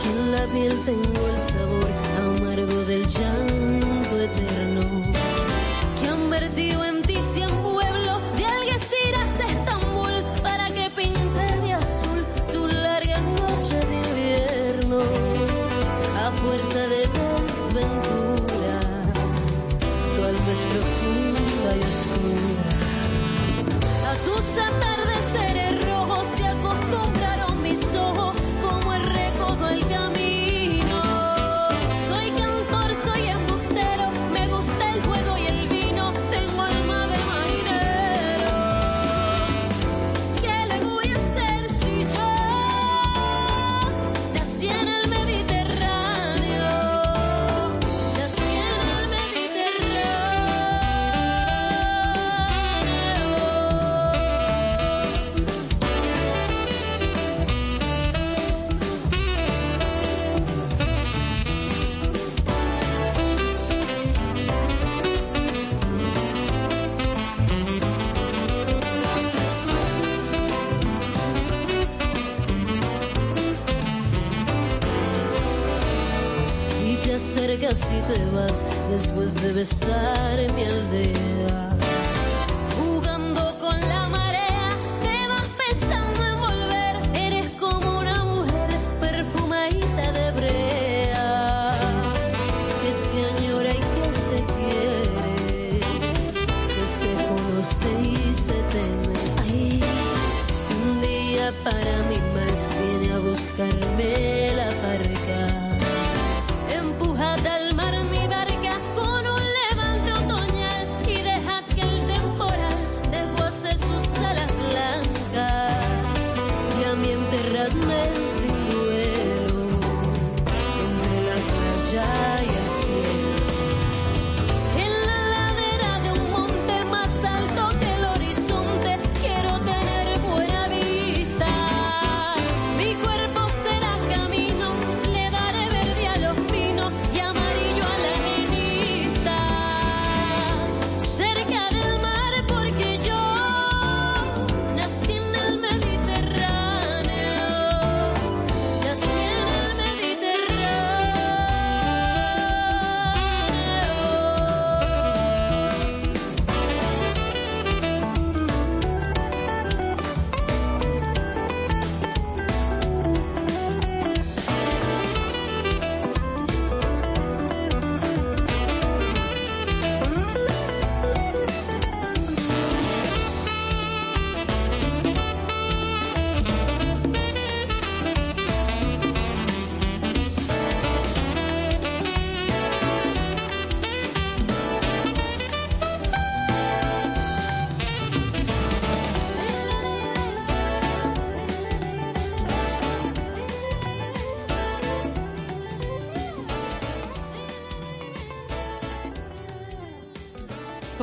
[0.03, 3.48] Quien la piel tengo el sabor amargo del llanto.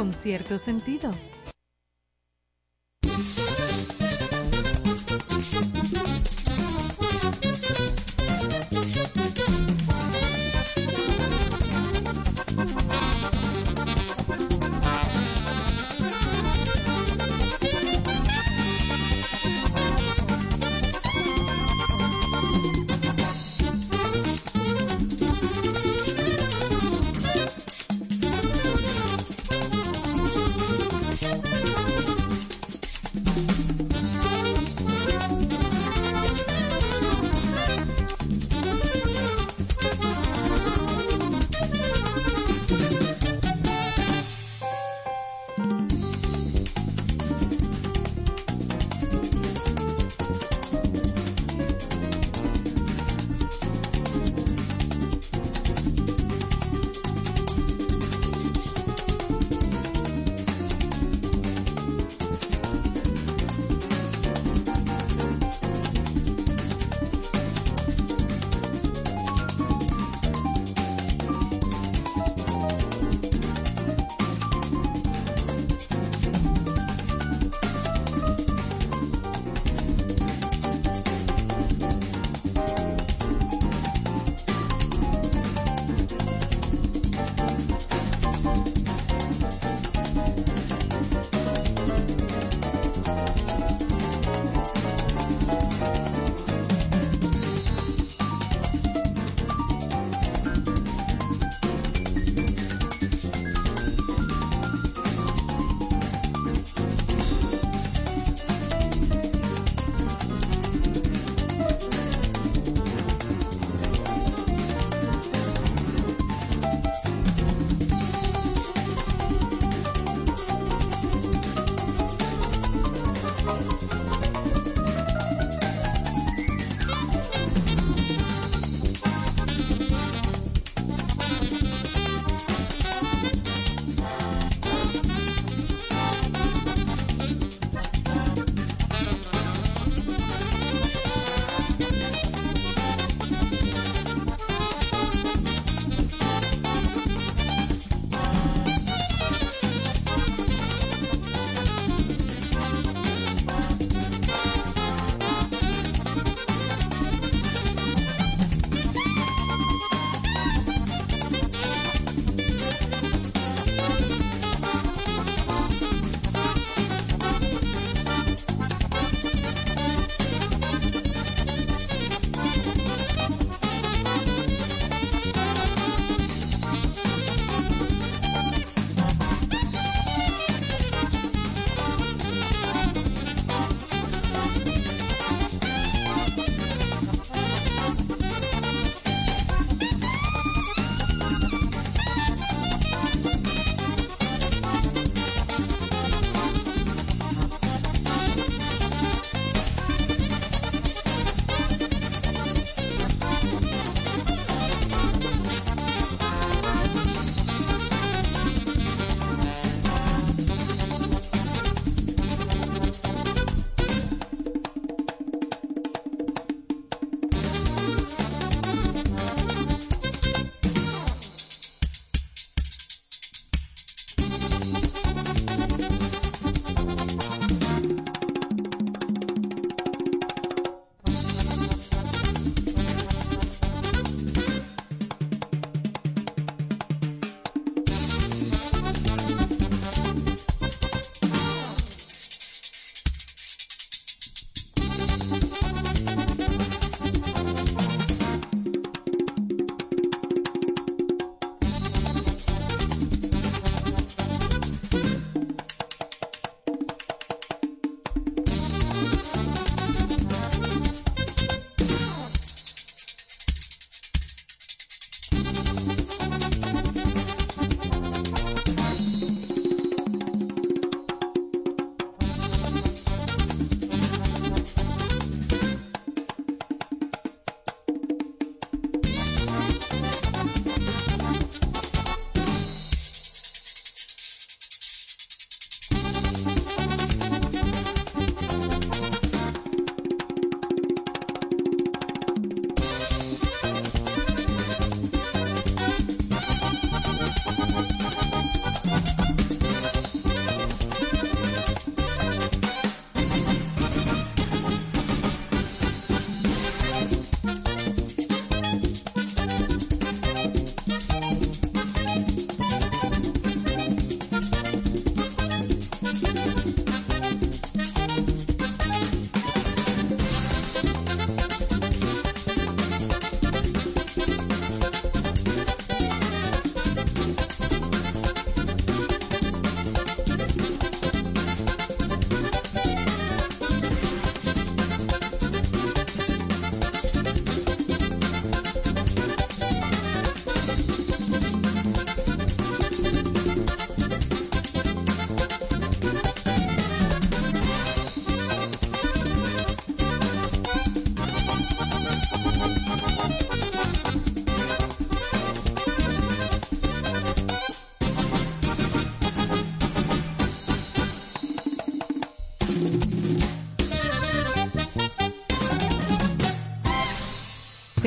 [0.06, 1.10] Con cierto sentido.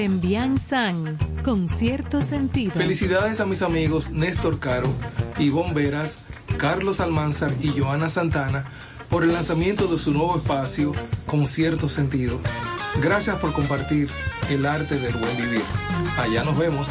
[0.08, 2.72] Pembian San, con cierto sentido.
[2.72, 4.88] Felicidades a mis amigos Néstor Caro,
[5.38, 6.24] Ivonne Veras,
[6.56, 8.64] Carlos Almanzar y Joana Santana
[9.10, 10.94] por el lanzamiento de su nuevo espacio
[11.26, 12.40] con cierto sentido.
[13.02, 14.08] Gracias por compartir
[14.48, 15.62] el arte del buen vivir.
[16.18, 16.88] Allá nos vemos.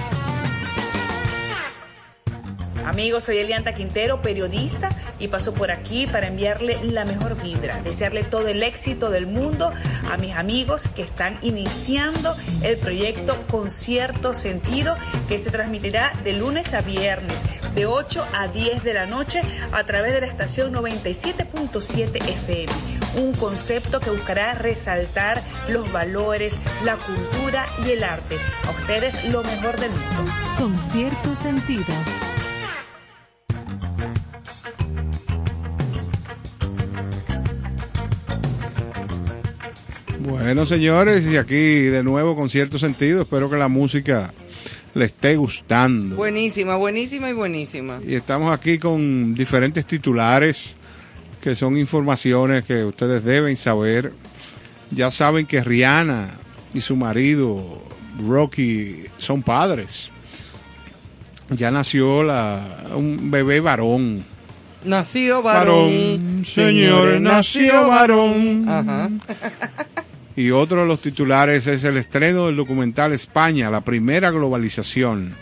[2.85, 4.89] Amigos, soy Elianta Quintero, periodista,
[5.19, 9.73] y paso por aquí para enviarle la mejor vibra, desearle todo el éxito del mundo
[10.09, 14.95] a mis amigos que están iniciando el proyecto Con cierto sentido,
[15.27, 17.41] que se transmitirá de lunes a viernes,
[17.75, 22.71] de 8 a 10 de la noche, a través de la estación 97.7 FM.
[23.17, 28.37] Un concepto que buscará resaltar los valores, la cultura y el arte.
[28.67, 30.31] A ustedes lo mejor del mundo.
[30.57, 31.85] Con cierto sentido.
[40.57, 44.33] Bueno, señores, y aquí de nuevo con cierto sentido, espero que la música
[44.95, 46.15] le esté gustando.
[46.15, 47.99] Buenísima, buenísima y buenísima.
[48.03, 50.75] Y estamos aquí con diferentes titulares
[51.43, 54.13] que son informaciones que ustedes deben saber.
[54.89, 56.27] Ya saben que Rihanna
[56.73, 57.79] y su marido
[58.27, 60.11] Rocky son padres.
[61.51, 64.25] Ya nació la, un bebé varón.
[64.83, 66.17] Nació varón.
[66.17, 68.65] Varón, señores, nació varón.
[68.67, 69.11] Ajá.
[70.37, 75.33] Y otro de los titulares es el estreno del documental España, la primera globalización.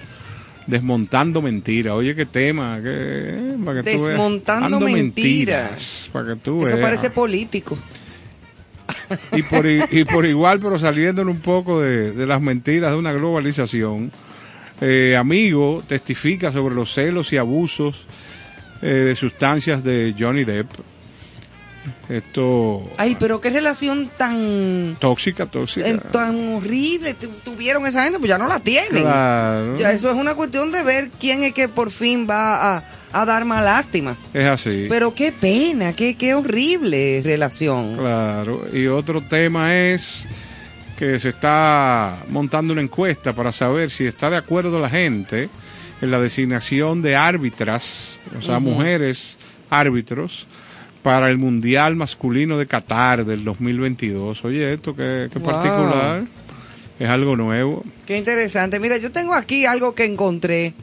[0.67, 1.93] Desmontando mentiras.
[1.93, 2.79] Oye, qué tema.
[2.81, 4.09] qué- para que tú veas.
[4.09, 6.09] Desmontando Ando mentiras.
[6.11, 6.79] Para que tú Eso veas.
[6.79, 7.77] parece político.
[9.33, 12.97] y por, i- y por igual, pero saliendo un poco de, de las mentiras de
[12.97, 14.11] una globalización,
[14.81, 18.05] eh, Amigo testifica sobre los celos y abusos
[18.81, 20.69] eh, de sustancias de Johnny Depp.
[22.09, 25.87] Esto Ay, pero qué relación tan tóxica, tóxica.
[25.87, 29.03] en- tan horrible tu- tuvieron esa gente, pues ya no la tienen.
[29.03, 29.75] Claro.
[29.77, 33.25] Ya eso es una cuestión de ver quién es que por fin va a, a
[33.25, 34.15] dar más lástima.
[34.33, 34.85] Es así.
[34.89, 37.97] Pero qué pena, qué, qué horrible relación.
[37.97, 38.65] Claro.
[38.73, 40.27] Y otro tema es
[40.97, 45.49] que se está montando una encuesta para saber si está de acuerdo la gente
[46.01, 49.37] en la designación de árbitras, o sea, mujeres
[49.69, 50.47] árbitros
[51.05, 54.43] para el Mundial Masculino de Qatar del 2022.
[54.43, 55.51] Oye, esto qué, qué Wow.
[55.51, 56.23] particular.
[56.99, 57.83] Es algo nuevo.
[58.07, 58.79] Qué interesante.
[58.79, 60.73] Mira, yo tengo aquí algo que encontré.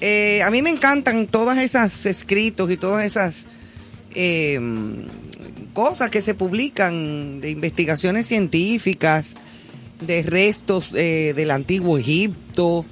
[0.00, 3.46] Eh, a mí me encantan todas esas escritos y todas esas
[4.16, 4.58] eh,
[5.72, 9.36] cosas que se publican de investigaciones científicas,
[10.04, 12.84] de restos eh, del antiguo Egipto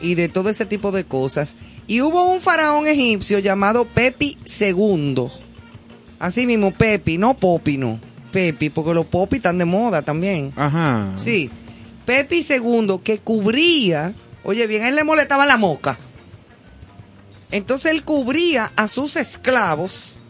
[0.00, 1.54] y de todo ese tipo de cosas.
[1.86, 5.28] Y hubo un faraón egipcio llamado Pepi II.
[6.18, 8.00] Así mismo, Pepi, no Popi, no.
[8.32, 10.52] Pepi, porque los Popi están de moda también.
[10.56, 11.12] Ajá.
[11.16, 11.50] Sí.
[12.04, 14.12] Pepi II que cubría,
[14.42, 15.98] oye bien, a él le molestaba la moca.
[17.50, 20.22] Entonces él cubría a sus esclavos.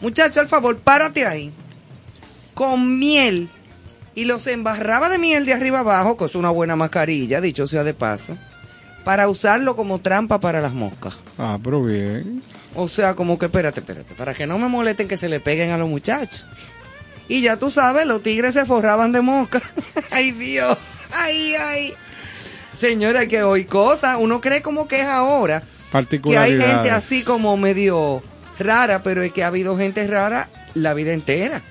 [0.00, 1.52] Muchacho, al favor, párate ahí.
[2.54, 3.48] Con miel.
[4.14, 7.82] Y los embarraba de miel de arriba abajo, que es una buena mascarilla, dicho sea
[7.82, 8.36] de paso,
[9.04, 11.16] para usarlo como trampa para las moscas.
[11.38, 12.42] Ah, pero bien.
[12.74, 15.70] O sea, como que espérate, espérate, para que no me molesten que se le peguen
[15.70, 16.44] a los muchachos.
[17.28, 19.62] Y ya tú sabes, los tigres se forraban de mosca.
[20.10, 20.78] ay, Dios.
[21.14, 21.94] Ay, ay.
[22.72, 25.62] Señora, que hoy cosas, uno cree como que es ahora,
[26.08, 28.22] que hay gente así como medio
[28.58, 31.62] rara, pero es que ha habido gente rara la vida entera.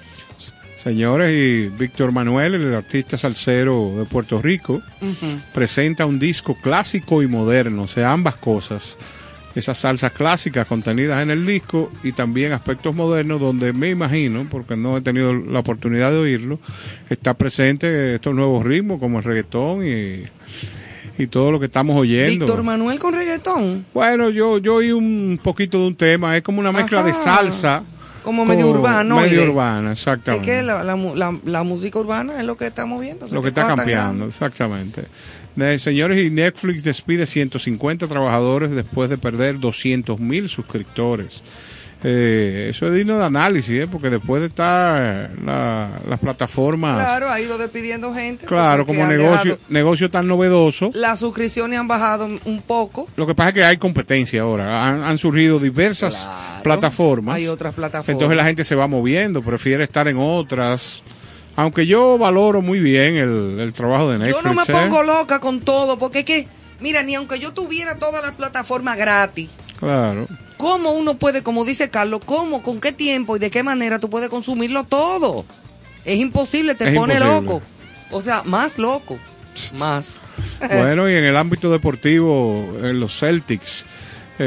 [0.83, 4.81] Señores, y Víctor Manuel, el artista salsero de Puerto Rico,
[5.53, 8.97] presenta un disco clásico y moderno, o sea, ambas cosas.
[9.53, 14.75] Esas salsas clásicas contenidas en el disco y también aspectos modernos donde me imagino, porque
[14.75, 16.59] no he tenido la oportunidad de oírlo,
[17.09, 20.23] está presente estos nuevos ritmos como el reggaetón y,
[21.21, 22.45] y todo lo que estamos oyendo.
[22.45, 23.85] Víctor Manuel con reggaetón.
[23.93, 27.83] Bueno, yo, yo oí un poquito de un tema, es como una mezcla de salsa.
[28.23, 29.19] Como medio con- urbano.
[29.19, 30.45] Medio urbana, Es exactamente.
[30.45, 33.27] que la, la la- la música urbana es lo que está moviendo.
[33.31, 35.03] lo que está cambiando, exactamente.
[35.55, 41.41] De- señores, y Netflix despide 150 trabajadores después de perder 200 mil suscriptores.
[42.03, 43.87] Eh, eso es digno de análisis, ¿eh?
[43.91, 48.47] porque después de estar la- las plataformas, claro, Claro, ha ido despidiendo gente.
[48.47, 53.07] porque como negocio, negocio tan novedoso, Las suscripciones han bajado un poco.
[53.15, 54.87] lo que pasa es que hay competencia ahora.
[54.87, 56.27] Han, han surgido diversas
[56.63, 57.35] plataformas.
[57.35, 58.09] Hay otras plataformas.
[58.09, 61.03] Entonces la gente se va moviendo, prefiere estar en otras.
[61.55, 64.41] Aunque yo valoro muy bien el, el trabajo de Netflix.
[64.43, 64.65] Yo no me ¿eh?
[64.71, 66.47] pongo loca con todo, porque es que,
[66.79, 70.27] mira, ni aunque yo tuviera todas las plataformas gratis, Claro.
[70.61, 74.11] ¿Cómo uno puede, como dice Carlos, cómo, con qué tiempo y de qué manera tú
[74.11, 75.43] puedes consumirlo todo?
[76.05, 77.41] Es imposible, te Es pone imposible.
[77.41, 77.61] loco.
[78.11, 79.17] O sea, más loco.
[79.77, 80.19] Más.
[80.59, 83.85] Bueno, y en el ámbito deportivo, en los Celtics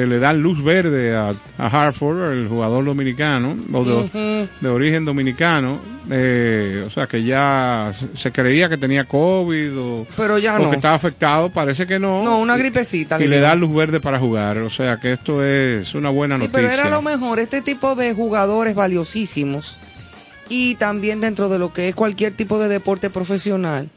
[0.03, 5.79] eh, le dan luz verde a, a Hartford, el jugador dominicano, o de, origen dominicano.
[6.11, 10.71] eh, o sea, que ya se- creía que tenía COVID o, Pero ya o no.
[10.71, 11.51] que estaba afectado.
[11.51, 12.23] Parece que no.
[12.23, 13.23] No, una gripecita.
[13.23, 14.59] Y le dan luz verde para jugar.
[14.59, 16.61] O sea, que esto es una buena Sí, noticia.
[16.69, 17.39] pero era lo mejor.
[17.39, 19.81] Este tipo de jugadores valiosísimos
[20.49, 23.89] y también dentro de lo que es cualquier tipo de deporte profesional,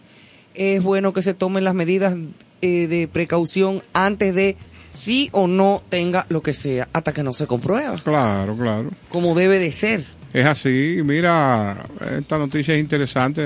[0.53, 2.15] es bueno que se tomen las medidas
[2.61, 4.55] eh, de precaución antes de
[4.97, 8.89] sí o no tenga lo que sea, hasta que no se comprueba, Claro, claro.
[9.09, 10.03] como debe de ser.
[10.33, 11.85] Es así, mira,
[12.17, 13.43] esta noticia es interesante.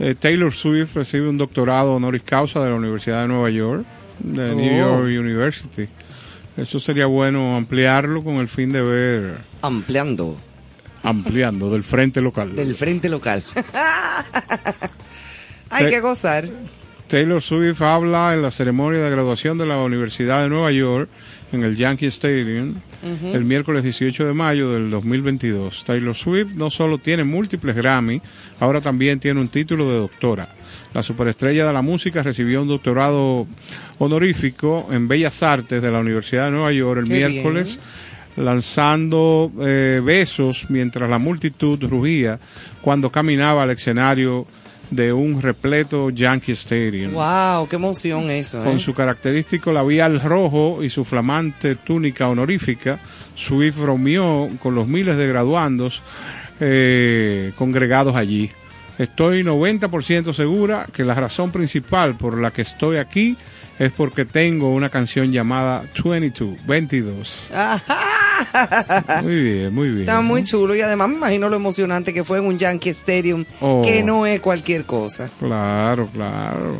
[0.00, 3.84] Eh, Taylor Swift recibe un doctorado honoris causa de la Universidad de Nueva York,
[4.20, 4.54] de Oh.
[4.54, 5.88] New York University.
[6.56, 10.36] Eso sería bueno ampliarlo con el fin de ver, Ampliando
[11.04, 12.54] ampliando del frente local.
[12.56, 13.42] del frente local.
[15.70, 16.48] Hay que gozar.
[17.08, 21.08] Taylor Swift habla en la ceremonia de graduación de la Universidad de Nueva York
[21.52, 25.84] en el Yankee Stadium el miércoles 18 de mayo del 2022.
[25.84, 28.20] Taylor Swift no solo tiene múltiples Grammy,
[28.60, 30.48] ahora también tiene un título de doctora.
[30.92, 33.46] La superestrella de la música recibió un doctorado
[33.98, 37.80] honorífico en Bellas Artes de la Universidad de Nueva York el Qué miércoles,
[38.36, 42.38] lanzando eh, besos mientras la multitud rugía
[42.82, 44.46] cuando caminaba al escenario
[44.90, 47.12] de un repleto Yankee Stadium.
[47.12, 48.62] Wow, qué emoción eso.
[48.62, 48.80] Con ¿eh?
[48.80, 52.98] su característico labial rojo y su flamante túnica honorífica,
[53.34, 56.02] Swift bromeó con los miles de graduandos
[56.60, 58.50] eh, congregados allí.
[58.98, 63.36] Estoy 90% segura que la razón principal por la que estoy aquí
[63.78, 67.50] es porque tengo una canción llamada 22, 22.
[69.22, 70.00] Muy bien, muy bien.
[70.00, 73.44] Está muy chulo y además me imagino lo emocionante que fue en un Yankee Stadium,
[73.60, 73.82] Oh.
[73.84, 75.28] que no es cualquier cosa.
[75.38, 76.78] Claro, claro.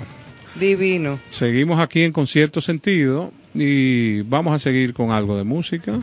[0.54, 1.18] Divino.
[1.30, 6.00] Seguimos aquí en Concierto Sentido y vamos a seguir con algo de música.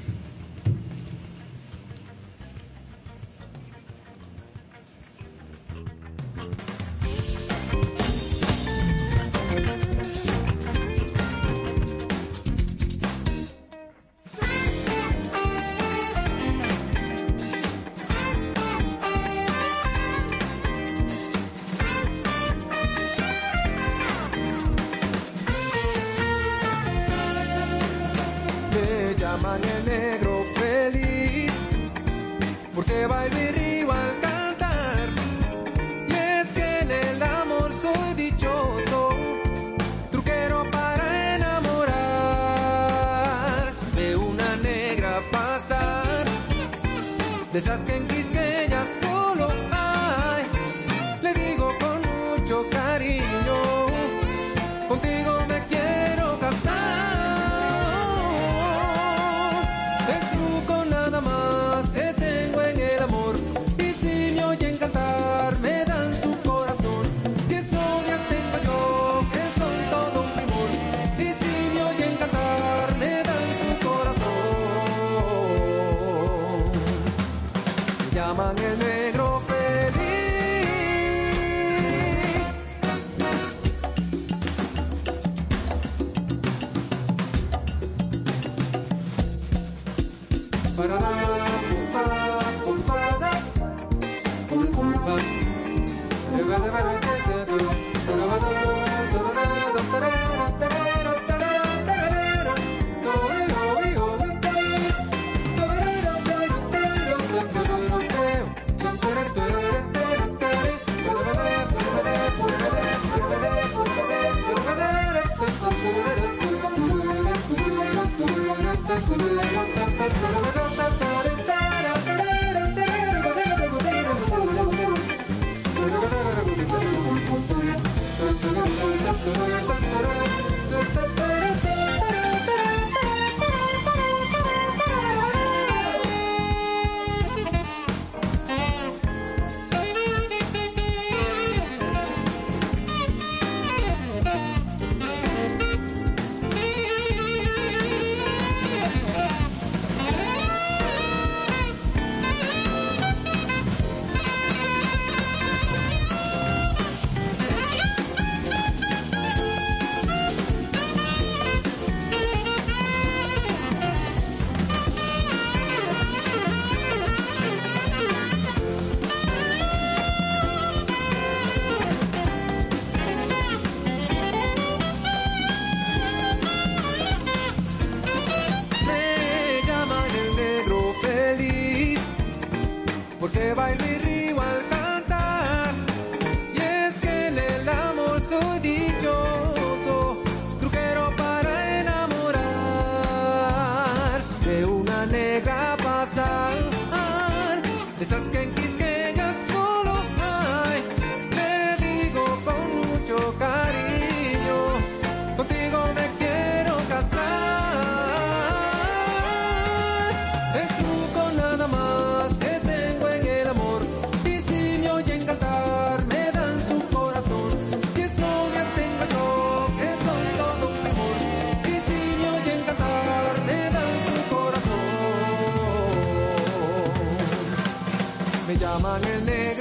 [228.96, 229.55] Juan el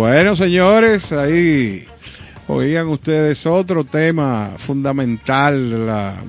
[0.00, 1.84] Bueno, señores, ahí
[2.48, 6.24] oían ustedes otro tema fundamental la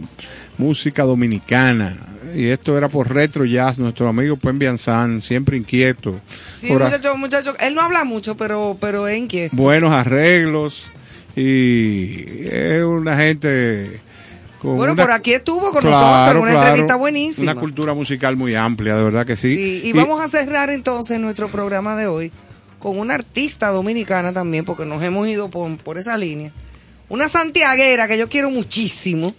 [0.58, 1.96] música dominicana.
[2.36, 6.20] Y esto era por Retro Jazz, nuestro amigo Puen Bianzán, siempre inquieto.
[6.52, 9.56] Sí, por muchacho, muchacho, él no habla mucho, pero, pero es inquieto.
[9.56, 10.92] buenos arreglos
[11.38, 14.02] y es una gente
[14.62, 17.54] con Bueno, una- por aquí estuvo con Claro, nosotros una claro, entrevista buenísima.
[17.54, 19.56] Una cultura musical muy amplia, de verdad que sí.
[19.56, 22.34] Sí, y, vamos a cerrar entonces nuestro programa de hoy
[22.82, 26.52] con una artista dominicana también, porque nos hemos ido por, por esa línea.
[27.08, 29.34] Una santiaguera que yo quiero muchísimo,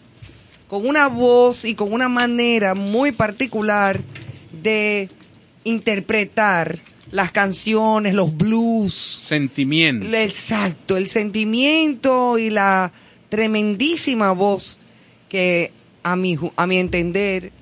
[0.69, 4.01] con una voz y con una manera muy particular
[4.62, 5.10] de
[5.64, 6.78] interpretar
[7.10, 8.94] las canciones, los blues.
[8.94, 10.06] Sentimiento.
[10.16, 12.90] Exacto, el sentimiento y la
[13.28, 14.78] tremendísima voz
[15.28, 17.52] que a mi, a mi entender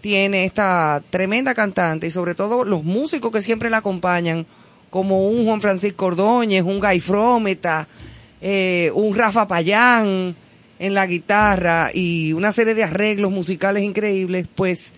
[0.00, 4.46] tiene esta tremenda cantante y sobre todo los músicos que siempre la acompañan,
[4.90, 7.88] como un Juan Francisco Ordóñez, un Guy Frometa,
[8.40, 10.34] eh, un Rafa Payán
[10.78, 14.92] en la guitarra y una serie de arreglos musicales increíbles, pues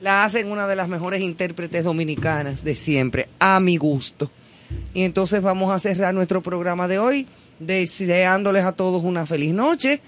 [0.00, 4.30] la hacen una de las mejores intérpretes dominicanas de siempre, a mi gusto.
[4.94, 7.26] Y entonces vamos a cerrar nuestro programa de hoy
[7.58, 10.00] deseándoles a todos una feliz noche,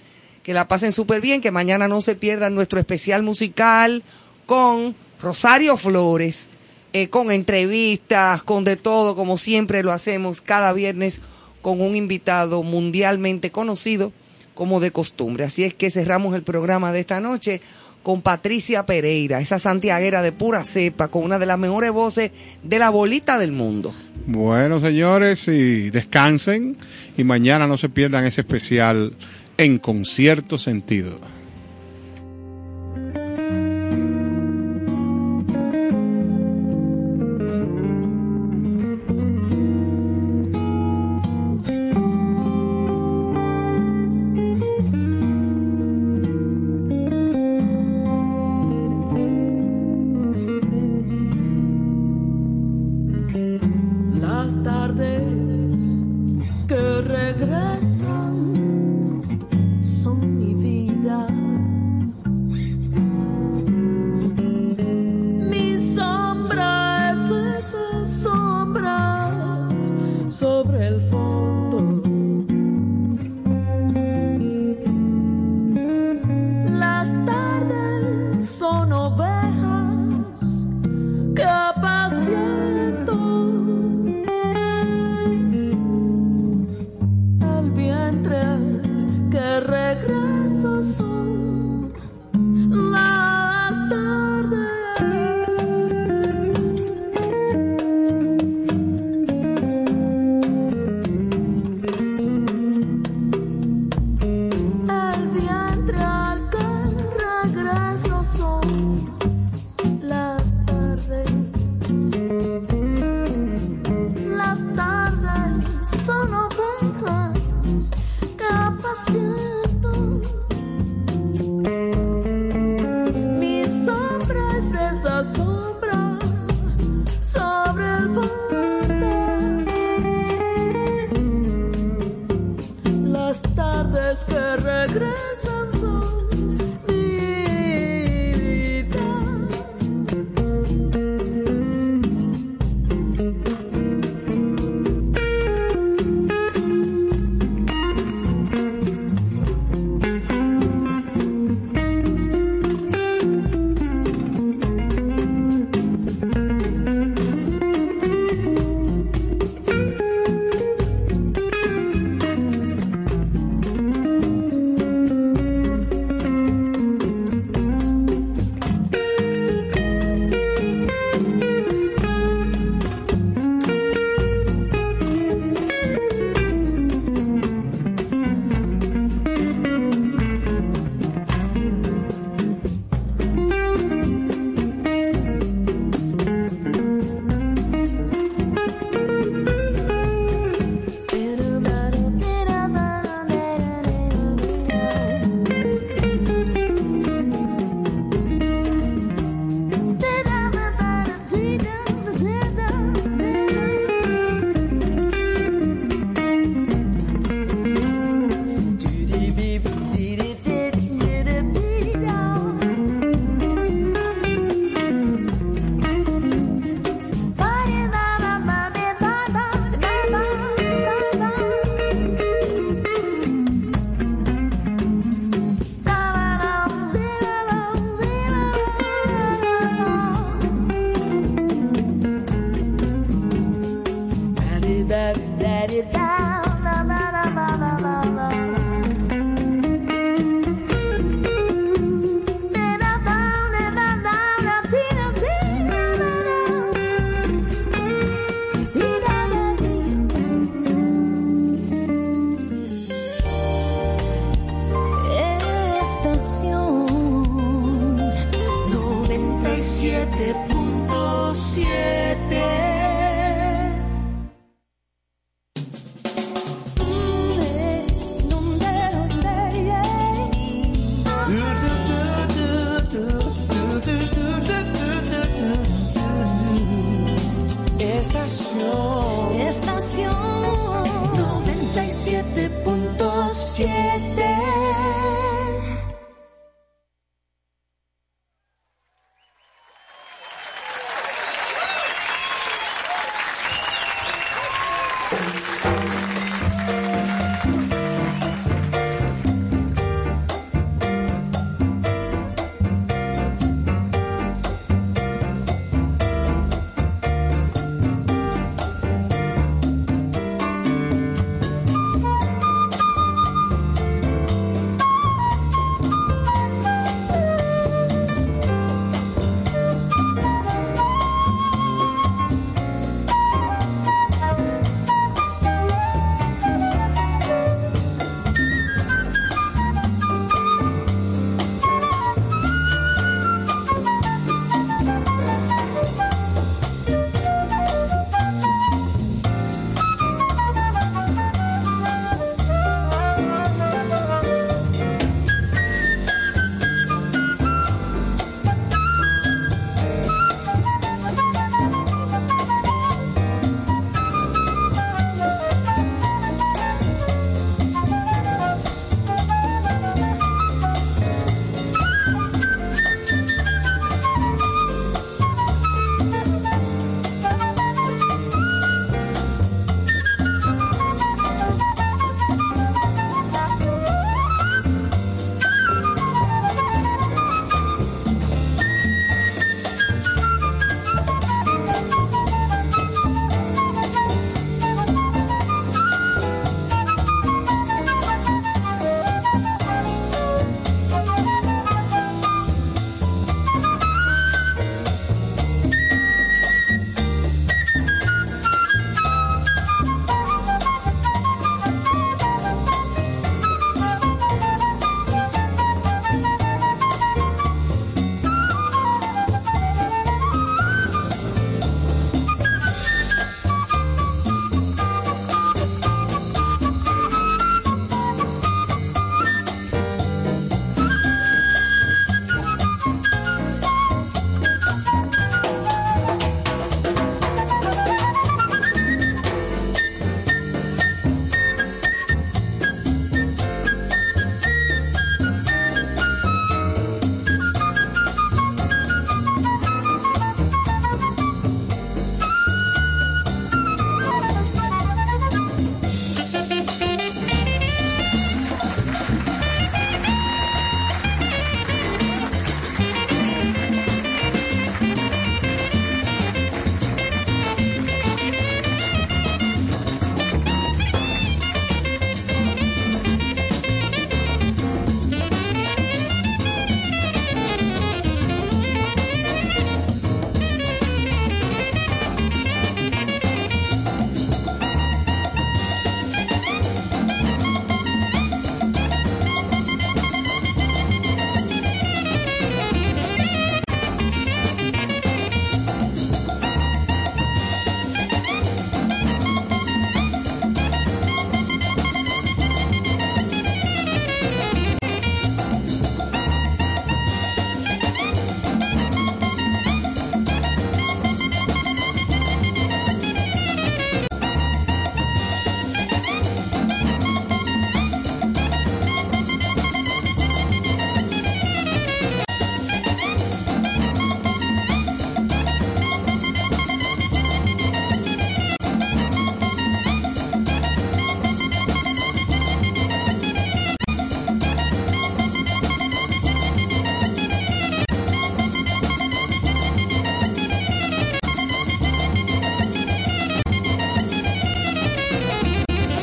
[0.42, 4.02] que la pasen súper bien, que mañana no se pierdan nuestro especial musical
[4.46, 6.48] con Rosario Flores,
[6.92, 11.20] eh, con entrevistas, con de todo, como siempre lo hacemos cada viernes
[11.62, 14.12] con un invitado mundialmente conocido
[14.54, 15.44] como de costumbre.
[15.44, 17.60] Así es que cerramos el programa de esta noche
[18.02, 22.32] con Patricia Pereira, esa santiaguera de pura cepa, con una de las mejores voces
[22.62, 23.94] de la bolita del mundo.
[24.26, 26.76] Bueno, señores, y descansen
[27.16, 29.14] y mañana no se pierdan ese especial
[29.56, 31.20] en concierto sentido.